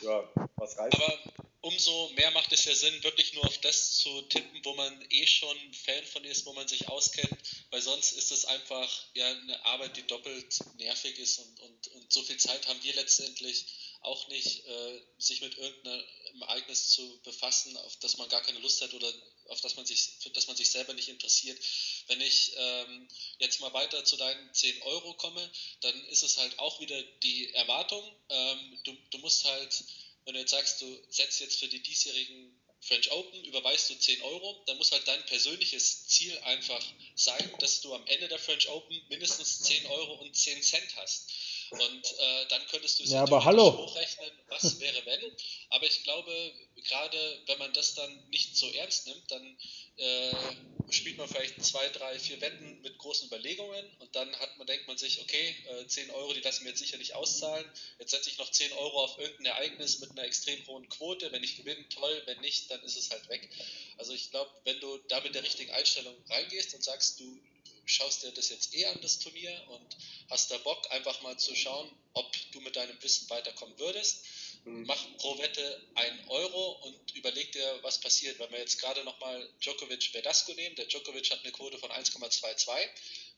ja, 0.00 0.24
was 0.56 0.78
reißen. 0.78 0.98
Aber 1.02 1.46
umso 1.66 2.10
mehr 2.10 2.30
macht 2.30 2.52
es 2.52 2.64
ja 2.64 2.74
Sinn, 2.76 3.02
wirklich 3.02 3.32
nur 3.32 3.44
auf 3.44 3.58
das 3.58 3.98
zu 3.98 4.22
tippen, 4.22 4.64
wo 4.64 4.74
man 4.74 5.04
eh 5.10 5.26
schon 5.26 5.58
Fan 5.74 6.06
von 6.06 6.22
ist, 6.22 6.46
wo 6.46 6.52
man 6.52 6.68
sich 6.68 6.88
auskennt, 6.88 7.36
weil 7.70 7.82
sonst 7.82 8.12
ist 8.12 8.30
das 8.30 8.44
einfach 8.44 8.88
ja 9.14 9.28
eine 9.28 9.64
Arbeit, 9.64 9.96
die 9.96 10.06
doppelt 10.06 10.58
nervig 10.78 11.18
ist 11.18 11.40
und, 11.40 11.60
und, 11.60 11.88
und 11.88 12.12
so 12.12 12.22
viel 12.22 12.36
Zeit 12.36 12.68
haben 12.68 12.80
wir 12.84 12.94
letztendlich 12.94 13.66
auch 14.02 14.28
nicht, 14.28 14.64
äh, 14.64 15.00
sich 15.18 15.40
mit 15.40 15.58
irgendeinem 15.58 16.04
Ereignis 16.42 16.90
zu 16.90 17.20
befassen, 17.24 17.76
auf 17.78 17.96
das 17.98 18.16
man 18.16 18.28
gar 18.28 18.42
keine 18.42 18.60
Lust 18.60 18.80
hat 18.82 18.94
oder 18.94 19.12
auf 19.48 19.60
das 19.60 19.74
man 19.74 19.86
sich, 19.86 20.10
für 20.20 20.30
das 20.30 20.46
man 20.46 20.56
sich 20.56 20.70
selber 20.70 20.94
nicht 20.94 21.08
interessiert. 21.08 21.58
Wenn 22.06 22.20
ich 22.20 22.52
ähm, 22.56 23.08
jetzt 23.38 23.60
mal 23.60 23.72
weiter 23.72 24.04
zu 24.04 24.16
deinen 24.16 24.54
10 24.54 24.82
Euro 24.82 25.14
komme, 25.14 25.50
dann 25.80 26.06
ist 26.06 26.22
es 26.22 26.36
halt 26.38 26.56
auch 26.60 26.78
wieder 26.80 27.02
die 27.24 27.52
Erwartung. 27.54 28.04
Ähm, 28.28 28.78
du, 28.84 28.96
du 29.10 29.18
musst 29.18 29.44
halt 29.44 29.84
wenn 30.26 30.34
du 30.34 30.40
jetzt 30.40 30.50
sagst, 30.50 30.82
du 30.82 31.02
setzt 31.08 31.40
jetzt 31.40 31.58
für 31.60 31.68
die 31.68 31.82
diesjährigen 31.82 32.60
French 32.80 33.10
Open, 33.12 33.44
überweist 33.44 33.88
du 33.90 33.94
10 33.94 34.20
Euro, 34.22 34.62
dann 34.66 34.76
muss 34.76 34.92
halt 34.92 35.06
dein 35.08 35.24
persönliches 35.26 36.06
Ziel 36.08 36.36
einfach 36.40 36.84
sein, 37.14 37.54
dass 37.60 37.80
du 37.80 37.94
am 37.94 38.06
Ende 38.06 38.28
der 38.28 38.38
French 38.38 38.68
Open 38.68 39.00
mindestens 39.08 39.62
10 39.62 39.86
Euro 39.86 40.14
und 40.14 40.36
10 40.36 40.62
Cent 40.62 40.96
hast. 40.96 41.32
Und 41.70 41.80
äh, 41.80 42.46
dann 42.48 42.66
könntest 42.68 42.98
du 42.98 43.04
es 43.04 43.10
ja, 43.10 43.22
aber 43.22 43.44
hallo. 43.44 43.76
hochrechnen, 43.76 44.30
was 44.48 44.78
wäre 44.80 45.04
wenn. 45.04 45.36
Aber 45.70 45.86
ich 45.86 46.04
glaube, 46.04 46.52
gerade 46.76 47.42
wenn 47.46 47.58
man 47.58 47.72
das 47.72 47.94
dann 47.94 48.28
nicht 48.30 48.56
so 48.56 48.70
ernst 48.72 49.06
nimmt, 49.06 49.30
dann 49.30 49.58
äh, 49.96 50.92
spielt 50.92 51.16
man 51.18 51.28
vielleicht 51.28 51.62
zwei, 51.64 51.88
drei, 51.88 52.18
vier 52.18 52.40
Wetten 52.40 52.80
mit 52.82 52.96
großen 52.98 53.26
Überlegungen 53.26 53.84
und 53.98 54.14
dann 54.14 54.32
hat 54.36 54.56
man, 54.58 54.66
denkt 54.66 54.86
man 54.86 54.96
sich, 54.96 55.20
okay, 55.20 55.56
äh, 55.68 55.86
10 55.86 56.10
Euro, 56.10 56.32
die 56.32 56.40
lassen 56.40 56.64
wir 56.64 56.70
jetzt 56.70 56.78
sicher 56.78 56.98
nicht 56.98 57.14
auszahlen. 57.14 57.64
Jetzt 57.98 58.12
setze 58.12 58.30
ich 58.30 58.38
noch 58.38 58.50
10 58.50 58.72
Euro 58.72 59.04
auf 59.04 59.18
irgendein 59.18 59.46
Ereignis 59.46 59.98
mit 59.98 60.10
einer 60.10 60.24
extrem 60.24 60.64
hohen 60.66 60.88
Quote. 60.88 61.32
Wenn 61.32 61.42
ich 61.42 61.56
gewinne, 61.56 61.88
toll, 61.88 62.22
wenn 62.26 62.40
nicht, 62.40 62.70
dann 62.70 62.82
ist 62.82 62.96
es 62.96 63.10
halt 63.10 63.28
weg. 63.28 63.48
Also 63.98 64.12
ich 64.12 64.30
glaube, 64.30 64.50
wenn 64.64 64.78
du 64.80 64.98
da 65.08 65.20
mit 65.20 65.34
der 65.34 65.42
richtigen 65.42 65.72
Einstellung 65.72 66.14
reingehst 66.28 66.74
und 66.74 66.84
sagst, 66.84 67.18
du 67.18 67.40
schaust 67.86 68.22
dir 68.22 68.32
das 68.32 68.50
jetzt 68.50 68.74
eh 68.74 68.84
an, 68.86 68.98
das 69.00 69.18
Turnier, 69.18 69.64
und 69.70 69.96
hast 70.28 70.50
da 70.50 70.58
Bock, 70.58 70.90
einfach 70.90 71.22
mal 71.22 71.38
zu 71.38 71.54
schauen, 71.54 71.90
ob 72.12 72.36
du 72.52 72.60
mit 72.60 72.76
deinem 72.76 73.00
Wissen 73.02 73.30
weiterkommen 73.30 73.78
würdest. 73.78 74.24
Mhm. 74.64 74.84
Mach 74.84 75.16
pro 75.18 75.38
Wette 75.38 75.80
1 75.94 76.28
Euro 76.28 76.72
und 76.82 77.14
überleg 77.14 77.52
dir, 77.52 77.78
was 77.82 78.00
passiert. 78.00 78.38
Wenn 78.38 78.50
wir 78.50 78.58
jetzt 78.58 78.80
gerade 78.80 79.04
nochmal 79.04 79.48
Djokovic 79.60 80.10
Verdasco 80.10 80.52
nehmen, 80.54 80.74
der 80.76 80.86
Djokovic 80.86 81.30
hat 81.30 81.40
eine 81.44 81.52
Quote 81.52 81.78
von 81.78 81.90
1,22. 81.90 82.88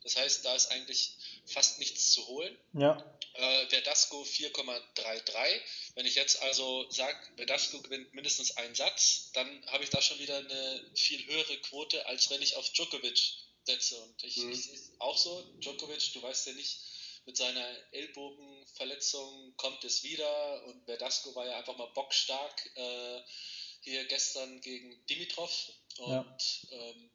Das 0.02 0.16
heißt, 0.16 0.44
da 0.44 0.54
ist 0.54 0.70
eigentlich 0.70 1.12
fast 1.46 1.78
nichts 1.80 2.12
zu 2.12 2.26
holen. 2.28 2.56
Ja. 2.72 3.04
Äh, 3.34 3.66
Verdasco 3.66 4.22
4,33. 4.22 5.60
Wenn 5.96 6.06
ich 6.06 6.14
jetzt 6.14 6.40
also 6.42 6.88
sage, 6.90 7.18
Verdasco 7.36 7.82
gewinnt 7.82 8.14
mindestens 8.14 8.56
einen 8.56 8.74
Satz, 8.74 9.30
dann 9.34 9.66
habe 9.66 9.84
ich 9.84 9.90
da 9.90 10.00
schon 10.00 10.18
wieder 10.18 10.38
eine 10.38 10.90
viel 10.94 11.26
höhere 11.26 11.58
Quote, 11.58 12.06
als 12.06 12.30
wenn 12.30 12.40
ich 12.40 12.56
auf 12.56 12.70
Djokovic 12.70 13.47
setze. 13.68 14.02
Und 14.02 14.24
ich, 14.24 14.38
mhm. 14.38 14.50
ich 14.50 14.64
sehe 14.64 14.74
es 14.74 14.92
auch 14.98 15.16
so, 15.16 15.42
Djokovic, 15.60 16.12
du 16.14 16.22
weißt 16.22 16.48
ja 16.48 16.52
nicht, 16.54 16.80
mit 17.26 17.36
seiner 17.36 17.66
Ellbogenverletzung 17.92 19.52
kommt 19.56 19.84
es 19.84 20.02
wieder 20.02 20.64
und 20.64 20.84
Verdasco 20.86 21.34
war 21.34 21.46
ja 21.46 21.58
einfach 21.58 21.76
mal 21.76 21.90
bockstark 21.94 22.70
äh, 22.74 23.20
hier 23.80 24.06
gestern 24.06 24.62
gegen 24.62 25.04
Dimitrov 25.06 25.50
und 25.98 26.08
ja. 26.08 26.36
ähm, 26.70 27.10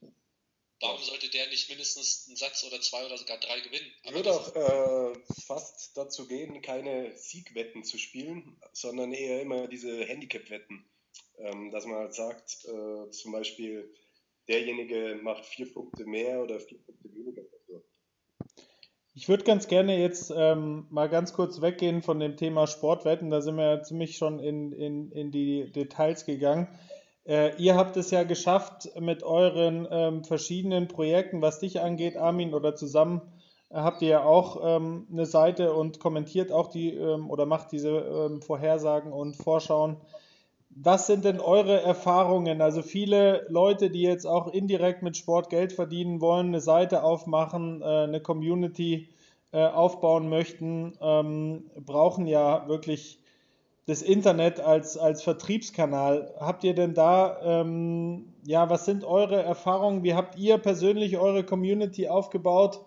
warum 0.79 1.01
sollte 1.01 1.29
der 1.29 1.47
nicht 1.47 1.67
mindestens 1.69 2.27
einen 2.27 2.35
Satz 2.35 2.63
oder 2.63 2.79
zwei 2.79 3.03
oder 3.05 3.17
sogar 3.17 3.39
drei 3.39 3.59
gewinnen? 3.61 3.91
ich 4.03 4.13
würde 4.13 4.33
auch 4.33 4.55
äh, 4.55 5.19
fast 5.47 5.97
dazu 5.97 6.27
gehen, 6.27 6.61
keine 6.61 7.17
Siegwetten 7.17 7.83
zu 7.83 7.97
spielen, 7.97 8.61
sondern 8.71 9.13
eher 9.13 9.41
immer 9.41 9.67
diese 9.67 10.05
Handicap-Wetten, 10.05 10.85
ähm, 11.39 11.71
dass 11.71 11.85
man 11.85 11.97
halt 11.97 12.13
sagt, 12.13 12.65
äh, 12.65 13.09
zum 13.09 13.31
Beispiel 13.31 13.91
derjenige 14.47 15.19
macht 15.21 15.45
vier 15.45 15.71
Punkte 15.71 16.05
mehr 16.05 16.41
oder 16.41 16.59
vier 16.59 16.79
Punkte 16.79 17.13
weniger. 17.13 17.41
Ich 19.15 19.29
würde 19.29 19.43
ganz 19.43 19.67
gerne 19.67 19.99
jetzt 19.99 20.33
ähm, 20.35 20.87
mal 20.89 21.07
ganz 21.07 21.33
kurz 21.33 21.61
weggehen 21.61 22.01
von 22.01 22.19
dem 22.19 22.35
Thema 22.35 22.65
Sportwetten. 22.65 23.29
Da 23.29 23.41
sind 23.41 23.57
wir 23.57 23.75
ja 23.75 23.83
ziemlich 23.83 24.17
schon 24.17 24.39
in, 24.39 24.71
in, 24.71 25.11
in 25.11 25.31
die 25.31 25.71
Details 25.71 26.25
gegangen. 26.25 26.67
Äh, 27.25 27.55
ihr 27.57 27.75
habt 27.75 27.95
es 27.95 28.09
ja 28.09 28.23
geschafft 28.23 28.89
mit 28.99 29.21
euren 29.21 29.87
ähm, 29.91 30.23
verschiedenen 30.23 30.87
Projekten, 30.87 31.43
was 31.43 31.59
dich 31.59 31.79
angeht, 31.79 32.17
Armin, 32.17 32.55
oder 32.55 32.75
zusammen 32.75 33.21
äh, 33.69 33.75
habt 33.75 34.01
ihr 34.01 34.09
ja 34.09 34.23
auch 34.23 34.59
ähm, 34.63 35.07
eine 35.11 35.27
Seite 35.27 35.73
und 35.73 35.99
kommentiert 35.99 36.51
auch 36.51 36.69
die 36.69 36.95
ähm, 36.95 37.29
oder 37.29 37.45
macht 37.45 37.71
diese 37.71 37.89
ähm, 37.89 38.41
Vorhersagen 38.41 39.13
und 39.13 39.35
Vorschauen. 39.35 39.97
Was 40.75 41.07
sind 41.07 41.23
denn 41.25 41.39
eure 41.39 41.81
Erfahrungen? 41.81 42.61
Also 42.61 42.81
viele 42.81 43.45
Leute, 43.49 43.91
die 43.91 44.01
jetzt 44.01 44.25
auch 44.25 44.47
indirekt 44.47 45.03
mit 45.03 45.15
Sport 45.17 45.49
Geld 45.49 45.71
verdienen 45.71 46.19
wollen, 46.19 46.47
eine 46.47 46.61
Seite 46.61 47.03
aufmachen, 47.03 47.81
äh, 47.81 47.85
eine 47.85 48.21
Community 48.21 49.09
äh, 49.51 49.65
aufbauen 49.65 50.29
möchten, 50.29 50.97
ähm, 50.99 51.69
brauchen 51.85 52.25
ja 52.25 52.67
wirklich 52.67 53.19
das 53.85 54.01
Internet 54.01 54.59
als, 54.61 54.97
als 54.97 55.21
Vertriebskanal. 55.21 56.33
Habt 56.39 56.63
ihr 56.63 56.73
denn 56.73 56.93
da, 56.95 57.37
ähm, 57.43 58.33
ja, 58.45 58.69
was 58.69 58.85
sind 58.85 59.03
eure 59.03 59.43
Erfahrungen? 59.43 60.03
Wie 60.03 60.15
habt 60.15 60.37
ihr 60.37 60.57
persönlich 60.57 61.17
eure 61.17 61.43
Community 61.43 62.07
aufgebaut? 62.07 62.81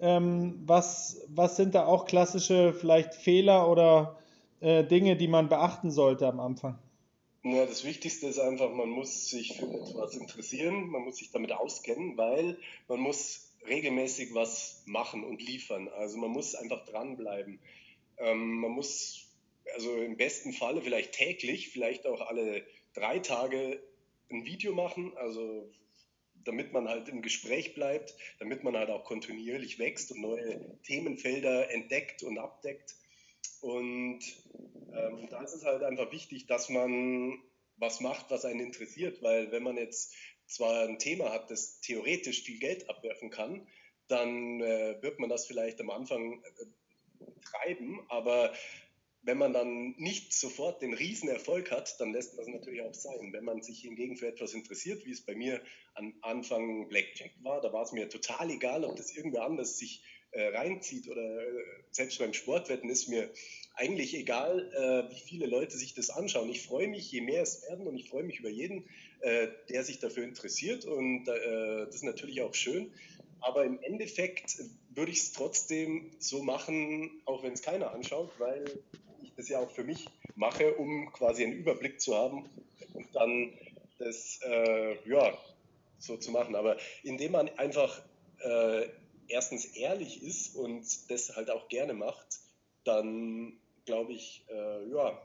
Ähm, 0.00 0.62
was, 0.66 1.26
was 1.28 1.56
sind 1.56 1.74
da 1.74 1.86
auch 1.86 2.04
klassische 2.04 2.74
vielleicht 2.74 3.14
Fehler 3.14 3.70
oder 3.70 4.16
äh, 4.60 4.84
Dinge, 4.84 5.16
die 5.16 5.28
man 5.28 5.48
beachten 5.48 5.90
sollte 5.90 6.26
am 6.26 6.40
Anfang? 6.40 6.78
Ja, 7.42 7.64
das 7.64 7.84
Wichtigste 7.84 8.26
ist 8.26 8.38
einfach, 8.38 8.70
man 8.70 8.90
muss 8.90 9.30
sich 9.30 9.56
für 9.56 9.64
etwas 9.64 10.14
interessieren, 10.14 10.88
man 10.88 11.02
muss 11.02 11.16
sich 11.16 11.30
damit 11.30 11.52
auskennen, 11.52 12.18
weil 12.18 12.58
man 12.86 13.00
muss 13.00 13.56
regelmäßig 13.66 14.34
was 14.34 14.82
machen 14.84 15.24
und 15.24 15.40
liefern. 15.40 15.88
Also 15.88 16.18
man 16.18 16.30
muss 16.30 16.54
einfach 16.54 16.84
dranbleiben. 16.84 17.58
Ähm, 18.18 18.60
man 18.60 18.72
muss 18.72 19.26
also 19.74 19.96
im 19.96 20.18
besten 20.18 20.52
Falle 20.52 20.82
vielleicht 20.82 21.12
täglich, 21.12 21.70
vielleicht 21.70 22.06
auch 22.06 22.20
alle 22.20 22.66
drei 22.92 23.20
Tage 23.20 23.82
ein 24.30 24.44
Video 24.44 24.74
machen, 24.74 25.16
also 25.16 25.72
damit 26.44 26.74
man 26.74 26.88
halt 26.88 27.08
im 27.08 27.22
Gespräch 27.22 27.74
bleibt, 27.74 28.14
damit 28.38 28.64
man 28.64 28.76
halt 28.76 28.90
auch 28.90 29.04
kontinuierlich 29.04 29.78
wächst 29.78 30.12
und 30.12 30.20
neue 30.20 30.78
Themenfelder 30.82 31.70
entdeckt 31.70 32.22
und 32.22 32.38
abdeckt. 32.38 32.94
Und 33.62 34.20
ähm, 34.94 35.28
da 35.30 35.42
ist 35.42 35.54
es 35.54 35.64
halt 35.64 35.82
einfach 35.82 36.12
wichtig, 36.12 36.46
dass 36.46 36.68
man 36.68 37.42
was 37.76 38.00
macht, 38.00 38.30
was 38.30 38.44
einen 38.44 38.60
interessiert, 38.60 39.22
weil 39.22 39.50
wenn 39.52 39.62
man 39.62 39.76
jetzt 39.76 40.14
zwar 40.46 40.84
ein 40.86 40.98
Thema 40.98 41.32
hat, 41.32 41.50
das 41.50 41.80
theoretisch 41.80 42.42
viel 42.42 42.58
Geld 42.58 42.88
abwerfen 42.90 43.30
kann, 43.30 43.66
dann 44.08 44.60
äh, 44.60 45.00
wird 45.00 45.18
man 45.18 45.30
das 45.30 45.46
vielleicht 45.46 45.80
am 45.80 45.90
Anfang 45.90 46.42
äh, 46.42 47.26
treiben, 47.42 48.00
aber 48.08 48.52
wenn 49.22 49.38
man 49.38 49.52
dann 49.52 49.94
nicht 49.98 50.32
sofort 50.32 50.80
den 50.80 50.94
Riesenerfolg 50.94 51.70
hat, 51.70 52.00
dann 52.00 52.12
lässt 52.12 52.36
man 52.36 52.46
es 52.46 52.52
natürlich 52.52 52.80
auch 52.82 52.94
sein. 52.94 53.32
Wenn 53.32 53.44
man 53.44 53.62
sich 53.62 53.80
hingegen 53.80 54.16
für 54.16 54.28
etwas 54.28 54.54
interessiert, 54.54 55.04
wie 55.04 55.12
es 55.12 55.20
bei 55.20 55.34
mir 55.34 55.60
am 55.94 56.14
Anfang 56.22 56.88
Blackjack 56.88 57.32
war, 57.42 57.60
da 57.60 57.72
war 57.72 57.82
es 57.82 57.92
mir 57.92 58.08
total 58.08 58.50
egal, 58.50 58.84
ob 58.84 58.96
das 58.96 59.14
irgendwer 59.14 59.44
anders 59.44 59.76
sich 59.76 60.02
äh, 60.30 60.48
reinzieht 60.48 61.08
oder 61.08 61.22
äh, 61.22 61.64
selbst 61.90 62.18
beim 62.18 62.32
Sportwetten 62.32 62.88
ist 62.88 63.08
mir 63.08 63.30
eigentlich 63.74 64.14
egal, 64.14 64.70
äh, 64.74 65.14
wie 65.14 65.20
viele 65.20 65.46
Leute 65.46 65.76
sich 65.76 65.94
das 65.94 66.10
anschauen. 66.10 66.50
Ich 66.50 66.62
freue 66.62 66.88
mich, 66.88 67.10
je 67.10 67.20
mehr 67.20 67.42
es 67.42 67.62
werden 67.68 67.86
und 67.86 67.96
ich 67.96 68.10
freue 68.10 68.24
mich 68.24 68.40
über 68.40 68.50
jeden, 68.50 68.84
äh, 69.20 69.48
der 69.68 69.84
sich 69.84 69.98
dafür 69.98 70.24
interessiert 70.24 70.84
und 70.84 71.28
äh, 71.28 71.86
das 71.86 71.96
ist 71.96 72.04
natürlich 72.04 72.42
auch 72.42 72.54
schön. 72.54 72.92
Aber 73.40 73.64
im 73.64 73.80
Endeffekt 73.82 74.58
würde 74.90 75.12
ich 75.12 75.18
es 75.18 75.32
trotzdem 75.32 76.10
so 76.18 76.42
machen, 76.42 77.22
auch 77.24 77.42
wenn 77.42 77.54
es 77.54 77.62
keiner 77.62 77.92
anschaut, 77.92 78.30
weil 78.38 78.64
ich 79.22 79.32
das 79.34 79.48
ja 79.48 79.58
auch 79.60 79.70
für 79.70 79.84
mich 79.84 80.06
mache, 80.34 80.74
um 80.74 81.10
quasi 81.12 81.44
einen 81.44 81.54
Überblick 81.54 82.00
zu 82.00 82.14
haben 82.14 82.50
und 82.92 83.14
dann 83.14 83.52
das 83.98 84.40
äh, 84.44 85.08
ja, 85.08 85.38
so 85.98 86.16
zu 86.16 86.30
machen. 86.32 86.54
Aber 86.54 86.76
indem 87.02 87.32
man 87.32 87.48
einfach 87.56 88.02
äh, 88.40 88.88
erstens 89.28 89.64
ehrlich 89.64 90.22
ist 90.22 90.56
und 90.56 91.10
das 91.10 91.36
halt 91.36 91.50
auch 91.50 91.68
gerne 91.68 91.94
macht, 91.94 92.26
dann 92.84 93.60
glaube 93.84 94.12
ich, 94.12 94.42
äh, 94.48 94.88
ja, 94.90 95.20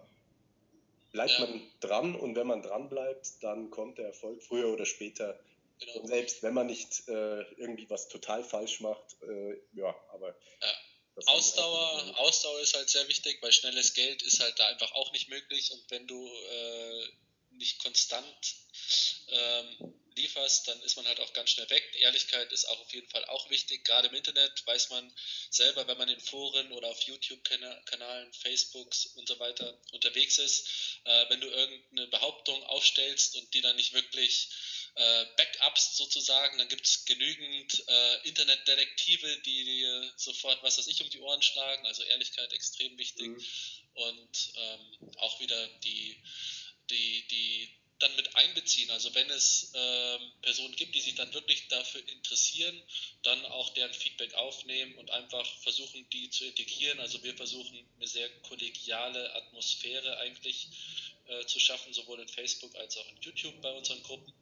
bleibt 1.11 1.31
ja. 1.31 1.39
man 1.41 1.71
dran 1.79 2.15
und 2.15 2.35
wenn 2.35 2.47
man 2.47 2.61
dran 2.61 2.89
bleibt, 2.89 3.41
dann 3.41 3.69
kommt 3.71 3.97
der 3.97 4.07
Erfolg 4.07 4.43
früher 4.43 4.71
oder 4.71 4.85
später. 4.85 5.39
Genau. 5.79 5.99
Und 5.99 6.07
selbst 6.07 6.43
wenn 6.43 6.53
man 6.53 6.67
nicht 6.67 7.07
äh, 7.07 7.41
irgendwie 7.57 7.89
was 7.89 8.07
total 8.07 8.43
falsch 8.43 8.79
macht, 8.79 9.21
äh, 9.23 9.57
ja, 9.73 9.95
aber 10.13 10.29
ja. 10.61 10.73
Ausdauer, 11.27 12.13
Ausdauer 12.17 12.59
ist 12.59 12.75
halt 12.75 12.89
sehr 12.89 13.07
wichtig, 13.07 13.41
weil 13.41 13.51
schnelles 13.51 13.93
Geld 13.93 14.21
ist 14.23 14.41
halt 14.41 14.59
da 14.59 14.67
einfach 14.67 14.91
auch 14.93 15.13
nicht 15.13 15.29
möglich 15.29 15.71
und 15.71 15.83
wenn 15.89 16.05
du 16.07 16.27
äh, 16.27 17.07
nicht 17.57 17.79
konstant 17.79 18.55
ähm, 19.27 19.93
lieferst, 20.15 20.67
dann 20.67 20.79
ist 20.81 20.95
man 20.95 21.05
halt 21.07 21.19
auch 21.19 21.33
ganz 21.33 21.51
schnell 21.51 21.69
weg. 21.69 21.83
Ehrlichkeit 21.99 22.51
ist 22.51 22.65
auch 22.65 22.79
auf 22.79 22.93
jeden 22.93 23.09
Fall 23.09 23.25
auch 23.25 23.49
wichtig. 23.49 23.83
Gerade 23.85 24.07
im 24.07 24.13
Internet 24.13 24.65
weiß 24.65 24.89
man 24.89 25.13
selber, 25.49 25.87
wenn 25.87 25.97
man 25.97 26.09
in 26.09 26.19
Foren 26.19 26.71
oder 26.71 26.89
auf 26.89 27.01
YouTube-Kanalen, 27.01 28.33
Facebooks 28.33 29.07
und 29.07 29.27
so 29.27 29.39
weiter 29.39 29.77
unterwegs 29.91 30.37
ist, 30.37 30.67
äh, 31.03 31.29
wenn 31.29 31.41
du 31.41 31.47
irgendeine 31.47 32.07
Behauptung 32.07 32.61
aufstellst 32.63 33.35
und 33.35 33.53
die 33.53 33.61
dann 33.61 33.75
nicht 33.75 33.93
wirklich 33.93 34.49
äh, 34.95 35.25
Backups 35.35 35.97
sozusagen, 35.97 36.57
dann 36.57 36.69
gibt 36.69 36.85
es 36.85 37.05
genügend 37.05 37.83
äh, 37.87 38.27
Internetdetektive, 38.27 39.37
die 39.41 39.65
dir 39.65 40.13
sofort 40.15 40.63
was 40.63 40.77
weiß 40.77 40.87
ich 40.87 41.01
um 41.01 41.09
die 41.09 41.19
Ohren 41.19 41.41
schlagen. 41.41 41.85
Also 41.85 42.03
Ehrlichkeit 42.03 42.53
extrem 42.53 42.97
wichtig. 42.97 43.27
Mhm. 43.27 43.45
Und 43.95 44.53
ähm, 44.55 45.11
auch 45.17 45.39
wieder 45.39 45.67
die, 45.79 46.21
die, 46.89 47.27
die 47.27 47.69
dann 47.99 48.15
mit 48.15 48.35
einbeziehen. 48.35 48.91
Also 48.91 49.13
wenn 49.15 49.29
es 49.29 49.71
ähm, 49.73 50.31
Personen 50.41 50.75
gibt, 50.75 50.95
die 50.95 51.01
sich 51.01 51.15
dann 51.15 51.33
wirklich 51.33 51.67
dafür 51.69 52.01
interessieren, 52.09 52.81
dann 53.23 53.45
auch 53.45 53.73
deren 53.73 53.93
Feedback 53.93 54.33
aufnehmen 54.35 54.95
und 54.95 55.09
einfach 55.11 55.45
versuchen, 55.61 56.07
die 56.09 56.29
zu 56.29 56.45
integrieren. 56.45 56.99
Also 56.99 57.23
wir 57.23 57.35
versuchen 57.35 57.87
eine 57.95 58.07
sehr 58.07 58.29
kollegiale 58.41 59.33
Atmosphäre 59.35 60.17
eigentlich 60.17 60.67
äh, 61.27 61.45
zu 61.45 61.59
schaffen, 61.59 61.93
sowohl 61.93 62.19
in 62.19 62.27
Facebook 62.27 62.75
als 62.75 62.97
auch 62.97 63.07
in 63.09 63.21
YouTube 63.21 63.61
bei 63.61 63.71
unseren 63.71 64.03
Gruppen. 64.03 64.33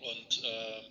Und 0.00 0.44
äh, 0.44 0.82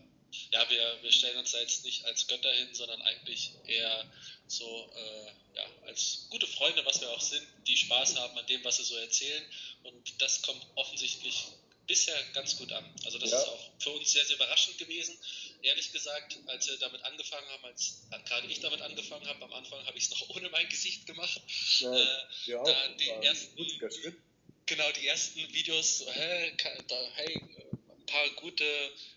ja, 0.51 0.69
wir, 0.69 0.97
wir 1.01 1.11
stellen 1.11 1.37
uns 1.37 1.51
da 1.51 1.59
jetzt 1.59 1.83
nicht 1.85 2.05
als 2.05 2.27
Götter 2.27 2.51
hin, 2.53 2.73
sondern 2.73 3.01
eigentlich 3.01 3.51
eher 3.65 4.05
so 4.47 4.91
äh, 4.95 5.57
ja, 5.57 5.65
als 5.85 6.27
gute 6.29 6.47
Freunde, 6.47 6.85
was 6.85 7.01
wir 7.01 7.09
auch 7.09 7.21
sind, 7.21 7.45
die 7.67 7.77
Spaß 7.77 8.17
haben 8.17 8.37
an 8.37 8.45
dem, 8.47 8.63
was 8.63 8.77
sie 8.77 8.83
so 8.83 8.95
erzählen. 8.95 9.43
Und 9.83 10.21
das 10.21 10.41
kommt 10.41 10.65
offensichtlich 10.75 11.47
bisher 11.87 12.21
ganz 12.33 12.57
gut 12.57 12.71
an. 12.71 12.85
Also 13.05 13.17
das 13.17 13.31
ja. 13.31 13.39
ist 13.39 13.47
auch 13.47 13.71
für 13.79 13.91
uns 13.91 14.11
sehr, 14.11 14.25
sehr 14.25 14.35
überraschend 14.35 14.77
gewesen. 14.77 15.17
Ehrlich 15.61 15.91
gesagt, 15.91 16.37
als 16.47 16.67
wir 16.67 16.77
damit 16.77 17.01
angefangen 17.03 17.47
haben, 17.49 17.65
als 17.65 18.01
gerade 18.25 18.47
ich 18.47 18.59
damit 18.59 18.81
angefangen 18.81 19.25
habe, 19.25 19.43
am 19.43 19.53
Anfang 19.53 19.85
habe 19.85 19.97
ich 19.97 20.05
es 20.05 20.09
noch 20.11 20.29
ohne 20.35 20.49
mein 20.49 20.67
Gesicht 20.69 21.05
gemacht. 21.05 21.41
Ja, 21.79 21.95
äh, 21.95 22.25
ja, 22.45 22.63
da 22.63 22.87
die 22.89 23.09
ersten, 23.09 24.21
genau, 24.65 24.91
die 24.91 25.07
ersten 25.07 25.53
Videos, 25.53 26.03
hä, 26.11 26.53
da, 26.87 27.09
hey, 27.15 27.41
paar 28.07 28.27
gute, 28.31 28.65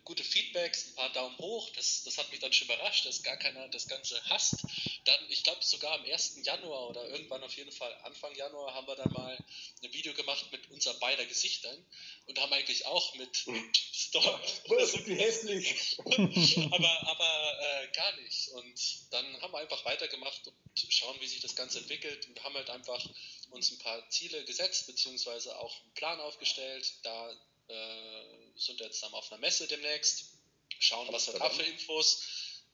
gute 0.05 0.23
Feedbacks, 0.23 0.89
ein 0.89 0.95
paar 0.97 1.13
Daumen 1.13 1.39
hoch. 1.39 1.71
Das, 1.71 2.05
das 2.05 2.19
hat 2.19 2.31
mich 2.31 2.41
dann 2.41 2.53
schon 2.53 2.67
überrascht, 2.67 3.07
dass 3.07 3.23
gar 3.23 3.37
keiner 3.39 3.69
das 3.69 3.89
Ganze 3.89 4.21
hasst. 4.29 4.57
Dann, 5.05 5.19
ich 5.31 5.43
glaube, 5.43 5.65
sogar 5.65 5.93
am 5.93 6.05
1. 6.05 6.41
Januar 6.45 6.91
oder 6.91 7.09
irgendwann 7.09 7.43
auf 7.43 7.57
jeden 7.57 7.73
Fall 7.73 7.93
Anfang 8.05 8.35
Januar 8.35 8.75
haben 8.75 8.87
wir 8.87 8.97
dann 8.97 9.13
mal 9.13 9.39
ein 9.83 9.93
Video 9.93 10.13
gemacht 10.13 10.47
mit 10.53 10.71
unser 10.71 10.93
beider 10.95 11.25
Gesichtern 11.25 11.87
und 12.27 12.39
haben 12.39 12.53
eigentlich 12.53 12.85
auch 12.87 13.15
mit 13.15 13.45
Storm. 13.93 14.41
Das 14.69 14.95
ist 14.95 15.07
hässlich. 15.07 15.99
aber 16.71 17.09
aber 17.09 17.59
äh, 17.61 17.89
gar 17.93 18.17
nicht. 18.17 18.49
Und 18.51 19.13
dann 19.13 19.41
haben 19.41 19.53
wir 19.53 19.59
einfach 19.59 19.85
weitergemacht 19.85 20.47
und 20.47 20.93
schauen, 20.93 21.17
wie 21.21 21.27
sich 21.27 21.41
das 21.41 21.57
Ganze 21.57 21.79
entwickelt. 21.79 22.27
Und 22.27 22.43
haben 22.45 22.55
halt 22.55 22.71
einfach 22.71 23.05
uns 23.51 23.71
ein 23.71 23.79
paar 23.79 24.09
Ziele 24.11 24.45
gesetzt, 24.45 24.87
beziehungsweise 24.87 25.59
auch 25.59 25.81
einen 25.83 25.95
Plan 25.95 26.21
aufgestellt, 26.21 26.93
da 27.03 27.31
äh, 27.69 28.40
sind 28.57 28.81
jetzt 28.81 29.03
dann 29.03 29.13
auf 29.13 29.31
einer 29.31 29.41
Messe 29.41 29.67
demnächst, 29.67 30.39
schauen, 30.79 31.09
was 31.11 31.33
wir 31.33 31.39
da 31.39 31.51
für 31.51 31.63
Infos 31.63 32.23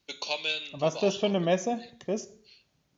bekommen. 0.07 0.63
Was 0.73 0.95
ist 0.95 1.03
das 1.03 1.17
für 1.17 1.27
eine 1.27 1.41
Messe, 1.41 1.81
Chris? 2.05 2.31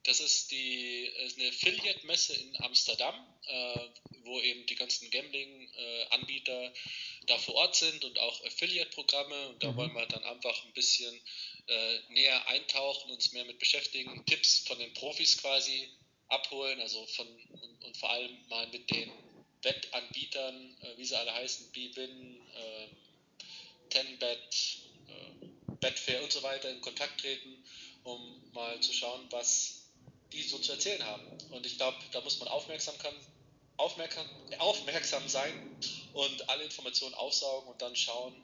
Das 0.04 0.20
ist 0.20 0.50
die 0.50 1.04
ist 1.26 1.38
eine 1.38 1.48
Affiliate-Messe 1.48 2.34
in 2.34 2.56
Amsterdam, 2.62 3.14
äh, 3.46 3.78
wo 4.24 4.40
eben 4.40 4.64
die 4.66 4.74
ganzen 4.74 5.10
Gambling-Anbieter 5.10 6.64
äh, 6.64 6.72
da 7.26 7.36
vor 7.38 7.56
Ort 7.56 7.76
sind 7.76 8.04
und 8.04 8.18
auch 8.18 8.44
Affiliate-Programme. 8.44 9.48
Und 9.48 9.62
da 9.62 9.72
mhm. 9.72 9.76
wollen 9.76 9.94
wir 9.94 10.06
dann 10.06 10.24
einfach 10.24 10.64
ein 10.64 10.72
bisschen 10.72 11.14
äh, 11.66 11.98
näher 12.08 12.48
eintauchen, 12.48 13.10
uns 13.10 13.32
mehr 13.32 13.44
mit 13.44 13.58
beschäftigen, 13.58 14.24
Tipps 14.24 14.60
von 14.60 14.78
den 14.78 14.94
Profis 14.94 15.36
quasi 15.38 15.88
abholen, 16.28 16.80
also 16.80 17.06
von 17.08 17.26
und, 17.26 17.84
und 17.84 17.96
vor 17.96 18.10
allem 18.10 18.46
mal 18.48 18.66
mit 18.68 18.90
den 18.90 19.10
Wettanbietern, 19.62 20.76
äh, 20.80 20.96
wie 20.96 21.04
sie 21.04 21.16
alle 21.16 21.34
heißen, 21.34 21.70
Bwin, 21.72 22.36
äh, 22.54 22.88
Tenbet, 23.90 24.78
äh, 25.08 25.46
Betfair 25.80 26.22
und 26.22 26.32
so 26.32 26.42
weiter 26.42 26.70
in 26.70 26.80
Kontakt 26.80 27.20
treten, 27.20 27.64
um 28.04 28.20
mal 28.52 28.78
zu 28.80 28.92
schauen, 28.92 29.20
was 29.30 29.88
die 30.32 30.42
so 30.42 30.58
zu 30.58 30.72
erzählen 30.72 31.04
haben. 31.04 31.22
Und 31.50 31.64
ich 31.66 31.76
glaube, 31.76 31.96
da 32.12 32.20
muss 32.20 32.38
man 32.40 32.48
aufmerksam, 32.48 32.94
kann, 32.98 33.14
aufmerksam, 33.76 34.26
aufmerksam 34.58 35.26
sein 35.26 35.52
und 36.12 36.48
alle 36.48 36.64
Informationen 36.64 37.14
aufsaugen 37.14 37.68
und 37.68 37.80
dann 37.80 37.94
schauen, 37.96 38.34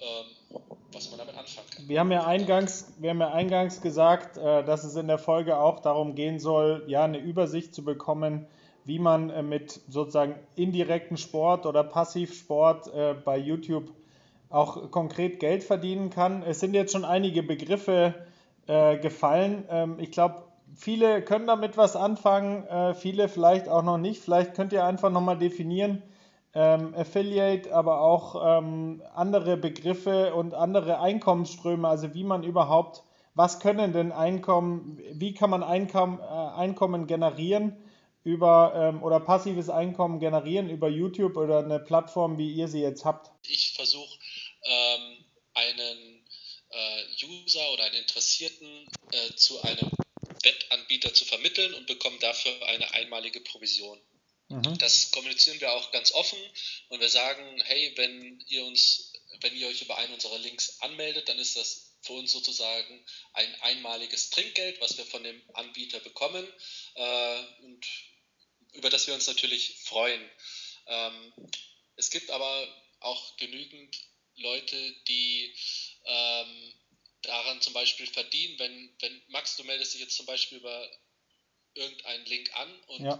ähm, 0.00 0.60
was 0.92 1.08
man 1.10 1.18
damit 1.18 1.36
anfangen 1.36 1.68
kann. 1.70 1.88
Wir 1.88 2.00
haben 2.00 2.12
ja 2.12 2.24
eingangs, 2.24 2.86
wir 2.98 3.10
haben 3.10 3.20
ja 3.20 3.32
eingangs 3.32 3.80
gesagt, 3.80 4.36
äh, 4.36 4.64
dass 4.64 4.84
es 4.84 4.94
in 4.94 5.08
der 5.08 5.18
Folge 5.18 5.56
auch 5.56 5.80
darum 5.80 6.14
gehen 6.14 6.38
soll, 6.38 6.84
ja, 6.86 7.04
eine 7.04 7.18
Übersicht 7.18 7.74
zu 7.74 7.84
bekommen, 7.84 8.46
wie 8.84 8.98
man 8.98 9.30
äh, 9.30 9.42
mit 9.42 9.80
sozusagen 9.88 10.34
indirekten 10.56 11.16
Sport 11.16 11.66
oder 11.66 11.82
Passivsport 11.82 12.92
äh, 12.94 13.14
bei 13.14 13.38
YouTube 13.38 13.90
auch 14.50 14.90
konkret 14.90 15.40
Geld 15.40 15.64
verdienen 15.64 16.10
kann. 16.10 16.42
Es 16.42 16.60
sind 16.60 16.74
jetzt 16.74 16.92
schon 16.92 17.04
einige 17.04 17.42
Begriffe 17.42 18.14
äh, 18.66 18.98
gefallen. 18.98 19.64
Ähm, 19.68 19.96
ich 19.98 20.12
glaube, 20.12 20.44
viele 20.76 21.22
können 21.22 21.46
damit 21.46 21.76
was 21.76 21.96
anfangen, 21.96 22.64
viele 22.96 23.28
vielleicht 23.28 23.68
auch 23.68 23.84
noch 23.84 23.98
nicht. 23.98 24.20
Vielleicht 24.20 24.54
könnt 24.54 24.72
ihr 24.72 24.84
einfach 24.84 25.10
nochmal 25.10 25.38
definieren, 25.38 26.02
ähm, 26.52 26.94
Affiliate, 26.96 27.72
aber 27.72 28.00
auch 28.00 28.58
ähm, 28.58 29.00
andere 29.14 29.56
Begriffe 29.56 30.34
und 30.34 30.52
andere 30.52 30.98
Einkommensströme, 30.98 31.86
also 31.86 32.12
wie 32.14 32.24
man 32.24 32.42
überhaupt, 32.42 33.04
was 33.36 33.60
können 33.60 33.92
denn 33.92 34.10
Einkommen, 34.10 34.98
wie 35.12 35.32
kann 35.32 35.50
man 35.50 35.62
Einkommen 35.62 37.06
generieren 37.06 37.76
über 38.24 38.72
ähm, 38.74 39.02
oder 39.02 39.20
passives 39.20 39.68
Einkommen 39.68 40.18
generieren 40.18 40.70
über 40.70 40.88
YouTube 40.88 41.36
oder 41.36 41.58
eine 41.58 41.78
Plattform, 41.78 42.38
wie 42.38 42.52
ihr 42.52 42.68
sie 42.68 42.80
jetzt 42.80 43.04
habt? 43.04 43.30
Ich 43.46 43.72
versuche 43.74 44.18
ähm, 44.64 45.24
einen 45.52 46.26
äh, 46.70 47.24
User 47.24 47.70
oder 47.72 47.84
einen 47.84 47.96
Interessierten 47.96 48.88
äh, 49.12 49.34
zu 49.36 49.60
einem 49.62 49.90
Wettanbieter 50.42 51.12
zu 51.14 51.24
vermitteln 51.24 51.74
und 51.74 51.86
bekomme 51.86 52.18
dafür 52.18 52.52
eine 52.66 52.90
einmalige 52.92 53.40
Provision. 53.40 53.98
Mhm. 54.48 54.78
Das 54.78 55.10
kommunizieren 55.10 55.60
wir 55.60 55.72
auch 55.72 55.90
ganz 55.90 56.12
offen 56.12 56.38
und 56.88 57.00
wir 57.00 57.08
sagen, 57.08 57.62
hey, 57.64 57.92
wenn 57.96 58.42
ihr 58.46 58.64
uns, 58.64 59.12
wenn 59.40 59.56
ihr 59.56 59.68
euch 59.68 59.82
über 59.82 59.96
einen 59.98 60.14
unserer 60.14 60.38
Links 60.38 60.80
anmeldet, 60.80 61.28
dann 61.28 61.38
ist 61.38 61.56
das 61.56 61.94
für 62.02 62.12
uns 62.12 62.32
sozusagen 62.32 63.04
ein 63.32 63.54
einmaliges 63.62 64.30
Trinkgeld, 64.30 64.80
was 64.80 64.98
wir 64.98 65.06
von 65.06 65.24
dem 65.24 65.40
Anbieter 65.54 66.00
bekommen 66.00 66.46
äh, 66.94 67.38
und 67.62 67.86
über 68.74 68.90
das 68.90 69.06
wir 69.06 69.14
uns 69.14 69.26
natürlich 69.26 69.78
freuen. 69.84 70.30
Ähm, 70.86 71.32
es 71.96 72.10
gibt 72.10 72.30
aber 72.30 72.68
auch 73.00 73.36
genügend 73.36 73.96
Leute, 74.36 74.94
die 75.08 75.54
ähm, 76.04 76.74
daran 77.22 77.60
zum 77.60 77.72
Beispiel 77.72 78.06
verdienen, 78.06 78.58
wenn, 78.58 78.96
wenn 79.00 79.22
Max, 79.28 79.56
du 79.56 79.64
meldest 79.64 79.94
dich 79.94 80.00
jetzt 80.00 80.16
zum 80.16 80.26
Beispiel 80.26 80.58
über 80.58 80.90
irgendeinen 81.74 82.26
Link 82.26 82.54
an 82.54 82.80
und 82.86 83.04
ja. 83.04 83.16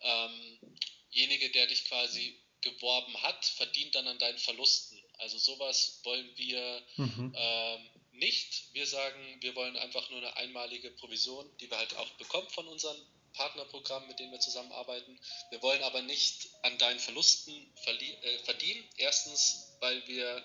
derjenige, 0.00 1.46
ähm 1.46 1.52
der 1.52 1.66
dich 1.66 1.84
quasi 1.86 2.40
geworben 2.60 3.22
hat, 3.22 3.44
verdient 3.44 3.94
dann 3.94 4.08
an 4.08 4.18
deinen 4.18 4.38
Verlusten. 4.38 5.00
Also 5.18 5.38
sowas 5.38 6.00
wollen 6.04 6.30
wir 6.36 6.82
mhm. 6.96 7.32
ähm, 7.36 7.90
nicht. 8.12 8.72
Wir 8.72 8.86
sagen, 8.86 9.36
wir 9.40 9.54
wollen 9.54 9.76
einfach 9.76 10.10
nur 10.10 10.18
eine 10.18 10.36
einmalige 10.36 10.90
Provision, 10.92 11.48
die 11.58 11.70
wir 11.70 11.78
halt 11.78 11.94
auch 11.96 12.10
bekommen 12.12 12.48
von 12.50 12.66
unseren 12.68 12.96
Partnerprogrammen, 13.38 14.08
mit 14.08 14.18
denen 14.18 14.32
wir 14.32 14.40
zusammenarbeiten. 14.40 15.18
Wir 15.50 15.62
wollen 15.62 15.82
aber 15.84 16.02
nicht 16.02 16.48
an 16.62 16.76
deinen 16.78 16.98
Verlusten 16.98 17.54
äh, 17.86 18.38
verdienen. 18.44 18.84
Erstens, 18.96 19.76
weil 19.80 20.06
wir 20.08 20.44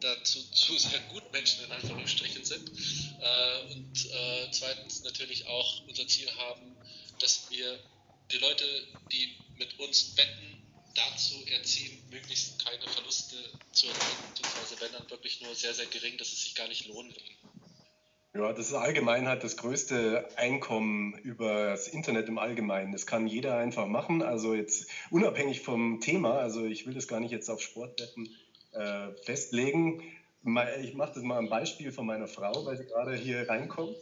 dazu 0.00 0.42
zu 0.52 0.78
sehr 0.78 1.00
Gutmenschen 1.12 1.64
in 1.64 1.72
Anführungsstrichen 1.72 2.44
sind. 2.44 2.70
Äh, 3.20 3.72
und 3.72 4.06
äh, 4.12 4.50
zweitens 4.52 5.02
natürlich 5.02 5.46
auch 5.46 5.86
unser 5.88 6.06
Ziel 6.06 6.30
haben, 6.36 6.76
dass 7.18 7.50
wir 7.50 7.78
die 8.30 8.38
Leute, 8.38 8.64
die 9.10 9.36
mit 9.56 9.78
uns 9.80 10.16
wetten, 10.16 10.60
dazu 10.94 11.44
erziehen, 11.46 12.08
möglichst 12.10 12.64
keine 12.64 12.86
Verluste 12.86 13.36
zu 13.72 13.88
erleiden, 13.88 14.28
beziehungsweise 14.28 14.80
wenn 14.80 14.92
dann 14.92 15.10
wirklich 15.10 15.40
nur 15.40 15.54
sehr, 15.54 15.74
sehr 15.74 15.86
gering, 15.86 16.18
dass 16.18 16.32
es 16.32 16.42
sich 16.42 16.54
gar 16.54 16.68
nicht 16.68 16.86
lohnen 16.86 17.12
will. 17.14 17.53
Ja, 18.36 18.52
das 18.52 18.66
ist 18.66 18.74
allgemein 18.74 19.28
halt 19.28 19.44
das 19.44 19.56
größte 19.56 20.28
Einkommen 20.36 21.16
über 21.18 21.66
das 21.70 21.86
Internet 21.86 22.28
im 22.28 22.38
Allgemeinen. 22.38 22.90
Das 22.90 23.06
kann 23.06 23.28
jeder 23.28 23.58
einfach 23.58 23.86
machen. 23.86 24.22
Also 24.22 24.54
jetzt 24.54 24.90
unabhängig 25.10 25.60
vom 25.60 26.00
Thema, 26.00 26.38
also 26.38 26.64
ich 26.64 26.84
will 26.84 26.94
das 26.94 27.06
gar 27.06 27.20
nicht 27.20 27.30
jetzt 27.30 27.48
auf 27.48 27.60
Sportwetten 27.60 28.28
äh, 28.72 29.12
festlegen. 29.22 30.02
Ich 30.82 30.94
mache 30.94 31.12
das 31.14 31.22
mal 31.22 31.38
ein 31.38 31.48
Beispiel 31.48 31.92
von 31.92 32.06
meiner 32.06 32.26
Frau, 32.26 32.66
weil 32.66 32.76
sie 32.76 32.86
gerade 32.86 33.14
hier 33.14 33.48
reinkommt. 33.48 33.96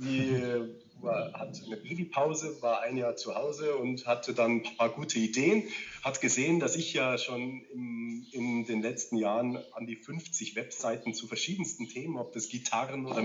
Äh, 0.00 0.60
war, 1.00 1.32
hat 1.32 1.60
eine 1.66 1.76
Babypause, 1.76 2.60
war 2.62 2.80
ein 2.80 2.96
Jahr 2.96 3.16
zu 3.16 3.34
Hause 3.34 3.76
und 3.76 4.06
hatte 4.06 4.34
dann 4.34 4.62
ein 4.62 4.76
paar 4.76 4.90
gute 4.90 5.18
Ideen, 5.18 5.64
hat 6.02 6.20
gesehen, 6.20 6.60
dass 6.60 6.76
ich 6.76 6.92
ja 6.92 7.18
schon 7.18 7.62
im, 7.72 8.26
in 8.32 8.64
den 8.64 8.82
letzten 8.82 9.16
Jahren 9.16 9.58
an 9.72 9.86
die 9.86 9.96
50 9.96 10.56
Webseiten 10.56 11.14
zu 11.14 11.26
verschiedensten 11.26 11.88
Themen, 11.88 12.16
ob 12.16 12.32
das 12.32 12.48
Gitarren 12.48 13.06
oder, 13.06 13.22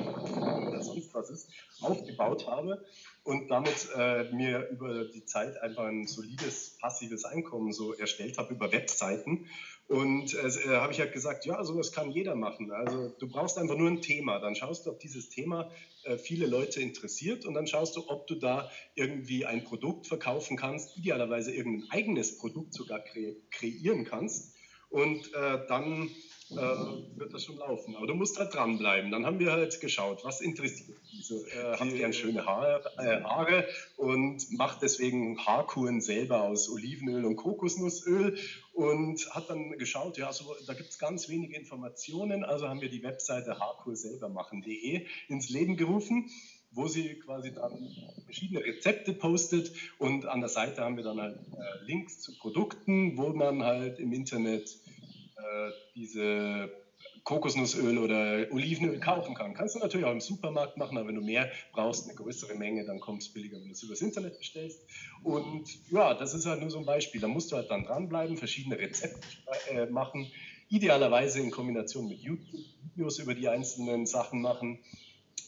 oder 0.68 0.82
sonst 0.82 1.14
was 1.14 1.30
ist, 1.30 1.50
aufgebaut 1.82 2.48
habe 2.48 2.86
und 3.24 3.50
damit 3.50 3.90
äh, 3.96 4.32
mir 4.32 4.70
über 4.70 5.06
die 5.06 5.26
Zeit 5.26 5.62
einfach 5.62 5.86
ein 5.86 6.08
solides 6.08 6.78
passives 6.80 7.26
Einkommen 7.26 7.74
so 7.74 7.94
erstellt 7.94 8.38
habe 8.38 8.54
über 8.54 8.72
Webseiten. 8.72 9.48
Und 9.90 10.36
äh, 10.36 10.76
habe 10.76 10.94
ich 10.94 11.00
halt 11.00 11.14
gesagt, 11.14 11.48
ja, 11.48 11.64
sowas 11.64 11.92
kann 11.92 12.12
jeder 12.12 12.36
machen. 12.36 12.72
Also 12.72 13.10
du 13.20 13.28
brauchst 13.28 13.58
einfach 13.58 13.76
nur 13.76 13.90
ein 13.90 14.04
Thema. 14.04 14.38
Dann 14.38 14.56
schaust 14.56 14.86
du, 14.86 14.92
ob 14.92 15.00
dieses 15.00 15.30
Thema 15.30 15.72
äh, 16.04 16.16
viele 16.16 16.46
Leute 16.46 16.80
interessiert 16.80 17.44
und 17.44 17.56
dann 17.56 17.66
schaust 17.66 17.96
du, 17.96 18.08
ob 18.08 18.28
du 18.28 18.36
da 18.36 18.70
irgendwie 18.94 19.48
ein 19.48 19.64
Produkt 19.64 20.06
verkaufen 20.06 20.58
kannst, 20.58 20.96
idealerweise 20.96 21.52
irgendein 21.52 21.90
eigenes 21.90 22.38
Produkt 22.38 22.76
sogar 22.76 23.00
kre 23.00 23.36
kreieren 23.50 24.06
kannst. 24.06 24.54
Und 24.90 25.34
äh, 25.34 25.66
dann 25.68 26.12
äh, 26.52 26.56
wird 26.56 27.34
das 27.34 27.46
schon 27.46 27.58
laufen. 27.58 27.96
Aber 27.96 28.08
du 28.08 28.16
musst 28.16 28.40
halt 28.40 28.54
dranbleiben. 28.54 29.12
Dann 29.12 29.26
haben 29.26 29.40
wir 29.40 29.52
halt 29.52 29.80
geschaut, 29.82 30.24
was 30.24 30.42
interessiert 30.42 30.98
diese. 31.12 31.36
Äh, 31.52 31.78
habt 31.78 31.96
gern 31.96 32.14
schöne 32.14 32.46
Haare, 32.46 32.84
äh, 32.98 33.22
Haare 33.22 33.68
und 33.98 34.52
macht 34.52 34.82
deswegen 34.82 35.38
Haarkuren 35.46 36.02
selber 36.02 36.44
aus 36.44 36.70
Olivenöl 36.70 37.26
und 37.26 37.36
Kokosnussöl 37.36 38.38
und 38.74 39.30
hat 39.36 39.50
dann 39.50 39.78
geschaut, 39.78 40.18
ja, 40.18 40.32
so, 40.34 40.56
da 40.66 40.74
gibt 40.74 40.90
es 40.90 41.00
ganz 41.00 41.30
wenige 41.30 41.56
Informationen. 41.56 42.44
Also 42.44 42.68
haben 42.68 42.82
wir 42.82 42.90
die 42.90 43.04
Webseite 43.04 43.60
haarkurselbermachen.de 43.60 45.06
ins 45.28 45.50
Leben 45.50 45.78
gerufen 45.78 46.30
wo 46.72 46.88
sie 46.88 47.16
quasi 47.16 47.52
dann 47.54 47.72
verschiedene 48.26 48.64
Rezepte 48.64 49.14
postet 49.14 49.72
und 49.98 50.26
an 50.26 50.40
der 50.40 50.50
Seite 50.50 50.84
haben 50.84 50.98
wir 50.98 51.04
dann 51.04 51.20
halt 51.20 51.38
äh, 51.38 51.86
Links 51.86 52.22
zu 52.22 52.38
Produkten, 52.38 53.18
wo 53.18 53.30
man 53.30 53.64
halt 53.64 54.00
im 54.00 54.14
Internet 54.14 54.78
äh, 55.40 55.72
diese 55.96 56.70
Kokosnussöl 57.24 57.98
oder 57.98 58.48
Olivenöl 58.52 59.00
kaufen 59.00 59.36
kann. 59.36 59.54
Kannst 59.54 59.76
du 59.76 59.80
natürlich 59.80 60.06
auch 60.06 60.12
im 60.12 60.22
Supermarkt 60.22 60.78
machen, 60.78 60.98
aber 60.98 61.08
wenn 61.08 61.16
du 61.16 61.22
mehr 61.22 61.52
brauchst, 61.74 62.06
eine 62.06 62.16
größere 62.16 62.56
Menge, 62.56 62.86
dann 62.86 63.00
kommt 63.00 63.22
es 63.22 63.30
billiger, 63.30 63.58
wenn 63.58 63.68
du 63.68 63.74
es 63.74 63.84
übers 63.84 64.02
Internet 64.02 64.38
bestellst. 64.38 64.82
Und 65.24 65.68
ja, 65.92 66.14
das 66.14 66.34
ist 66.34 66.46
halt 66.46 66.62
nur 66.62 66.72
so 66.72 66.80
ein 66.80 66.86
Beispiel. 66.86 67.22
Da 67.22 67.28
musst 67.28 67.52
du 67.52 67.56
halt 67.56 67.70
dann 67.70 67.84
dranbleiben, 67.84 68.38
verschiedene 68.38 68.78
Rezepte 68.80 69.28
äh, 69.70 69.86
machen, 69.88 70.32
idealerweise 70.70 71.40
in 71.40 71.52
Kombination 71.52 72.08
mit 72.08 72.20
YouTube-Videos 72.20 73.20
über 73.20 73.36
die 73.36 73.48
einzelnen 73.48 74.06
Sachen 74.06 74.42
machen 74.42 74.80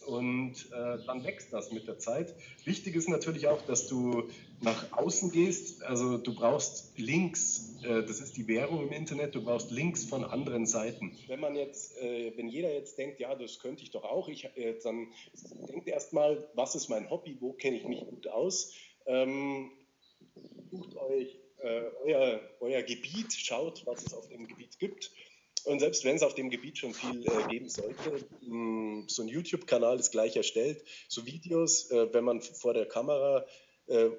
und 0.06 0.54
äh, 0.72 0.98
dann 1.06 1.24
wächst 1.24 1.54
das 1.54 1.72
mit 1.72 1.88
der 1.88 1.98
Zeit. 2.00 2.34
Wichtig 2.66 2.96
ist 2.96 3.10
natürlich 3.10 3.48
auch, 3.48 3.62
dass 3.64 3.88
du 3.88 4.30
nach 4.62 4.92
außen 4.92 5.32
gehst. 5.32 5.84
Also 5.84 6.18
du 6.18 6.34
brauchst 6.34 6.98
Links, 6.98 7.78
äh, 7.84 8.04
das 8.04 8.20
ist 8.20 8.38
die 8.38 8.48
Währung 8.48 8.84
im 8.84 8.92
Internet, 8.92 9.36
du 9.36 9.44
brauchst 9.44 9.72
Links 9.72 10.06
von 10.06 10.24
anderen 10.24 10.66
Seiten. 10.66 11.18
Wenn 11.28 11.40
man 11.40 11.56
jetzt, 11.56 11.98
äh, 11.98 12.34
wenn 12.36 12.48
jeder 12.48 12.74
jetzt 12.74 12.98
denkt, 12.98 13.20
ja, 13.20 13.36
das 13.36 13.60
könnte 13.60 13.84
ich 13.84 13.92
doch 13.92 14.04
auch, 14.04 14.28
ich, 14.28 14.46
äh, 14.56 14.76
dann 14.84 15.08
denkt 15.68 15.88
erstmal, 15.88 16.48
was 16.54 16.76
ist 16.76 16.90
mein 16.90 17.10
Hobby, 17.10 17.38
wo 17.40 17.54
kenne 17.54 17.78
ich 17.78 17.86
mich 17.86 18.06
gut 18.06 18.28
aus? 18.28 18.74
Ähm, 19.06 19.72
sucht 20.70 20.96
euch 20.96 21.40
äh, 21.60 21.84
euer, 22.04 22.42
euer 22.60 22.82
Gebiet, 22.82 23.34
schaut, 23.34 23.86
was 23.86 24.06
es 24.06 24.14
auf 24.14 24.28
dem 24.30 24.48
Gebiet 24.48 24.80
gibt 24.80 25.12
und 25.66 25.80
selbst 25.80 26.04
wenn 26.04 26.16
es 26.16 26.24
auf 26.24 26.36
dem 26.36 26.50
Gebiet 26.50 26.78
schon 26.78 26.94
viel 26.94 27.26
äh, 27.26 27.48
geben 27.50 27.70
sollte, 27.70 28.26
mh, 28.42 29.06
so 29.08 29.22
ein 29.22 29.28
YouTube-Kanal 29.28 30.00
ist 30.00 30.12
gleich 30.12 30.36
erstellt. 30.36 30.84
So 31.08 31.26
Videos, 31.26 31.90
äh, 31.92 32.14
wenn 32.14 32.24
man 32.24 32.42
vor 32.42 32.74
der 32.74 32.88
Kamera 32.88 33.46
äh, 33.88 34.10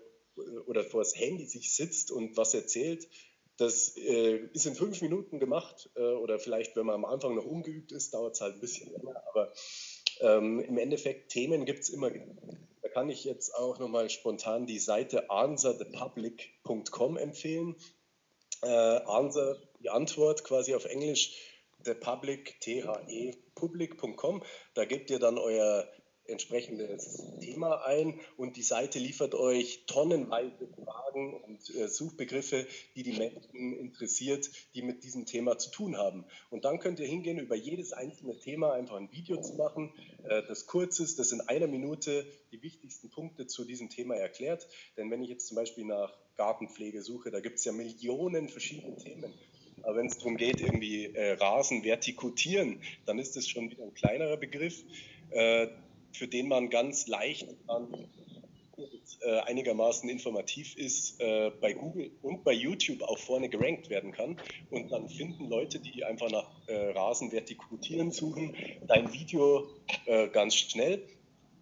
oder 0.66 0.84
vor 0.84 1.03
das 1.03 1.16
Handy 1.16 1.47
sich 1.47 1.74
sitzt 1.74 2.11
und 2.11 2.36
was 2.36 2.55
erzählt, 2.55 3.09
das 3.57 3.97
äh, 3.97 4.49
ist 4.53 4.66
in 4.66 4.74
fünf 4.74 5.01
Minuten 5.03 5.38
gemacht. 5.38 5.90
Äh, 5.95 6.01
oder 6.01 6.38
vielleicht, 6.38 6.74
wenn 6.76 6.86
man 6.86 6.97
am 6.97 7.05
Anfang 7.05 7.34
noch 7.34 7.45
ungeübt 7.45 7.93
ist, 7.93 8.14
dauert 8.14 8.34
es 8.34 8.40
halt 8.40 8.55
ein 8.55 8.61
bisschen 8.61 8.90
länger. 8.93 9.22
Aber 9.28 9.53
ähm, 10.20 10.61
im 10.61 10.78
Endeffekt, 10.78 11.30
Themen 11.30 11.64
gibt 11.64 11.80
es 11.80 11.90
immer. 11.90 12.11
Da 12.11 12.88
kann 12.88 13.11
ich 13.11 13.24
jetzt 13.24 13.55
auch 13.55 13.78
nochmal 13.78 14.11
spontan 14.11 14.66
die 14.66 14.78
Seite 14.78 15.30
answerthepublic.com 15.30 17.16
empfehlen. 17.16 17.76
Äh, 18.62 18.68
answer 18.68 19.57
die 19.83 19.91
Antwort 19.91 20.45
quasi 20.45 20.74
auf 20.74 20.85
Englisch, 20.85 21.37
the 21.85 21.95
public, 21.95 22.61
T-H-E, 22.61 23.35
public.com. 23.55 24.43
Da 24.74 24.85
gebt 24.85 25.11
ihr 25.11 25.18
dann 25.18 25.39
euer 25.39 25.89
entsprechendes 26.26 27.22
Thema 27.41 27.85
ein 27.85 28.20
und 28.37 28.57
die 28.57 28.62
Seite 28.62 29.01
liefert 29.01 29.35
euch 29.35 29.85
tonnenweise 29.87 30.68
Fragen 30.68 31.35
und 31.43 31.74
äh, 31.74 31.89
Suchbegriffe, 31.89 32.66
die 32.95 33.03
die 33.03 33.18
Menschen 33.18 33.76
interessiert, 33.76 34.49
die 34.74 34.83
mit 34.83 35.03
diesem 35.03 35.26
Thema 35.26 35.59
zu 35.59 35.70
tun 35.70 35.97
haben. 35.97 36.24
Und 36.51 36.64
dann 36.64 36.78
könnt 36.78 37.01
ihr 37.01 37.07
hingehen, 37.07 37.39
über 37.39 37.57
jedes 37.57 37.93
einzelne 37.93 38.39
Thema 38.39 38.72
einfach 38.72 38.97
ein 38.97 39.11
Video 39.11 39.41
zu 39.41 39.55
machen, 39.55 39.93
äh, 40.24 40.43
das 40.47 40.66
kurz 40.66 41.01
ist, 41.01 41.18
das 41.18 41.33
in 41.33 41.41
einer 41.41 41.66
Minute 41.66 42.24
die 42.53 42.62
wichtigsten 42.62 43.11
Punkte 43.11 43.49
zu 43.49 43.64
diesem 43.64 43.91
Thema 43.91 44.14
erklärt. 44.14 44.68
Denn 44.97 45.11
wenn 45.11 45.22
ich 45.22 45.28
jetzt 45.28 45.49
zum 45.49 45.57
Beispiel 45.57 45.85
nach 45.85 46.16
Gartenpflege 46.37 47.03
suche, 47.03 47.30
da 47.30 47.41
gibt 47.41 47.59
es 47.59 47.64
ja 47.64 47.72
Millionen 47.72 48.49
verschiedene 48.49 48.97
Themen. 48.97 49.35
Aber 49.83 49.97
wenn 49.97 50.07
es 50.07 50.18
darum 50.18 50.37
geht, 50.37 50.61
irgendwie 50.61 51.07
äh, 51.07 51.33
Rasen 51.33 51.85
vertikutieren, 51.85 52.80
dann 53.07 53.18
ist 53.18 53.37
das 53.37 53.49
schon 53.49 53.70
wieder 53.70 53.83
ein 53.83 53.95
kleinerer 53.95 54.37
Begriff. 54.37 54.85
Äh, 55.30 55.68
für 56.12 56.28
den 56.28 56.49
man 56.49 56.68
ganz 56.68 57.07
leicht 57.07 57.49
an 57.66 57.89
äh, 59.24 59.39
einigermaßen 59.41 60.09
informativ 60.09 60.76
ist, 60.76 61.20
äh, 61.20 61.53
bei 61.61 61.74
Google 61.74 62.11
und 62.22 62.43
bei 62.43 62.53
YouTube 62.53 63.03
auch 63.03 63.18
vorne 63.18 63.49
gerankt 63.49 63.89
werden 63.89 64.11
kann. 64.11 64.37
Und 64.70 64.91
dann 64.91 65.09
finden 65.09 65.49
Leute, 65.49 65.78
die 65.78 66.05
einfach 66.05 66.28
nach 66.30 66.51
äh, 66.66 66.91
Rasen 66.91 67.30
vertikutieren 67.30 68.11
suchen, 68.11 68.57
dein 68.87 69.12
Video 69.12 69.68
ganz 70.33 70.57
schnell 70.57 71.03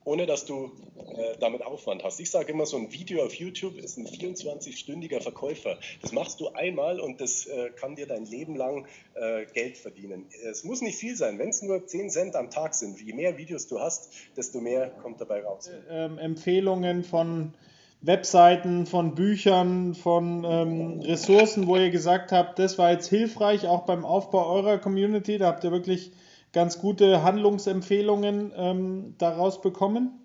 ohne 0.04 0.26
dass 0.26 0.46
du 0.46 0.72
äh, 1.16 1.36
damit 1.40 1.62
Aufwand 1.62 2.02
hast. 2.02 2.20
Ich 2.20 2.30
sage 2.30 2.52
immer, 2.52 2.66
so 2.66 2.76
ein 2.76 2.92
Video 2.92 3.24
auf 3.24 3.34
YouTube 3.34 3.76
ist 3.76 3.98
ein 3.98 4.06
24-stündiger 4.06 5.20
Verkäufer. 5.20 5.78
Das 6.02 6.12
machst 6.12 6.40
du 6.40 6.48
einmal 6.48 7.00
und 7.00 7.20
das 7.20 7.46
äh, 7.46 7.70
kann 7.70 7.96
dir 7.96 8.06
dein 8.06 8.24
Leben 8.24 8.56
lang 8.56 8.86
äh, 9.14 9.44
Geld 9.52 9.76
verdienen. 9.76 10.26
Es 10.48 10.64
muss 10.64 10.80
nicht 10.80 10.98
viel 10.98 11.16
sein, 11.16 11.38
wenn 11.38 11.50
es 11.50 11.62
nur 11.62 11.86
10 11.86 12.10
Cent 12.10 12.36
am 12.36 12.50
Tag 12.50 12.74
sind. 12.74 13.00
Je 13.00 13.12
mehr 13.12 13.36
Videos 13.36 13.66
du 13.66 13.80
hast, 13.80 14.12
desto 14.36 14.60
mehr 14.60 14.90
kommt 15.02 15.20
dabei 15.20 15.42
raus. 15.44 15.70
Ähm, 15.90 16.18
Empfehlungen 16.18 17.04
von 17.04 17.54
Webseiten, 18.02 18.86
von 18.86 19.14
Büchern, 19.14 19.94
von 19.94 20.44
ähm, 20.44 21.00
Ressourcen, 21.00 21.66
wo 21.66 21.76
ihr 21.76 21.90
gesagt 21.90 22.32
habt, 22.32 22.58
das 22.58 22.78
war 22.78 22.92
jetzt 22.92 23.08
hilfreich, 23.08 23.66
auch 23.66 23.84
beim 23.84 24.06
Aufbau 24.06 24.50
eurer 24.50 24.78
Community. 24.78 25.36
Da 25.36 25.48
habt 25.48 25.64
ihr 25.64 25.70
wirklich 25.70 26.12
ganz 26.52 26.78
gute 26.78 27.22
Handlungsempfehlungen 27.22 28.52
ähm, 28.56 29.14
daraus 29.18 29.60
bekommen? 29.60 30.18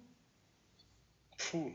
Puh. 1.37 1.71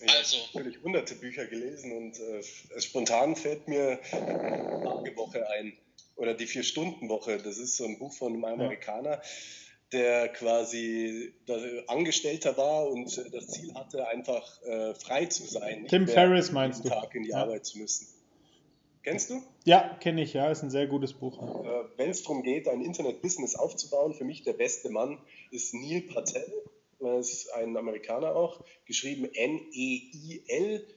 Ich 0.00 0.16
also, 0.16 0.36
habe 0.36 0.58
natürlich 0.58 0.82
hunderte 0.82 1.14
Bücher 1.16 1.46
gelesen 1.46 1.90
und 1.92 2.20
äh, 2.20 2.80
spontan 2.80 3.34
fällt 3.34 3.66
mir 3.66 3.98
die 4.12 4.84
Tagewoche 4.84 5.50
ein 5.50 5.72
oder 6.14 6.34
die 6.34 6.46
Vier-Stunden-Woche. 6.46 7.38
Das 7.38 7.58
ist 7.58 7.76
so 7.76 7.84
ein 7.84 7.98
Buch 7.98 8.12
von 8.12 8.32
einem 8.32 8.44
Amerikaner, 8.44 9.10
ja. 9.10 9.22
der 9.92 10.28
quasi 10.28 11.32
Angestellter 11.88 12.56
war 12.56 12.88
und 12.88 13.06
das 13.32 13.48
Ziel 13.48 13.74
hatte, 13.74 14.06
einfach 14.06 14.62
äh, 14.62 14.94
frei 14.94 15.26
zu 15.26 15.46
sein. 15.46 15.86
Tim 15.88 16.06
Ferriss 16.06 16.52
meinst 16.52 16.84
du? 16.84 16.90
Tag 16.90 17.14
in 17.16 17.24
die 17.24 17.30
ja. 17.30 17.42
Arbeit 17.42 17.66
zu 17.66 17.78
müssen. 17.78 18.06
Kennst 19.02 19.30
du? 19.30 19.42
Ja, 19.64 19.96
kenne 20.00 20.22
ich, 20.22 20.34
ja, 20.34 20.50
ist 20.50 20.62
ein 20.62 20.70
sehr 20.70 20.86
gutes 20.86 21.12
Buch. 21.12 21.64
Äh, 21.64 21.84
Wenn 21.96 22.10
es 22.10 22.22
darum 22.22 22.42
geht, 22.42 22.68
ein 22.68 22.80
Internet-Business 22.82 23.54
aufzubauen, 23.54 24.14
für 24.14 24.24
mich 24.24 24.42
der 24.42 24.52
beste 24.54 24.90
Mann 24.90 25.18
ist 25.50 25.72
Neil 25.74 26.02
Patel. 26.02 26.44
Das 27.00 27.32
ist 27.32 27.52
ein 27.54 27.76
Amerikaner 27.76 28.34
auch, 28.34 28.64
geschrieben 28.86 29.28
N-E-I-L-P-A-T-E-L. 29.32 30.88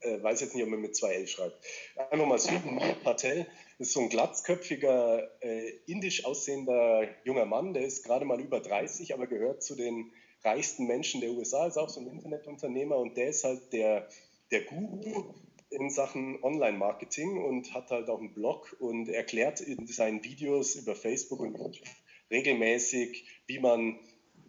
Äh, 0.00 0.22
weiß 0.22 0.42
jetzt 0.42 0.54
nicht, 0.54 0.64
ob 0.64 0.70
man 0.70 0.82
mit 0.82 0.94
zwei 0.94 1.14
L 1.14 1.26
schreibt. 1.26 1.56
Einfach 1.96 2.26
mal 2.26 2.38
suchen, 2.38 2.76
Neil 2.76 2.94
Patel 3.02 3.46
ist 3.78 3.92
so 3.92 4.00
ein 4.00 4.10
glatzköpfiger, 4.10 5.30
äh, 5.40 5.70
indisch 5.86 6.26
aussehender 6.26 7.08
junger 7.24 7.46
Mann, 7.46 7.72
der 7.72 7.84
ist 7.84 8.04
gerade 8.04 8.24
mal 8.24 8.40
über 8.40 8.60
30, 8.60 9.14
aber 9.14 9.26
gehört 9.26 9.62
zu 9.62 9.74
den 9.74 10.12
reichsten 10.42 10.86
Menschen 10.86 11.20
der 11.22 11.30
USA, 11.30 11.66
ist 11.66 11.78
auch 11.78 11.88
so 11.88 12.00
ein 12.00 12.06
Internetunternehmer 12.06 12.98
und 12.98 13.16
der 13.16 13.28
ist 13.28 13.44
halt 13.44 13.72
der, 13.72 14.08
der 14.50 14.60
Guru 14.62 15.34
in 15.74 15.90
Sachen 15.90 16.42
Online-Marketing 16.42 17.42
und 17.44 17.74
hat 17.74 17.90
halt 17.90 18.08
auch 18.08 18.18
einen 18.18 18.32
Blog 18.32 18.74
und 18.78 19.08
erklärt 19.08 19.60
in 19.60 19.86
seinen 19.86 20.24
Videos 20.24 20.74
über 20.76 20.94
Facebook 20.94 21.40
und 21.40 21.58
YouTube 21.58 21.88
regelmäßig, 22.30 23.26
wie 23.46 23.58
man 23.58 23.98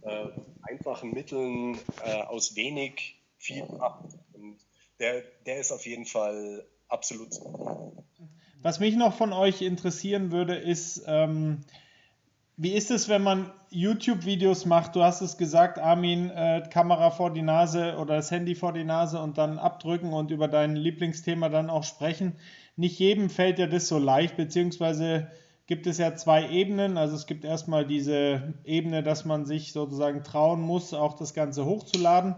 äh, 0.03 0.27
einfachen 0.61 1.11
Mitteln 1.11 1.77
äh, 2.03 2.21
aus 2.21 2.55
wenig 2.55 3.21
viel 3.37 3.65
macht. 3.65 4.17
Und 4.33 4.57
der, 4.99 5.23
der 5.45 5.59
ist 5.59 5.71
auf 5.71 5.85
jeden 5.85 6.05
Fall 6.05 6.65
absolut. 6.87 7.31
Was 8.61 8.79
mich 8.79 8.95
noch 8.95 9.15
von 9.15 9.33
euch 9.33 9.61
interessieren 9.61 10.31
würde, 10.31 10.55
ist, 10.55 11.03
ähm, 11.07 11.65
wie 12.57 12.71
ist 12.71 12.91
es, 12.91 13.09
wenn 13.09 13.21
man 13.21 13.51
YouTube-Videos 13.69 14.65
macht? 14.65 14.95
Du 14.95 15.03
hast 15.03 15.21
es 15.21 15.37
gesagt, 15.37 15.77
Armin, 15.77 16.29
äh, 16.29 16.63
Kamera 16.69 17.11
vor 17.11 17.33
die 17.33 17.41
Nase 17.41 17.97
oder 17.97 18.15
das 18.15 18.31
Handy 18.31 18.55
vor 18.55 18.71
die 18.71 18.85
Nase 18.85 19.19
und 19.19 19.37
dann 19.37 19.59
abdrücken 19.59 20.13
und 20.13 20.31
über 20.31 20.47
dein 20.47 20.75
Lieblingsthema 20.75 21.49
dann 21.49 21.69
auch 21.69 21.83
sprechen. 21.83 22.37
Nicht 22.77 22.97
jedem 22.99 23.29
fällt 23.29 23.59
ja 23.59 23.67
das 23.67 23.87
so 23.87 23.97
leicht, 23.97 24.37
beziehungsweise 24.37 25.27
gibt 25.67 25.87
es 25.87 25.97
ja 25.97 26.15
zwei 26.15 26.49
Ebenen. 26.49 26.97
Also 26.97 27.15
es 27.15 27.25
gibt 27.25 27.43
erstmal 27.43 27.85
diese 27.85 28.53
Ebene, 28.63 29.03
dass 29.03 29.25
man 29.25 29.45
sich 29.45 29.73
sozusagen 29.73 30.23
trauen 30.23 30.61
muss, 30.61 30.93
auch 30.93 31.15
das 31.15 31.33
Ganze 31.33 31.65
hochzuladen. 31.65 32.35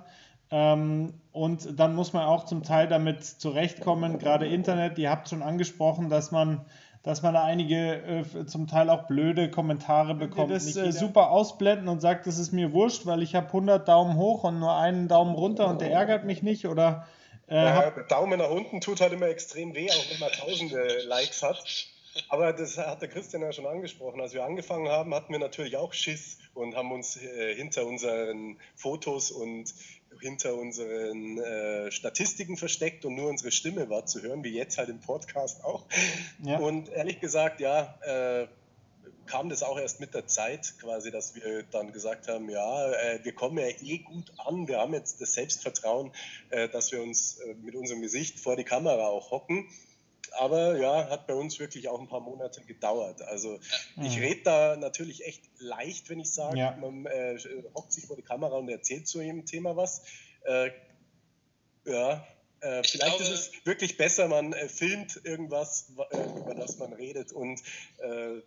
Ähm, 0.49 1.13
und 1.31 1.79
dann 1.79 1.93
muss 1.93 2.13
man 2.13 2.23
auch 2.23 2.45
zum 2.45 2.63
Teil 2.63 2.87
damit 2.87 3.23
zurechtkommen, 3.23 4.17
gerade 4.17 4.47
Internet, 4.47 4.97
ihr 4.97 5.11
habt 5.11 5.29
schon 5.29 5.43
angesprochen, 5.43 6.09
dass 6.09 6.31
man 6.31 6.65
dass 7.03 7.21
man 7.21 7.33
da 7.33 7.43
einige 7.43 8.23
äh, 8.35 8.45
zum 8.45 8.67
Teil 8.67 8.89
auch 8.89 9.07
blöde 9.07 9.49
Kommentare 9.49 10.15
bekommt. 10.15 10.51
Das 10.51 10.75
äh, 10.75 10.91
super 10.91 11.31
ausblenden 11.31 11.87
und 11.87 12.01
sagt, 12.01 12.27
das 12.27 12.37
ist 12.37 12.51
mir 12.51 12.73
wurscht, 12.73 13.05
weil 13.05 13.21
ich 13.21 13.35
habe 13.35 13.47
100 13.47 13.87
Daumen 13.87 14.17
hoch 14.17 14.43
und 14.43 14.59
nur 14.59 14.75
einen 14.75 15.07
Daumen 15.07 15.35
runter 15.35 15.67
und 15.67 15.81
der 15.81 15.91
ärgert 15.91 16.25
mich 16.25 16.43
nicht 16.43 16.67
oder 16.67 17.07
äh, 17.49 17.55
ja, 17.55 17.89
Daumen 18.09 18.39
nach 18.39 18.49
unten 18.49 18.81
tut 18.81 18.99
halt 18.99 19.13
immer 19.13 19.27
extrem 19.27 19.73
weh, 19.73 19.89
auch 19.89 20.11
wenn 20.11 20.19
man 20.19 20.31
tausende 20.31 21.03
Likes 21.07 21.43
hat. 21.43 21.63
Aber 22.29 22.51
das 22.51 22.77
hat 22.77 23.01
der 23.01 23.09
Christian 23.09 23.41
ja 23.41 23.53
schon 23.53 23.67
angesprochen. 23.67 24.19
Als 24.19 24.33
wir 24.33 24.43
angefangen 24.43 24.89
haben, 24.89 25.13
hatten 25.13 25.31
wir 25.31 25.39
natürlich 25.39 25.77
auch 25.77 25.93
Schiss 25.93 26.39
und 26.53 26.75
haben 26.75 26.91
uns 26.91 27.17
äh, 27.17 27.55
hinter 27.55 27.85
unseren 27.85 28.57
Fotos 28.75 29.31
und 29.31 29.73
hinter 30.21 30.55
unseren 30.55 31.37
äh, 31.37 31.91
Statistiken 31.91 32.57
versteckt 32.57 33.05
und 33.05 33.15
nur 33.15 33.29
unsere 33.29 33.51
Stimme 33.51 33.89
war 33.89 34.05
zu 34.05 34.21
hören, 34.21 34.43
wie 34.43 34.53
jetzt 34.53 34.77
halt 34.77 34.89
im 34.89 34.99
Podcast 34.99 35.63
auch. 35.63 35.85
Ja. 36.43 36.59
Und 36.59 36.89
ehrlich 36.89 37.19
gesagt, 37.19 37.59
ja, 37.59 37.97
äh, 38.01 38.47
kam 39.27 39.49
das 39.49 39.61
auch 39.61 39.77
erst 39.77 39.99
mit 39.99 40.13
der 40.13 40.25
Zeit 40.25 40.73
quasi, 40.79 41.11
dass 41.11 41.35
wir 41.35 41.63
dann 41.63 41.91
gesagt 41.91 42.27
haben, 42.27 42.49
ja, 42.49 42.91
äh, 42.93 43.19
wir 43.23 43.33
kommen 43.33 43.57
ja 43.57 43.67
eh 43.67 43.99
gut 43.99 44.31
an, 44.37 44.67
wir 44.67 44.79
haben 44.79 44.93
jetzt 44.93 45.21
das 45.21 45.33
Selbstvertrauen, 45.33 46.11
äh, 46.49 46.69
dass 46.69 46.91
wir 46.91 47.01
uns 47.01 47.37
äh, 47.39 47.53
mit 47.55 47.75
unserem 47.75 48.01
Gesicht 48.01 48.39
vor 48.39 48.55
die 48.55 48.63
Kamera 48.63 49.07
auch 49.07 49.31
hocken 49.31 49.67
aber 50.33 50.77
ja, 50.77 51.09
hat 51.09 51.27
bei 51.27 51.33
uns 51.33 51.59
wirklich 51.59 51.89
auch 51.89 51.99
ein 51.99 52.07
paar 52.07 52.21
Monate 52.21 52.61
gedauert. 52.61 53.21
Also 53.21 53.59
ja. 53.95 54.03
ich 54.03 54.19
rede 54.19 54.41
da 54.43 54.75
natürlich 54.75 55.25
echt 55.25 55.43
leicht, 55.59 56.09
wenn 56.09 56.19
ich 56.19 56.31
sage, 56.31 56.57
ja. 56.57 56.77
man 56.79 57.05
äh, 57.05 57.37
hockt 57.75 57.91
sich 57.93 58.05
vor 58.05 58.15
die 58.15 58.21
Kamera 58.21 58.55
und 58.57 58.69
erzählt 58.69 59.07
zu 59.07 59.21
jedem 59.21 59.45
Thema 59.45 59.75
was. 59.75 60.03
Äh, 60.43 60.71
ja, 61.85 62.25
äh, 62.59 62.83
vielleicht 62.83 63.17
glaube, 63.17 63.23
ist 63.23 63.29
es 63.29 63.65
wirklich 63.65 63.97
besser, 63.97 64.27
man 64.27 64.53
äh, 64.53 64.67
filmt 64.67 65.21
irgendwas, 65.23 65.91
äh, 66.11 66.17
über 66.39 66.55
das 66.55 66.77
man 66.79 66.93
redet 66.93 67.31
und 67.31 67.61
äh, 67.99 68.41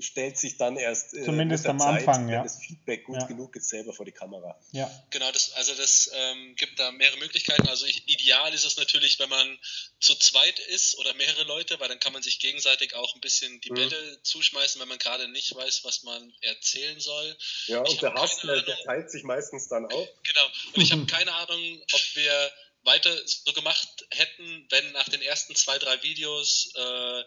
stellt 0.00 0.38
sich 0.38 0.56
dann 0.56 0.76
erst 0.76 1.14
äh, 1.14 1.24
zumindest 1.24 1.66
am 1.66 1.78
Zeit, 1.78 2.06
Anfang, 2.06 2.28
ja. 2.28 2.42
das 2.42 2.58
Feedback 2.58 3.04
gut 3.04 3.20
ja. 3.20 3.26
genug 3.26 3.54
ist, 3.56 3.68
selber 3.68 3.92
vor 3.92 4.04
die 4.04 4.12
Kamera. 4.12 4.58
Ja. 4.72 4.90
Genau, 5.10 5.30
das, 5.30 5.52
also 5.52 5.74
das 5.74 6.10
ähm, 6.12 6.54
gibt 6.56 6.78
da 6.78 6.90
mehrere 6.92 7.18
Möglichkeiten. 7.18 7.68
Also 7.68 7.86
ich, 7.86 8.08
ideal 8.08 8.52
ist 8.52 8.64
es 8.64 8.76
natürlich, 8.76 9.18
wenn 9.18 9.28
man 9.28 9.58
zu 10.00 10.14
zweit 10.16 10.58
ist 10.58 10.98
oder 10.98 11.14
mehrere 11.14 11.44
Leute, 11.44 11.78
weil 11.80 11.88
dann 11.88 12.00
kann 12.00 12.12
man 12.12 12.22
sich 12.22 12.40
gegenseitig 12.40 12.94
auch 12.94 13.14
ein 13.14 13.20
bisschen 13.20 13.60
die 13.60 13.70
mhm. 13.70 13.76
Bälle 13.76 14.22
zuschmeißen, 14.22 14.80
wenn 14.80 14.88
man 14.88 14.98
gerade 14.98 15.28
nicht 15.28 15.54
weiß, 15.54 15.84
was 15.84 16.02
man 16.02 16.32
erzählen 16.40 16.98
soll. 17.00 17.36
Ja, 17.66 17.82
ich 17.84 17.90
und 17.90 18.02
der 18.02 18.14
Hass, 18.14 18.38
der 18.40 18.64
teilt 18.84 19.10
sich 19.10 19.22
meistens 19.22 19.68
dann 19.68 19.86
auf. 19.86 20.08
Genau, 20.22 20.46
und 20.74 20.82
ich 20.82 20.92
habe 20.92 21.06
keine 21.06 21.32
Ahnung, 21.32 21.82
ob 21.92 22.00
wir 22.14 22.52
weiter 22.82 23.10
so 23.26 23.52
gemacht 23.52 24.06
hätten, 24.10 24.66
wenn 24.70 24.92
nach 24.92 25.08
den 25.08 25.20
ersten 25.20 25.54
zwei, 25.54 25.78
drei 25.78 26.02
Videos 26.02 26.72
äh, 26.74 27.24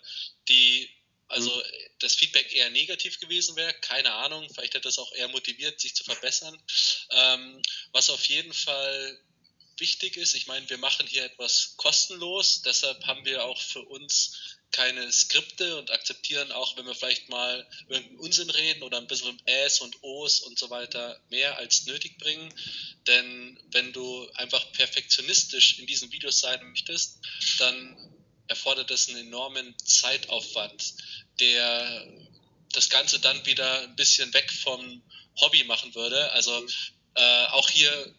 die 0.48 0.90
also 1.30 1.64
das 2.00 2.16
Feedback 2.16 2.54
eher 2.54 2.70
negativ 2.72 3.20
gewesen 3.20 3.56
wäre, 3.56 3.74
keine 3.76 4.12
Ahnung, 4.12 4.48
vielleicht 4.54 4.74
hätte 4.74 4.90
es 4.90 5.00
auch 5.00 5.14
eher 5.14 5.28
motiviert, 5.30 5.80
sich 5.80 5.96
zu 5.96 6.04
verbessern. 6.04 6.60
Ähm, 7.12 7.62
was 7.92 8.10
auf 8.10 8.26
jeden 8.26 8.54
Fall 8.54 9.20
wichtig 9.78 10.18
ist, 10.18 10.36
ich 10.36 10.48
meine, 10.48 10.70
wir 10.70 10.78
machen 10.78 11.08
hier 11.08 11.24
etwas 11.24 11.76
kostenlos, 11.78 12.64
deshalb 12.64 13.06
haben 13.06 13.26
wir 13.26 13.46
auch 13.46 13.62
für 13.62 13.84
uns 13.84 14.58
keine 14.72 15.12
Skripte 15.12 15.78
und 15.78 15.92
akzeptieren 15.92 16.52
auch, 16.52 16.78
wenn 16.78 16.86
wir 16.86 16.94
vielleicht 16.94 17.30
mal 17.30 17.68
irgendeinen 17.88 18.20
Unsinn 18.20 18.50
reden 18.50 18.84
oder 18.84 18.98
ein 18.98 19.08
bisschen 19.08 19.42
Äs 19.46 19.82
und 19.82 20.04
Os 20.04 20.42
und 20.42 20.60
so 20.60 20.70
weiter 20.70 21.20
mehr 21.30 21.58
als 21.58 21.86
nötig 21.86 22.18
bringen. 22.20 22.54
Denn 23.08 23.60
wenn 23.72 23.92
du 23.94 24.30
einfach 24.34 24.72
perfektionistisch 24.74 25.80
in 25.80 25.88
diesen 25.88 26.12
Videos 26.12 26.40
sein 26.40 26.64
möchtest, 26.70 27.20
dann 27.58 28.19
erfordert 28.50 28.90
das 28.92 29.08
einen 29.08 29.28
enormen 29.28 29.76
Zeitaufwand, 29.78 30.94
der 31.40 32.08
das 32.74 32.90
Ganze 32.90 33.20
dann 33.20 33.46
wieder 33.46 33.82
ein 33.82 33.96
bisschen 33.96 34.34
weg 34.34 34.52
vom 34.52 35.02
Hobby 35.40 35.64
machen 35.64 35.96
würde. 35.96 36.32
Also 36.34 36.66
äh, 37.16 37.46
auch 37.48 37.70
hier 37.70 38.14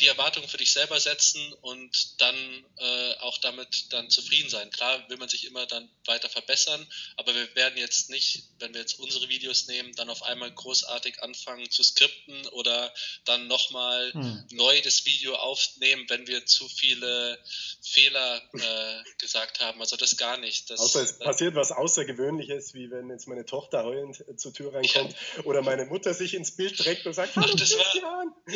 die 0.00 0.06
Erwartungen 0.06 0.48
für 0.48 0.56
dich 0.56 0.72
selber 0.72 0.98
setzen 1.00 1.52
und 1.60 2.20
dann 2.20 2.36
äh, 2.78 3.14
auch 3.20 3.38
damit 3.38 3.92
dann 3.92 4.10
zufrieden 4.10 4.48
sein. 4.48 4.70
Klar 4.70 5.08
will 5.08 5.16
man 5.16 5.28
sich 5.28 5.46
immer 5.46 5.66
dann 5.66 5.88
weiter 6.06 6.28
verbessern, 6.28 6.86
aber 7.16 7.34
wir 7.34 7.54
werden 7.54 7.76
jetzt 7.76 8.10
nicht, 8.10 8.44
wenn 8.58 8.74
wir 8.74 8.80
jetzt 8.80 8.98
unsere 8.98 9.28
Videos 9.28 9.66
nehmen, 9.66 9.92
dann 9.94 10.10
auf 10.10 10.22
einmal 10.22 10.50
großartig 10.50 11.22
anfangen 11.22 11.70
zu 11.70 11.82
skripten 11.82 12.46
oder 12.48 12.92
dann 13.24 13.46
nochmal 13.48 14.12
hm. 14.12 14.44
neu 14.52 14.80
das 14.82 15.04
Video 15.04 15.34
aufnehmen, 15.34 16.04
wenn 16.08 16.26
wir 16.26 16.46
zu 16.46 16.68
viele 16.68 17.38
Fehler 17.82 18.42
äh, 18.54 19.10
gesagt 19.18 19.60
haben. 19.60 19.80
Also 19.80 19.96
das 19.96 20.16
gar 20.16 20.36
nicht. 20.36 20.70
Das, 20.70 20.80
Außer 20.80 21.02
es 21.02 21.18
passiert 21.18 21.54
was 21.54 21.72
Außergewöhnliches, 21.72 22.74
wie 22.74 22.90
wenn 22.90 23.10
jetzt 23.10 23.26
meine 23.26 23.44
Tochter 23.44 23.84
heulend 23.84 24.20
äh, 24.28 24.36
zur 24.36 24.52
Tür 24.52 24.74
reinkommt 24.74 25.14
ja. 25.36 25.44
oder 25.44 25.62
meine 25.62 25.86
Mutter 25.86 26.14
sich 26.14 26.34
ins 26.34 26.56
Bild 26.56 26.78
trägt 26.78 27.06
und 27.06 27.14
sagt, 27.14 27.32
Ach, 27.36 27.54
das 27.54 27.76
war... 27.76 27.96
Ja. 27.96 28.22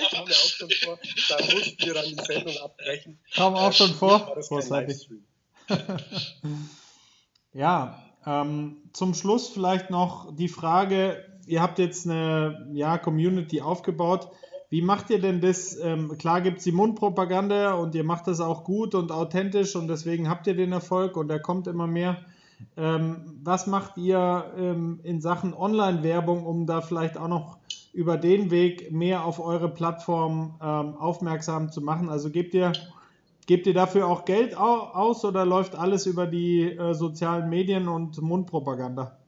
auch 0.12 0.59
schon 0.60 0.70
vor. 0.70 0.98
Da 1.28 1.36
mussten 1.54 1.86
wir 1.86 1.94
dann 1.94 2.04
die 2.04 2.22
Sendung 2.22 2.56
abbrechen. 2.62 3.18
Kam 3.34 3.54
auch 3.54 3.72
schon 3.72 3.92
vor. 3.92 4.36
ja, 7.52 8.02
ähm, 8.26 8.76
zum 8.92 9.14
Schluss 9.14 9.48
vielleicht 9.48 9.90
noch 9.90 10.34
die 10.34 10.48
Frage, 10.48 11.24
ihr 11.46 11.62
habt 11.62 11.78
jetzt 11.78 12.06
eine 12.06 12.68
ja, 12.72 12.98
Community 12.98 13.60
aufgebaut. 13.60 14.28
Wie 14.68 14.82
macht 14.82 15.10
ihr 15.10 15.20
denn 15.20 15.40
das? 15.40 15.76
Ähm, 15.76 16.16
klar 16.16 16.40
gibt 16.40 16.58
es 16.58 16.64
die 16.64 16.72
Mundpropaganda 16.72 17.74
und 17.74 17.94
ihr 17.94 18.04
macht 18.04 18.28
das 18.28 18.40
auch 18.40 18.62
gut 18.62 18.94
und 18.94 19.10
authentisch 19.10 19.74
und 19.74 19.88
deswegen 19.88 20.28
habt 20.28 20.46
ihr 20.46 20.54
den 20.54 20.72
Erfolg 20.72 21.16
und 21.16 21.30
er 21.30 21.40
kommt 21.40 21.66
immer 21.66 21.88
mehr. 21.88 22.18
Ähm, 22.76 23.40
was 23.42 23.66
macht 23.66 23.96
ihr 23.96 24.52
ähm, 24.56 25.00
in 25.02 25.20
Sachen 25.20 25.54
Online-Werbung, 25.54 26.44
um 26.44 26.66
da 26.66 26.82
vielleicht 26.82 27.16
auch 27.16 27.28
noch 27.28 27.58
über 27.92 28.16
den 28.16 28.50
Weg 28.50 28.92
mehr 28.92 29.24
auf 29.24 29.40
eure 29.40 29.68
Plattform 29.68 30.58
ähm, 30.62 30.96
aufmerksam 30.96 31.70
zu 31.70 31.80
machen? 31.80 32.08
Also 32.08 32.30
gebt 32.30 32.54
ihr, 32.54 32.72
gebt 33.46 33.66
ihr 33.66 33.74
dafür 33.74 34.06
auch 34.06 34.24
Geld 34.24 34.56
aus 34.56 35.24
oder 35.24 35.44
läuft 35.44 35.74
alles 35.74 36.06
über 36.06 36.26
die 36.26 36.62
äh, 36.62 36.94
sozialen 36.94 37.48
Medien 37.48 37.88
und 37.88 38.20
Mundpropaganda? 38.20 39.18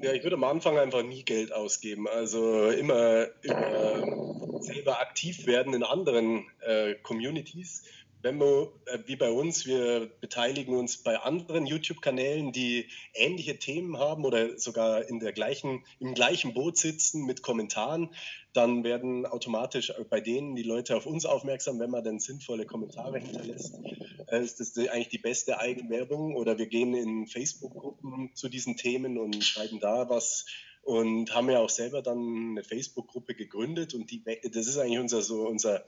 Ja, 0.00 0.12
ich 0.12 0.22
würde 0.22 0.36
am 0.36 0.44
Anfang 0.44 0.78
einfach 0.78 1.02
nie 1.02 1.24
Geld 1.24 1.52
ausgeben. 1.52 2.06
Also 2.06 2.68
immer, 2.68 3.26
immer 3.42 4.62
selber 4.62 5.00
aktiv 5.00 5.46
werden 5.46 5.74
in 5.74 5.82
anderen 5.82 6.46
äh, 6.60 6.94
Communities 7.02 7.82
wenn 8.22 8.38
wir, 8.38 8.72
äh, 8.86 8.98
wie 9.06 9.16
bei 9.16 9.30
uns, 9.30 9.66
wir 9.66 10.10
beteiligen 10.20 10.76
uns 10.76 10.98
bei 10.98 11.18
anderen 11.18 11.66
YouTube-Kanälen, 11.66 12.52
die 12.52 12.88
ähnliche 13.14 13.58
Themen 13.58 13.98
haben 13.98 14.24
oder 14.24 14.58
sogar 14.58 15.08
in 15.08 15.20
der 15.20 15.32
gleichen, 15.32 15.84
im 16.00 16.14
gleichen 16.14 16.54
Boot 16.54 16.78
sitzen 16.78 17.26
mit 17.26 17.42
Kommentaren, 17.42 18.10
dann 18.52 18.82
werden 18.82 19.26
automatisch 19.26 19.92
bei 20.10 20.20
denen 20.20 20.56
die 20.56 20.62
Leute 20.62 20.96
auf 20.96 21.06
uns 21.06 21.26
aufmerksam, 21.26 21.78
wenn 21.78 21.90
man 21.90 22.02
dann 22.02 22.18
sinnvolle 22.18 22.66
Kommentare 22.66 23.20
hinterlässt. 23.20 23.78
Äh, 24.26 24.42
ist 24.42 24.60
das 24.60 24.76
eigentlich 24.76 25.08
die 25.08 25.18
beste 25.18 25.60
Eigenwerbung? 25.60 26.34
Oder 26.34 26.58
wir 26.58 26.66
gehen 26.66 26.94
in 26.94 27.26
Facebook-Gruppen 27.26 28.34
zu 28.34 28.48
diesen 28.48 28.76
Themen 28.76 29.18
und 29.18 29.42
schreiben 29.44 29.80
da 29.80 30.08
was 30.08 30.46
und 30.82 31.34
haben 31.34 31.50
ja 31.50 31.58
auch 31.58 31.68
selber 31.68 32.02
dann 32.02 32.52
eine 32.52 32.64
Facebook-Gruppe 32.64 33.34
gegründet 33.34 33.92
und 33.92 34.10
die, 34.10 34.24
das 34.24 34.66
ist 34.66 34.78
eigentlich 34.78 34.98
unser 34.98 35.20
so 35.20 35.46
unser 35.46 35.84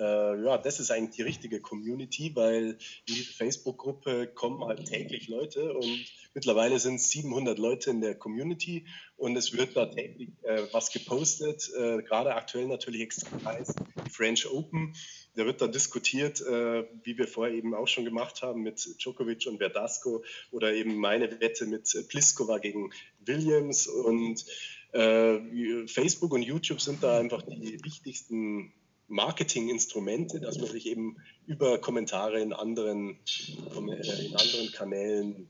äh, 0.00 0.44
ja, 0.44 0.58
das 0.58 0.80
ist 0.80 0.90
eigentlich 0.90 1.16
die 1.16 1.22
richtige 1.22 1.60
Community, 1.60 2.32
weil 2.34 2.78
in 3.06 3.14
diese 3.14 3.32
Facebook-Gruppe 3.32 4.28
kommen 4.28 4.64
halt 4.64 4.86
täglich 4.86 5.28
Leute 5.28 5.74
und 5.74 6.04
mittlerweile 6.34 6.78
sind 6.78 6.96
es 6.96 7.10
700 7.10 7.58
Leute 7.58 7.90
in 7.90 8.00
der 8.00 8.14
Community 8.14 8.86
und 9.16 9.36
es 9.36 9.52
wird 9.52 9.76
da 9.76 9.86
täglich 9.86 10.30
äh, 10.42 10.62
was 10.72 10.90
gepostet, 10.90 11.70
äh, 11.76 12.02
gerade 12.02 12.34
aktuell 12.34 12.66
natürlich 12.66 13.02
extrem 13.02 13.44
heiß, 13.44 13.74
die 14.06 14.10
French 14.10 14.50
Open. 14.50 14.94
Da 15.36 15.44
wird 15.46 15.60
da 15.60 15.68
diskutiert, 15.68 16.40
äh, 16.40 16.84
wie 17.04 17.18
wir 17.18 17.28
vorher 17.28 17.54
eben 17.54 17.74
auch 17.74 17.86
schon 17.86 18.04
gemacht 18.04 18.42
haben 18.42 18.62
mit 18.62 18.96
Djokovic 18.98 19.46
und 19.46 19.58
Verdasco 19.58 20.24
oder 20.50 20.72
eben 20.72 20.96
meine 20.96 21.40
Wette 21.40 21.66
mit 21.66 21.94
Pliskova 22.08 22.58
gegen 22.58 22.90
Williams 23.24 23.86
und 23.86 24.44
äh, 24.92 25.86
Facebook 25.86 26.32
und 26.32 26.42
YouTube 26.42 26.80
sind 26.80 27.02
da 27.02 27.18
einfach 27.18 27.42
die 27.42 27.78
wichtigsten 27.84 28.72
Marketinginstrumente, 29.10 30.40
dass 30.40 30.58
man 30.58 30.68
sich 30.68 30.86
eben 30.86 31.16
über 31.46 31.78
Kommentare 31.80 32.40
in 32.40 32.52
anderen, 32.52 33.18
äh, 33.18 34.26
in 34.26 34.36
anderen 34.36 34.72
Kanälen 34.72 35.48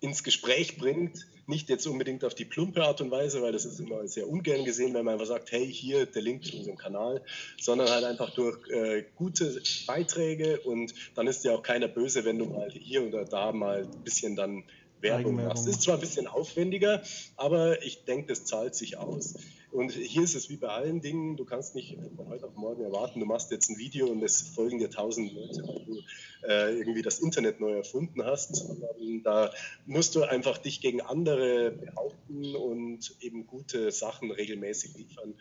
ins 0.00 0.22
Gespräch 0.22 0.76
bringt. 0.76 1.26
Nicht 1.46 1.70
jetzt 1.70 1.86
unbedingt 1.86 2.22
auf 2.24 2.34
die 2.34 2.44
plumpe 2.44 2.84
Art 2.84 3.00
und 3.00 3.10
Weise, 3.10 3.40
weil 3.40 3.52
das 3.52 3.64
ist 3.64 3.80
immer 3.80 4.06
sehr 4.06 4.28
ungern 4.28 4.64
gesehen, 4.64 4.92
wenn 4.92 5.06
man 5.06 5.14
einfach 5.14 5.26
sagt, 5.26 5.50
hey, 5.50 5.72
hier 5.72 6.04
der 6.04 6.20
Link 6.20 6.44
zu 6.44 6.56
unserem 6.58 6.76
Kanal, 6.76 7.24
sondern 7.58 7.88
halt 7.88 8.04
einfach 8.04 8.34
durch 8.34 8.58
äh, 8.68 9.04
gute 9.16 9.60
Beiträge 9.86 10.60
und 10.60 10.92
dann 11.14 11.26
ist 11.26 11.44
ja 11.44 11.54
auch 11.54 11.62
keiner 11.62 11.88
böse, 11.88 12.26
wenn 12.26 12.38
du 12.38 12.44
mal 12.44 12.70
hier 12.70 13.06
oder 13.06 13.24
da 13.24 13.52
mal 13.52 13.84
ein 13.84 14.04
bisschen 14.04 14.36
dann 14.36 14.64
Werbung 15.00 15.36
machst. 15.36 15.66
Ist 15.66 15.82
zwar 15.82 15.94
ein 15.94 16.00
bisschen 16.00 16.26
aufwendiger, 16.26 17.02
aber 17.36 17.82
ich 17.82 18.04
denke, 18.04 18.26
das 18.26 18.44
zahlt 18.44 18.74
sich 18.74 18.98
aus. 18.98 19.36
Und 19.70 19.92
hier 19.92 20.22
ist 20.22 20.34
es 20.34 20.48
wie 20.48 20.56
bei 20.56 20.68
allen 20.68 21.00
Dingen, 21.00 21.36
du 21.36 21.44
kannst 21.44 21.74
nicht 21.74 21.98
von 22.16 22.28
heute 22.28 22.46
auf 22.46 22.56
morgen 22.56 22.82
erwarten, 22.82 23.20
du 23.20 23.26
machst 23.26 23.50
jetzt 23.50 23.68
ein 23.68 23.76
Video 23.76 24.06
und 24.06 24.22
es 24.22 24.40
folgen 24.40 24.78
dir 24.78 24.90
tausend 24.90 25.32
Leute, 25.32 25.62
weil 25.66 25.84
du 25.84 26.00
äh, 26.46 26.78
irgendwie 26.78 27.02
das 27.02 27.18
Internet 27.18 27.60
neu 27.60 27.74
erfunden 27.74 28.24
hast, 28.24 28.56
sondern 28.56 29.22
da 29.22 29.52
musst 29.84 30.14
du 30.14 30.22
einfach 30.22 30.56
dich 30.58 30.80
gegen 30.80 31.02
andere 31.02 31.72
behaupten 31.72 32.56
und 32.56 33.14
eben 33.20 33.46
gute 33.46 33.92
Sachen 33.92 34.30
regelmäßig 34.30 34.96
liefern 34.96 35.34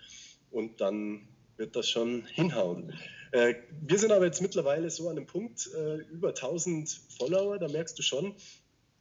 und 0.51 0.81
dann 0.81 1.27
wird 1.55 1.75
das 1.75 1.89
schon 1.89 2.25
hinhauen. 2.25 2.93
Äh, 3.31 3.55
wir 3.81 3.97
sind 3.97 4.11
aber 4.11 4.25
jetzt 4.25 4.41
mittlerweile 4.41 4.89
so 4.89 5.09
an 5.09 5.15
dem 5.15 5.25
Punkt, 5.25 5.69
äh, 5.73 5.95
über 6.11 6.29
1000 6.29 7.01
Follower, 7.17 7.57
da 7.59 7.67
merkst 7.67 7.97
du 7.97 8.03
schon, 8.03 8.35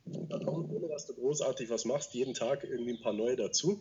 da 0.06 0.38
kommt, 0.38 0.70
ohne 0.72 0.88
dass 0.88 1.06
du 1.06 1.14
großartig 1.14 1.68
was 1.70 1.84
machst, 1.84 2.14
jeden 2.14 2.34
Tag 2.34 2.64
irgendwie 2.64 2.92
ein 2.92 3.00
paar 3.00 3.12
neue 3.12 3.36
dazu. 3.36 3.80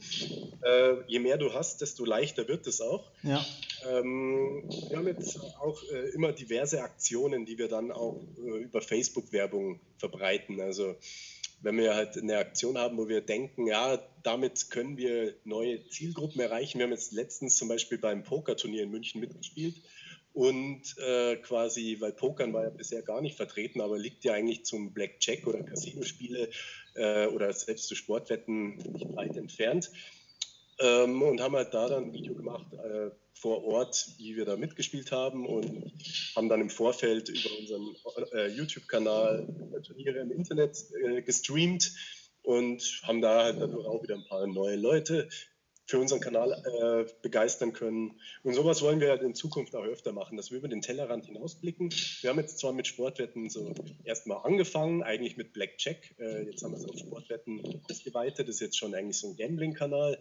Äh, 0.64 0.96
je 1.08 1.20
mehr 1.20 1.38
du 1.38 1.54
hast, 1.54 1.82
desto 1.82 2.06
leichter 2.06 2.48
wird 2.48 2.66
es 2.68 2.82
auch. 2.82 3.12
Ja. 3.24 3.46
Ähm, 3.88 4.64
wir 4.90 4.98
haben 4.98 5.08
jetzt 5.08 5.40
auch 5.60 5.82
äh, 5.92 6.10
immer 6.10 6.32
diverse 6.32 6.82
Aktionen, 6.82 7.46
die 7.46 7.58
wir 7.58 7.68
dann 7.68 7.92
auch 7.92 8.22
äh, 8.38 8.64
über 8.64 8.82
Facebook-Werbung 8.82 9.80
verbreiten. 9.98 10.60
Also 10.62 10.96
wenn 11.62 11.78
wir 11.78 11.96
halt 11.96 12.18
eine 12.18 12.38
Aktion 12.38 12.78
haben, 12.78 12.98
wo 12.98 13.08
wir 13.08 13.22
denken, 13.22 13.68
ja, 13.68 13.98
damit 14.24 14.70
können 14.72 14.98
wir 14.98 15.36
neue 15.46 15.88
Zielgruppen 15.90 16.42
erreichen. 16.42 16.80
Wir 16.80 16.86
haben 16.86 16.92
jetzt 16.92 17.14
letztens 17.14 17.58
zum 17.58 17.68
Beispiel 17.68 17.98
beim 17.98 18.24
Pokerturnier 18.24 18.84
in 18.84 18.92
München 18.92 19.22
mitgespielt 19.22 19.76
und 20.36 20.98
äh, 20.98 21.38
quasi, 21.38 21.96
weil 22.02 22.12
Pokern 22.12 22.52
war 22.52 22.64
ja 22.64 22.70
bisher 22.70 23.02
gar 23.02 23.22
nicht 23.22 23.38
vertreten, 23.38 23.80
aber 23.80 23.98
liegt 23.98 24.26
ja 24.26 24.34
eigentlich 24.34 24.66
zum 24.66 24.92
Blackjack 24.92 25.48
oder 25.48 25.64
Casino-Spiele 25.64 26.50
äh, 26.96 27.28
oder 27.28 27.54
selbst 27.54 27.88
zu 27.88 27.96
Sportwetten 27.96 28.76
nicht 28.76 29.16
weit 29.16 29.38
entfernt. 29.38 29.92
Ähm, 30.80 31.22
und 31.22 31.40
haben 31.40 31.56
halt 31.56 31.74
da 31.74 31.88
dann 31.88 32.06
ein 32.06 32.14
Video 32.14 32.36
gemacht 32.36 32.66
äh, 32.74 33.12
vor 33.34 33.64
Ort, 33.64 34.10
wie 34.18 34.36
wir 34.36 34.44
da 34.44 34.58
mitgespielt 34.58 35.14
haben 35.14 35.46
und 35.46 35.94
haben 36.36 36.50
dann 36.50 36.60
im 36.60 36.70
Vorfeld 36.70 37.30
über 37.30 37.58
unseren 37.58 37.96
äh, 38.34 38.48
YouTube-Kanal 38.48 39.48
Turniere 39.88 40.20
im 40.20 40.32
Internet 40.32 40.84
äh, 41.02 41.22
gestreamt 41.22 41.94
und 42.44 42.84
haben 43.04 43.22
da 43.22 43.46
halt 43.46 43.62
dadurch 43.62 43.88
auch 43.88 44.04
wieder 44.04 44.16
ein 44.16 44.28
paar 44.28 44.46
neue 44.48 44.76
Leute 44.76 45.30
für 45.88 46.00
unseren 46.00 46.20
Kanal 46.20 46.52
äh, 46.52 47.12
begeistern 47.22 47.74
können. 47.74 48.20
Und 48.44 48.54
sowas 48.54 48.82
wollen 48.82 49.00
wir 49.00 49.22
in 49.22 49.36
Zukunft 49.36 49.76
auch 49.76 49.84
öfter 49.84 50.14
machen, 50.14 50.36
dass 50.36 50.50
wir 50.50 50.58
über 50.58 50.68
den 50.68 50.82
Tellerrand 50.82 51.26
hinausblicken. 51.26 51.94
Wir 52.22 52.30
haben 52.30 52.40
jetzt 52.40 52.58
zwar 52.58 52.74
mit 52.74 52.88
Sportwetten 52.88 53.50
so 53.50 53.74
erstmal 54.04 54.40
angefangen, 54.44 55.04
eigentlich 55.04 55.38
mit 55.38 55.54
Blackjack. 55.54 56.16
Äh, 56.20 56.46
jetzt 56.46 56.64
haben 56.64 56.72
wir 56.72 56.80
es 56.80 56.86
auf 56.86 56.98
Sportwetten 56.98 57.62
ausgeweitet. 57.90 58.48
Das 58.48 58.56
ist 58.56 58.62
jetzt 58.62 58.78
schon 58.78 58.96
eigentlich 58.96 59.20
so 59.20 59.30
ein 59.30 59.36
Gambling-Kanal. 59.36 60.20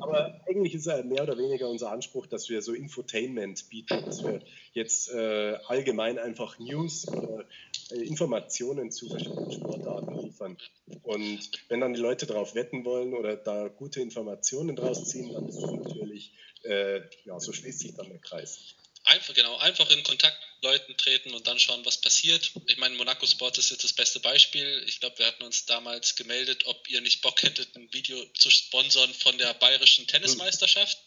Aber 0.00 0.40
eigentlich 0.48 0.74
ist 0.74 0.86
mehr 0.86 1.22
oder 1.22 1.38
weniger 1.38 1.68
unser 1.68 1.90
Anspruch, 1.90 2.26
dass 2.26 2.48
wir 2.48 2.60
so 2.62 2.72
Infotainment 2.72 3.68
bieten, 3.68 4.04
dass 4.04 4.24
wir 4.24 4.40
jetzt 4.72 5.12
äh, 5.12 5.56
allgemein 5.66 6.18
einfach 6.18 6.58
News 6.58 7.06
oder 7.08 7.40
äh, 7.40 7.44
Informationen 7.90 8.90
zu 8.90 9.08
verschiedenen 9.08 9.52
Sportarten 9.52 10.18
liefern. 10.18 10.56
Und 11.02 11.50
wenn 11.68 11.80
dann 11.80 11.94
die 11.94 12.00
Leute 12.00 12.26
darauf 12.26 12.54
wetten 12.54 12.84
wollen 12.84 13.14
oder 13.14 13.36
da 13.36 13.68
gute 13.68 14.00
Informationen 14.00 14.76
draus 14.76 15.04
ziehen, 15.04 15.32
dann 15.32 15.48
ist 15.48 15.60
das 15.60 15.70
natürlich, 15.70 16.32
äh, 16.64 17.00
ja, 17.24 17.38
so 17.38 17.52
schließt 17.52 17.80
sich 17.80 17.94
dann 17.94 18.08
der 18.08 18.20
Kreis. 18.20 18.74
Einfach, 19.06 19.34
genau, 19.34 19.58
einfach 19.58 19.90
in 19.90 20.02
Kontakt 20.02 20.38
mit 20.40 20.64
Leuten 20.64 20.96
treten 20.96 21.34
und 21.34 21.46
dann 21.46 21.58
schauen, 21.58 21.84
was 21.84 22.00
passiert. 22.00 22.52
Ich 22.66 22.78
meine, 22.78 22.94
Monaco 22.94 23.26
Sport 23.26 23.58
ist 23.58 23.70
jetzt 23.70 23.84
das 23.84 23.92
beste 23.92 24.18
Beispiel. 24.20 24.82
Ich 24.86 24.98
glaube, 24.98 25.18
wir 25.18 25.26
hatten 25.26 25.42
uns 25.42 25.66
damals 25.66 26.16
gemeldet, 26.16 26.64
ob 26.64 26.88
ihr 26.88 27.02
nicht 27.02 27.20
Bock 27.20 27.42
hättet, 27.42 27.76
ein 27.76 27.92
Video 27.92 28.18
zu 28.32 28.48
sponsern 28.48 29.12
von 29.12 29.36
der 29.36 29.52
bayerischen 29.54 30.06
Tennismeisterschaft. 30.06 30.98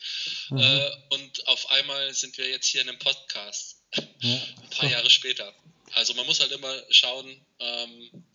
Mhm. 0.52 0.60
Äh, 0.60 0.92
und 1.10 1.48
auf 1.48 1.72
einmal 1.72 2.14
sind 2.14 2.38
wir 2.38 2.48
jetzt 2.48 2.68
hier 2.68 2.82
in 2.82 2.90
einem 2.90 3.00
Podcast. 3.00 3.82
Ja. 4.20 4.42
ein 4.62 4.70
paar 4.70 4.90
Jahre 4.90 5.10
später. 5.10 5.54
Also 5.94 6.14
man 6.14 6.26
muss 6.26 6.40
halt 6.40 6.52
immer 6.52 6.74
schauen, 6.90 7.46
ähm, 7.60 8.26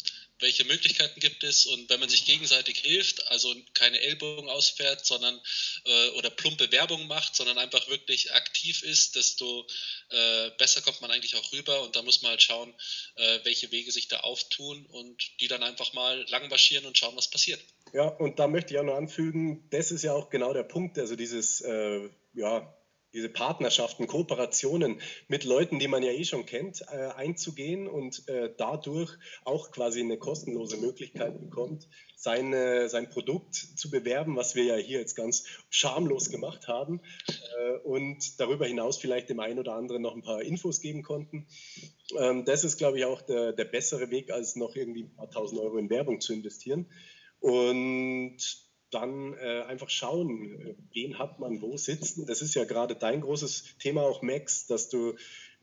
welche 0.43 0.65
Möglichkeiten 0.65 1.21
gibt 1.21 1.45
es 1.45 1.67
und 1.67 1.89
wenn 1.89 2.01
man 2.01 2.09
sich 2.09 2.27
gegenseitig 2.27 2.81
hilft, 2.81 3.31
also 3.31 3.55
keine 3.75 4.01
Ellbogen 4.01 4.51
ausfährt, 4.51 5.07
sondern 5.07 5.41
äh, 5.85 6.09
oder 6.19 6.31
plumpe 6.31 6.71
Werbung 6.73 7.07
macht, 7.07 7.37
sondern 7.37 7.59
einfach 7.59 7.89
wirklich 7.89 8.35
aktiv 8.35 8.83
ist, 8.83 9.15
desto 9.15 9.67
äh, 10.11 10.51
besser 10.59 10.83
kommt 10.83 11.01
man 11.01 11.13
eigentlich 11.13 11.37
auch 11.37 11.53
rüber 11.53 11.83
und 11.83 11.95
da 11.97 12.03
muss 12.03 12.23
man 12.23 12.31
halt 12.31 12.43
schauen, 12.43 12.75
äh, 13.15 13.39
welche 13.45 13.71
Wege 13.71 13.93
sich 13.93 14.09
da 14.09 14.21
auftun 14.21 14.85
und 14.87 15.41
die 15.41 15.49
dann 15.49 15.63
einfach 15.63 15.93
mal 15.93 16.27
lang 16.29 16.49
marschieren 16.49 16.87
und 16.87 16.99
schauen, 16.99 17.17
was 17.17 17.31
passiert. 17.31 17.61
Ja, 17.93 18.09
und 18.09 18.39
da 18.39 18.49
möchte 18.49 18.75
ich 18.75 18.81
auch 18.81 18.85
noch 18.85 18.97
anfügen, 18.97 19.69
das 19.71 19.93
ist 19.93 20.03
ja 20.03 20.13
auch 20.13 20.29
genau 20.29 20.53
der 20.53 20.65
Punkt, 20.65 20.99
also 20.99 21.15
dieses, 21.15 21.61
äh, 21.61 22.09
ja, 22.35 22.75
diese 23.13 23.29
Partnerschaften, 23.29 24.07
Kooperationen 24.07 25.01
mit 25.29 25.45
Leuten, 25.45 25.79
die 25.79 25.89
man 25.89 26.03
ja 26.03 26.13
eh 26.13 26.25
schon 26.25 26.47
kennt, 26.47 26.83
äh, 26.91 27.09
einzugehen 27.17 27.87
und 27.87 28.29
äh, 28.29 28.53
dadurch 28.57 29.11
auch 29.45 29.71
quasi 29.71 30.01
eine 30.01 30.19
kostenlose 30.19 30.79
Möglichkeit 30.79 31.39
bekommt, 31.41 31.89
seine, 32.17 32.89
sein 32.89 33.11
Produkt 33.11 33.55
zu 33.55 33.91
bewerben, 33.91 34.37
was 34.37 34.55
wir 34.55 34.65
ja 34.65 34.77
hier 34.77 35.01
jetzt 35.01 35.17
ganz 35.17 35.45
schamlos 35.71 36.31
gemacht 36.31 36.69
haben 36.69 37.01
äh, 37.29 37.79
und 37.79 38.41
darüber 38.41 38.67
hinaus 38.67 38.99
vielleicht 38.99 39.29
dem 39.29 39.41
einen 39.41 39.59
oder 39.59 39.75
anderen 39.75 40.03
noch 40.03 40.15
ein 40.15 40.23
paar 40.23 40.43
Infos 40.43 40.81
geben 40.81 41.03
konnten. 41.03 41.47
Ähm, 42.19 42.45
das 42.45 42.65
ist, 42.65 42.79
glaube 42.79 42.99
ich, 42.99 43.05
auch 43.05 43.23
der, 43.23 43.53
der 43.53 43.65
bessere 43.65 44.11
Weg, 44.11 44.31
als 44.31 44.57
noch 44.57 44.77
irgendwie 44.77 45.05
ein 45.05 45.15
paar 45.15 45.31
tausend 45.31 45.61
Euro 45.61 45.79
in 45.79 45.91
Werbung 45.91 46.21
zu 46.21 46.33
investieren. 46.33 46.87
Und 47.41 48.39
dann 48.93 49.35
äh, 49.35 49.63
einfach 49.63 49.91
schauen, 49.91 50.61
äh, 50.61 50.75
wen 50.93 51.19
hat 51.19 51.41
man 51.41 51.61
wo 51.61 51.77
sitzen. 51.77 52.27
Das 52.27 52.43
ist 52.43 52.55
ja 52.55 52.65
gerade 52.65 52.95
dein 52.95 53.23
großes 53.23 53.79
Thema 53.79 54.03
auch, 54.03 54.23
Max, 54.23 54.67
dass 54.67 54.89
du 54.89 55.15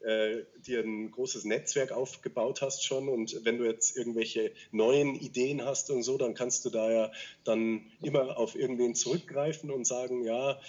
äh, 0.01 0.43
dir 0.65 0.81
ein 0.81 1.11
großes 1.11 1.45
Netzwerk 1.45 1.91
aufgebaut 1.91 2.61
hast 2.61 2.85
schon 2.85 3.09
und 3.09 3.43
wenn 3.43 3.57
du 3.57 3.65
jetzt 3.65 3.97
irgendwelche 3.97 4.53
neuen 4.71 5.15
Ideen 5.15 5.65
hast 5.65 5.89
und 5.91 6.03
so, 6.03 6.17
dann 6.17 6.33
kannst 6.33 6.65
du 6.65 6.69
da 6.69 6.91
ja 6.91 7.11
dann 7.43 7.91
immer 8.01 8.37
auf 8.37 8.55
irgendwen 8.55 8.95
zurückgreifen 8.95 9.71
und 9.71 9.85
sagen, 9.85 10.23
ja, 10.23 10.59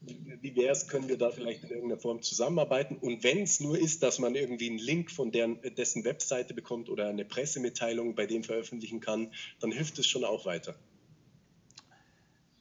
wie 0.00 0.56
wäre 0.56 0.72
es, 0.72 0.88
können 0.88 1.08
wir 1.08 1.16
da 1.16 1.30
vielleicht 1.30 1.62
in 1.62 1.70
irgendeiner 1.70 2.00
Form 2.00 2.22
zusammenarbeiten? 2.22 2.96
Und 2.96 3.22
wenn 3.22 3.42
es 3.42 3.60
nur 3.60 3.78
ist, 3.78 4.02
dass 4.02 4.18
man 4.18 4.34
irgendwie 4.34 4.68
einen 4.68 4.78
Link 4.78 5.12
von 5.12 5.30
deren, 5.30 5.60
dessen 5.76 6.04
Webseite 6.04 6.54
bekommt 6.54 6.88
oder 6.88 7.06
eine 7.06 7.24
Pressemitteilung 7.24 8.16
bei 8.16 8.26
dem 8.26 8.42
veröffentlichen 8.42 8.98
kann, 8.98 9.32
dann 9.60 9.70
hilft 9.70 10.00
es 10.00 10.08
schon 10.08 10.24
auch 10.24 10.44
weiter. 10.44 10.74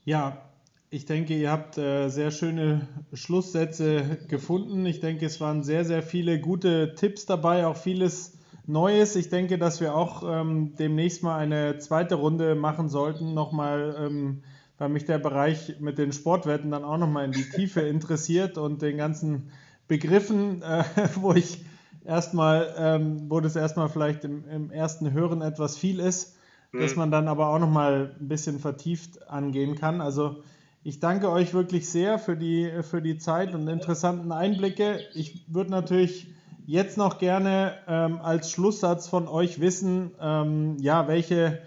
Ja, 0.03 0.41
ich 0.89 1.05
denke, 1.05 1.35
ihr 1.35 1.51
habt 1.51 1.77
äh, 1.77 2.09
sehr 2.09 2.31
schöne 2.31 2.87
Schlusssätze 3.13 4.17
gefunden. 4.27 4.85
Ich 4.87 4.99
denke, 4.99 5.27
es 5.27 5.39
waren 5.39 5.63
sehr, 5.63 5.85
sehr 5.85 6.01
viele 6.01 6.39
gute 6.39 6.95
Tipps 6.95 7.27
dabei, 7.27 7.67
auch 7.67 7.77
vieles 7.77 8.39
Neues. 8.65 9.15
Ich 9.15 9.29
denke, 9.29 9.59
dass 9.59 9.79
wir 9.79 9.93
auch 9.93 10.23
ähm, 10.25 10.75
demnächst 10.75 11.21
mal 11.21 11.37
eine 11.37 11.77
zweite 11.77 12.15
Runde 12.15 12.55
machen 12.55 12.89
sollten, 12.89 13.35
nochmal, 13.35 13.95
ähm, 13.99 14.43
weil 14.79 14.89
mich 14.89 15.05
der 15.05 15.19
Bereich 15.19 15.79
mit 15.79 15.99
den 15.99 16.11
Sportwetten 16.13 16.71
dann 16.71 16.83
auch 16.83 16.97
nochmal 16.97 17.25
in 17.25 17.31
die 17.31 17.49
Tiefe 17.49 17.81
interessiert 17.81 18.57
und 18.57 18.81
den 18.81 18.97
ganzen 18.97 19.51
Begriffen, 19.87 20.63
äh, 20.63 20.83
wo 21.15 21.33
ich 21.33 21.63
erstmal, 22.05 22.73
ähm, 22.75 23.29
wo 23.29 23.39
das 23.39 23.55
erstmal 23.55 23.87
vielleicht 23.87 24.23
im, 24.25 24.49
im 24.49 24.71
ersten 24.71 25.11
Hören 25.11 25.43
etwas 25.43 25.77
viel 25.77 25.99
ist 25.99 26.37
dass 26.73 26.93
mhm. 26.93 26.99
man 26.99 27.11
dann 27.11 27.27
aber 27.27 27.47
auch 27.47 27.59
noch 27.59 27.69
mal 27.69 28.15
ein 28.19 28.27
bisschen 28.27 28.59
vertieft 28.59 29.29
angehen 29.29 29.75
kann. 29.75 30.01
Also 30.01 30.43
ich 30.83 30.99
danke 30.99 31.29
euch 31.29 31.53
wirklich 31.53 31.89
sehr 31.89 32.17
für 32.17 32.35
die, 32.35 32.71
für 32.81 33.01
die 33.01 33.17
Zeit 33.17 33.53
und 33.53 33.67
interessanten 33.67 34.31
Einblicke. 34.31 34.99
Ich 35.13 35.45
würde 35.47 35.71
natürlich 35.71 36.27
jetzt 36.65 36.97
noch 36.97 37.19
gerne 37.19 37.73
ähm, 37.87 38.19
als 38.21 38.51
Schlusssatz 38.51 39.07
von 39.07 39.27
euch 39.27 39.59
wissen, 39.59 40.11
ähm, 40.19 40.77
ja, 40.79 41.07
welche 41.07 41.59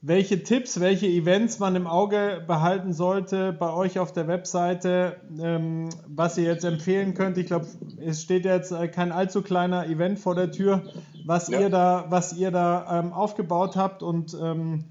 welche 0.00 0.42
Tipps, 0.42 0.80
welche 0.80 1.06
Events 1.06 1.58
man 1.58 1.74
im 1.74 1.86
Auge 1.86 2.42
behalten 2.46 2.92
sollte 2.92 3.52
bei 3.52 3.72
euch 3.72 3.98
auf 3.98 4.12
der 4.12 4.28
Webseite, 4.28 5.16
ähm, 5.40 5.88
was 6.06 6.38
ihr 6.38 6.44
jetzt 6.44 6.64
empfehlen 6.64 7.14
könnt. 7.14 7.36
Ich 7.36 7.46
glaube, 7.46 7.66
es 7.98 8.22
steht 8.22 8.44
jetzt 8.44 8.70
äh, 8.70 8.88
kein 8.88 9.10
allzu 9.10 9.42
kleiner 9.42 9.86
Event 9.86 10.20
vor 10.20 10.34
der 10.34 10.52
Tür, 10.52 10.84
was 11.28 11.48
ja. 11.48 11.60
ihr 11.60 11.68
da, 11.68 12.06
was 12.08 12.32
ihr 12.32 12.50
da 12.50 13.00
ähm, 13.00 13.12
aufgebaut 13.12 13.76
habt 13.76 14.02
und 14.02 14.34
ähm, 14.40 14.84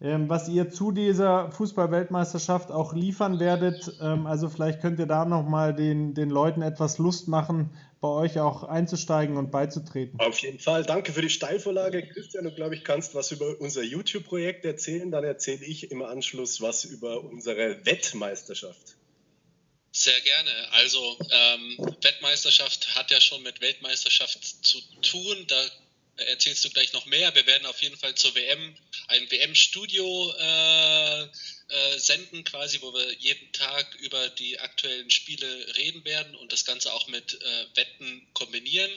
ähm 0.00 0.28
was 0.30 0.48
ihr 0.48 0.70
zu 0.70 0.92
dieser 0.92 1.50
Fußball-Weltmeisterschaft 1.50 2.70
auch 2.70 2.94
liefern 2.94 3.40
werdet. 3.40 3.98
Ähm, 4.00 4.26
also 4.26 4.48
vielleicht 4.48 4.80
könnt 4.80 5.00
ihr 5.00 5.06
da 5.06 5.24
nochmal 5.24 5.74
den, 5.74 6.14
den 6.14 6.30
Leuten 6.30 6.62
etwas 6.62 6.98
Lust 6.98 7.26
machen, 7.26 7.70
bei 8.00 8.08
euch 8.08 8.38
auch 8.38 8.62
einzusteigen 8.62 9.36
und 9.36 9.50
beizutreten. 9.50 10.20
Auf 10.20 10.38
jeden 10.38 10.60
Fall. 10.60 10.84
Danke 10.84 11.12
für 11.12 11.22
die 11.22 11.28
Steilvorlage, 11.28 12.06
Christian. 12.06 12.44
Du, 12.44 12.54
glaube 12.54 12.76
ich, 12.76 12.84
kannst 12.84 13.16
was 13.16 13.32
über 13.32 13.60
unser 13.60 13.82
YouTube-Projekt 13.82 14.64
erzählen. 14.64 15.10
Dann 15.10 15.24
erzähle 15.24 15.64
ich 15.64 15.90
im 15.90 16.02
Anschluss 16.02 16.62
was 16.62 16.84
über 16.84 17.24
unsere 17.24 17.84
Wettmeisterschaft. 17.84 18.96
Sehr 19.92 20.20
gerne. 20.20 20.72
Also 20.72 21.18
ähm, 21.30 21.76
Wettmeisterschaft 22.00 22.94
hat 22.94 23.10
ja 23.10 23.20
schon 23.20 23.42
mit 23.42 23.60
Weltmeisterschaft 23.60 24.64
zu 24.64 24.80
tun. 25.02 25.46
Da 25.48 25.70
erzählst 26.16 26.64
du 26.64 26.70
gleich 26.70 26.92
noch 26.92 27.06
mehr. 27.06 27.34
Wir 27.34 27.46
werden 27.46 27.66
auf 27.66 27.82
jeden 27.82 27.96
Fall 27.96 28.14
zur 28.14 28.34
WM 28.34 28.76
ein 29.08 29.30
WM-Studio 29.30 30.34
äh, 30.38 31.22
äh, 31.22 31.98
senden, 31.98 32.44
quasi, 32.44 32.80
wo 32.82 32.92
wir 32.94 33.12
jeden 33.14 33.52
Tag 33.52 33.94
über 33.96 34.28
die 34.28 34.60
aktuellen 34.60 35.10
Spiele 35.10 35.76
reden 35.76 36.04
werden 36.04 36.36
und 36.36 36.52
das 36.52 36.64
Ganze 36.64 36.92
auch 36.92 37.08
mit 37.08 37.34
äh, 37.34 37.66
Wetten 37.74 38.28
kombinieren. 38.32 38.90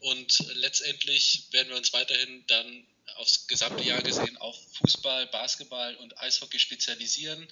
Und 0.00 0.38
letztendlich 0.54 1.44
werden 1.50 1.70
wir 1.70 1.76
uns 1.76 1.92
weiterhin 1.92 2.44
dann 2.46 2.86
aufs 3.16 3.46
gesamte 3.48 3.82
Jahr 3.82 4.02
gesehen 4.02 4.36
auf 4.38 4.56
Fußball, 4.78 5.26
Basketball 5.26 5.96
und 5.96 6.18
Eishockey 6.18 6.58
spezialisieren 6.58 7.46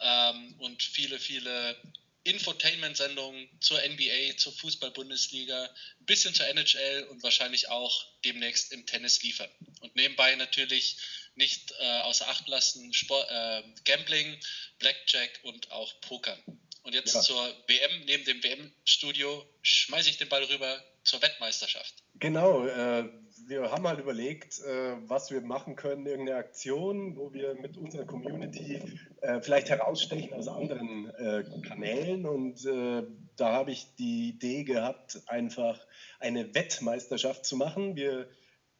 ähm, 0.00 0.54
und 0.58 0.82
viele, 0.82 1.18
viele 1.18 1.76
Infotainment-Sendungen 2.24 3.48
zur 3.60 3.80
NBA, 3.80 4.36
zur 4.36 4.52
Fußball-Bundesliga, 4.52 5.64
ein 6.00 6.06
bisschen 6.06 6.34
zur 6.34 6.46
NHL 6.46 7.04
und 7.10 7.22
wahrscheinlich 7.22 7.68
auch 7.68 8.06
demnächst 8.24 8.72
im 8.72 8.86
Tennis 8.86 9.22
liefern. 9.22 9.50
Und 9.80 9.94
nebenbei 9.96 10.34
natürlich 10.34 10.96
nicht 11.36 11.72
äh, 11.78 12.00
außer 12.00 12.28
Acht 12.28 12.48
lassen 12.48 12.92
Sport, 12.92 13.28
äh, 13.30 13.62
Gambling, 13.84 14.38
Blackjack 14.78 15.40
und 15.44 15.70
auch 15.70 16.00
Pokern. 16.02 16.42
Und 16.82 16.94
jetzt 16.94 17.14
ja. 17.14 17.20
zur 17.20 17.64
WM, 17.66 18.04
neben 18.06 18.24
dem 18.24 18.42
WM-Studio, 18.42 19.46
schmeiße 19.62 20.10
ich 20.10 20.16
den 20.16 20.28
Ball 20.28 20.44
rüber 20.44 20.84
zur 21.08 21.22
Weltmeisterschaft. 21.22 22.02
Genau, 22.18 22.66
äh, 22.66 23.08
wir 23.46 23.70
haben 23.70 23.88
halt 23.88 24.00
überlegt, 24.00 24.60
äh, 24.60 24.96
was 25.08 25.30
wir 25.30 25.40
machen 25.40 25.74
können, 25.74 26.06
irgendeine 26.06 26.38
Aktion, 26.38 27.16
wo 27.16 27.32
wir 27.32 27.54
mit 27.54 27.76
unserer 27.78 28.04
Community 28.04 28.82
äh, 29.22 29.40
vielleicht 29.40 29.70
herausstechen 29.70 30.34
aus 30.34 30.48
anderen 30.48 31.10
äh, 31.16 31.44
Kanälen. 31.66 32.26
Und 32.26 32.64
äh, 32.66 33.04
da 33.36 33.52
habe 33.52 33.70
ich 33.70 33.94
die 33.96 34.30
Idee 34.30 34.64
gehabt, 34.64 35.22
einfach 35.26 35.80
eine 36.20 36.54
Wettmeisterschaft 36.54 37.46
zu 37.46 37.56
machen. 37.56 37.96
Wir 37.96 38.28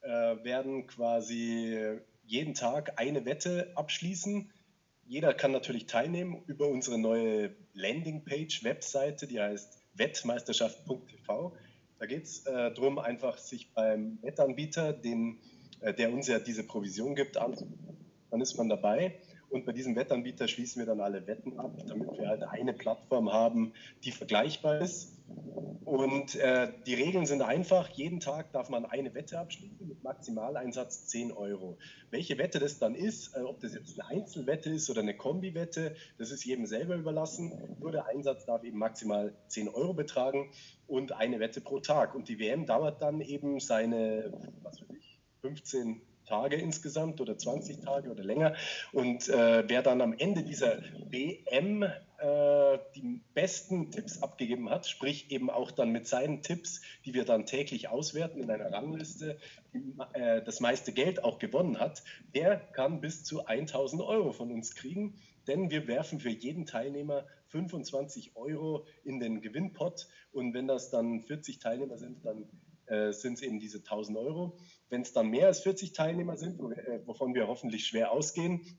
äh, 0.03 0.09
werden 0.09 0.87
quasi 0.87 1.99
jeden 2.27 2.55
Tag 2.55 3.01
eine 3.01 3.25
Wette 3.25 3.73
abschließen. 3.75 4.53
Jeder 5.07 5.33
kann 5.33 5.53
natürlich 5.53 5.87
teilnehmen 5.87 6.43
über 6.47 6.69
unsere 6.69 6.99
neue 6.99 7.57
Landingpage, 7.73 8.65
Webseite, 8.65 9.27
die 9.27 9.41
heißt 9.41 9.79
wettmeisterschaft.tv. 9.95 11.57
Da 11.99 12.07
geht 12.07 12.25
es 12.25 12.47
äh, 12.47 12.73
darum, 12.73 12.99
einfach 12.99 13.39
sich 13.39 13.73
beim 13.75 14.19
Wettanbieter, 14.23 14.93
den, 14.93 15.39
äh, 15.81 15.93
der 15.93 16.13
uns 16.13 16.29
ja 16.29 16.39
diese 16.39 16.65
Provision 16.65 17.15
gibt, 17.15 17.37
anzubieten. 17.37 17.97
Dann 18.31 18.41
ist 18.41 18.57
man 18.57 18.69
dabei 18.69 19.15
und 19.51 19.65
bei 19.65 19.73
diesem 19.73 19.97
Wettanbieter 19.97 20.47
schließen 20.47 20.81
wir 20.81 20.87
dann 20.87 21.01
alle 21.01 21.27
Wetten 21.27 21.59
ab, 21.59 21.73
damit 21.87 22.19
wir 22.19 22.29
halt 22.29 22.43
eine 22.43 22.73
Plattform 22.73 23.33
haben, 23.33 23.73
die 24.05 24.13
vergleichbar 24.13 24.81
ist. 24.81 25.17
Und 25.85 26.35
äh, 26.37 26.71
die 26.87 26.95
Regeln 26.95 27.25
sind 27.25 27.43
einfach. 27.43 27.89
Jeden 27.91 28.21
Tag 28.21 28.53
darf 28.53 28.69
man 28.69 28.85
eine 28.85 29.15
Wette 29.15 29.39
abschließen 29.39 29.78
Maximaleinsatz 30.09 31.07
10 31.09 31.33
Euro. 31.33 31.77
Welche 32.11 32.39
Wette 32.39 32.59
das 32.59 32.79
dann 32.79 32.95
ist, 32.95 33.37
äh, 33.37 33.41
ob 33.41 33.61
das 33.61 33.75
jetzt 33.75 34.01
eine 34.01 34.09
Einzelwette 34.09 34.71
ist 34.71 34.89
oder 34.89 35.03
eine 35.03 35.15
Kombi-Wette, 35.15 35.95
das 36.17 36.31
ist 36.31 36.45
jedem 36.45 36.65
selber 36.65 36.97
überlassen. 36.97 37.77
Nur 37.79 37.93
der 37.93 38.07
Einsatz 38.07 38.47
darf 38.47 38.65
eben 38.65 38.79
maximal 38.79 39.35
10 39.49 39.69
Euro 39.69 39.93
betragen 39.93 40.51
und 40.87 41.13
eine 41.13 41.41
Wette 41.41 41.61
pro 41.61 41.81
Tag. 41.81 42.15
Und 42.15 42.29
die 42.29 42.39
WM 42.39 42.65
dauert 42.65 43.03
dann 43.03 43.21
eben 43.21 43.61
seine, 43.61 44.33
was 44.63 44.81
weiß 44.81 44.89
ich, 44.97 45.21
15 45.43 46.01
Tage 46.27 46.57
insgesamt 46.57 47.21
oder 47.21 47.37
20 47.37 47.81
Tage 47.81 48.11
oder 48.11 48.25
länger. 48.25 48.55
Und 48.93 49.29
äh, 49.29 49.69
wer 49.69 49.83
dann 49.83 50.01
am 50.01 50.15
Ende 50.15 50.43
dieser 50.43 50.83
WM 51.11 51.85
äh, 52.19 52.79
die 52.97 53.21
besten 53.35 53.91
Tipps 53.91 54.23
abgegeben 54.23 54.71
hat, 54.71 54.87
sprich 54.87 55.31
eben 55.31 55.51
auch 55.51 55.71
dann 55.71 55.91
mit 55.91 56.09
seinen 56.09 56.43
Tipps, 56.43 56.81
die 57.05 57.15
wir 57.15 57.25
dann 57.25 57.47
täglich 57.47 57.89
auswerten 57.89 58.41
in 58.41 58.51
einer 58.51 58.73
Rangliste, 58.73 59.39
die, 59.73 59.95
äh, 60.15 60.43
das 60.43 60.61
meiste 60.61 60.93
Geld 60.93 61.23
auch 61.23 61.39
gewonnen 61.39 61.79
hat, 61.79 62.03
der 62.35 62.57
kann 62.57 63.01
bis 63.01 63.25
zu 63.25 63.47
1000 63.47 64.03
Euro 64.03 64.33
von 64.33 64.51
uns 64.51 64.75
kriegen. 64.75 65.15
Denn 65.47 65.71
wir 65.71 65.87
werfen 65.87 66.21
für 66.21 66.29
jeden 66.29 66.67
Teilnehmer 66.67 67.25
25 67.47 68.37
Euro 68.37 68.85
in 69.05 69.21
den 69.21 69.41
Gewinnpot. 69.41 70.09
Und 70.33 70.53
wenn 70.55 70.67
das 70.67 70.91
dann 70.91 71.23
40 71.23 71.59
Teilnehmer 71.59 71.99
sind, 71.99 72.25
dann 72.25 72.49
äh, 72.87 73.13
sind 73.13 73.35
es 73.35 73.43
eben 73.43 73.59
diese 73.59 73.79
1000 73.79 74.19
Euro. 74.19 74.59
Wenn 74.91 75.03
es 75.03 75.13
dann 75.13 75.29
mehr 75.31 75.47
als 75.47 75.61
40 75.61 75.93
Teilnehmer 75.93 76.37
sind, 76.37 76.61
äh, 76.61 77.01
wovon 77.07 77.35
wir 77.35 77.47
hoffentlich 77.47 77.87
schwer 77.87 78.11
ausgehen, 78.11 78.79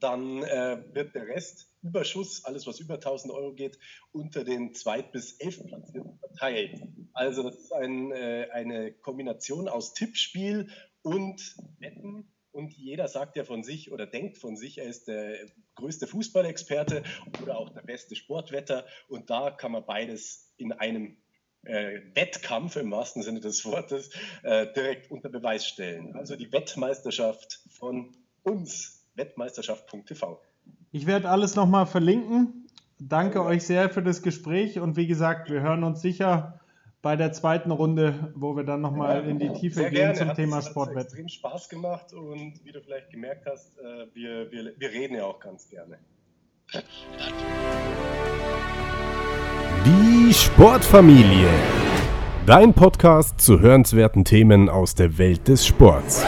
dann 0.00 0.42
äh, 0.42 0.82
wird 0.92 1.14
der 1.14 1.28
Rest, 1.28 1.68
Überschuss, 1.86 2.44
alles 2.44 2.66
was 2.66 2.80
über 2.80 2.94
1000 2.94 3.32
Euro 3.32 3.52
geht, 3.54 3.78
unter 4.12 4.44
den 4.44 4.74
zweit- 4.74 5.12
bis 5.12 5.32
elfplatzierten 5.38 6.18
verteilt. 6.18 6.82
Also 7.12 7.42
das 7.42 7.56
ist 7.56 7.72
ein, 7.72 8.12
äh, 8.12 8.48
eine 8.52 8.92
Kombination 8.92 9.68
aus 9.68 9.94
Tippspiel 9.94 10.68
und 11.02 11.56
Wetten. 11.78 12.30
Und 12.52 12.72
jeder 12.72 13.06
sagt 13.08 13.36
ja 13.36 13.44
von 13.44 13.62
sich 13.62 13.92
oder 13.92 14.06
denkt 14.06 14.38
von 14.38 14.56
sich, 14.56 14.78
er 14.78 14.86
ist 14.86 15.08
der 15.08 15.46
größte 15.74 16.06
Fußballexperte 16.06 17.02
oder 17.42 17.58
auch 17.58 17.68
der 17.70 17.82
beste 17.82 18.16
Sportwetter. 18.16 18.86
Und 19.08 19.28
da 19.28 19.50
kann 19.50 19.72
man 19.72 19.84
beides 19.84 20.54
in 20.56 20.72
einem 20.72 21.18
äh, 21.66 22.00
Wettkampf 22.14 22.76
im 22.76 22.90
wahrsten 22.90 23.22
Sinne 23.22 23.40
des 23.40 23.64
Wortes 23.64 24.10
äh, 24.42 24.72
direkt 24.72 25.10
unter 25.10 25.28
Beweis 25.28 25.66
stellen. 25.66 26.14
Also 26.16 26.36
die 26.36 26.50
Wettmeisterschaft 26.52 27.60
von 27.68 28.16
uns, 28.42 29.06
wettmeisterschaft.tv. 29.16 30.40
Ich 30.96 31.06
werde 31.06 31.28
alles 31.28 31.56
nochmal 31.56 31.84
verlinken. 31.84 32.66
Danke 32.98 33.44
euch 33.44 33.64
sehr 33.66 33.90
für 33.90 34.02
das 34.02 34.22
Gespräch 34.22 34.80
und 34.80 34.96
wie 34.96 35.06
gesagt, 35.06 35.50
wir 35.50 35.60
hören 35.60 35.84
uns 35.84 36.00
sicher 36.00 36.58
bei 37.02 37.16
der 37.16 37.34
zweiten 37.34 37.70
Runde, 37.70 38.32
wo 38.34 38.56
wir 38.56 38.64
dann 38.64 38.80
nochmal 38.80 39.22
ja, 39.22 39.28
in 39.28 39.38
die 39.38 39.52
Tiefe 39.52 39.82
gehen 39.82 39.92
gerne. 39.92 40.14
zum 40.14 40.28
hat 40.28 40.36
Thema 40.36 40.62
Sportwett. 40.62 41.08
Es 41.08 41.12
hat 41.12 41.18
extrem 41.18 41.28
Spaß 41.28 41.68
gemacht 41.68 42.14
und 42.14 42.64
wie 42.64 42.72
du 42.72 42.80
vielleicht 42.80 43.10
gemerkt 43.10 43.44
hast, 43.44 43.76
äh, 43.78 44.06
wir, 44.14 44.50
wir, 44.50 44.72
wir 44.78 44.88
reden 44.90 45.16
ja 45.16 45.26
auch 45.26 45.38
ganz 45.38 45.68
gerne. 45.68 45.98
Die 49.84 50.32
Sportfamilie. 50.32 51.50
Dein 52.46 52.72
Podcast 52.72 53.38
zu 53.38 53.60
hörenswerten 53.60 54.24
Themen 54.24 54.70
aus 54.70 54.94
der 54.94 55.18
Welt 55.18 55.46
des 55.46 55.66
Sports. 55.66 56.24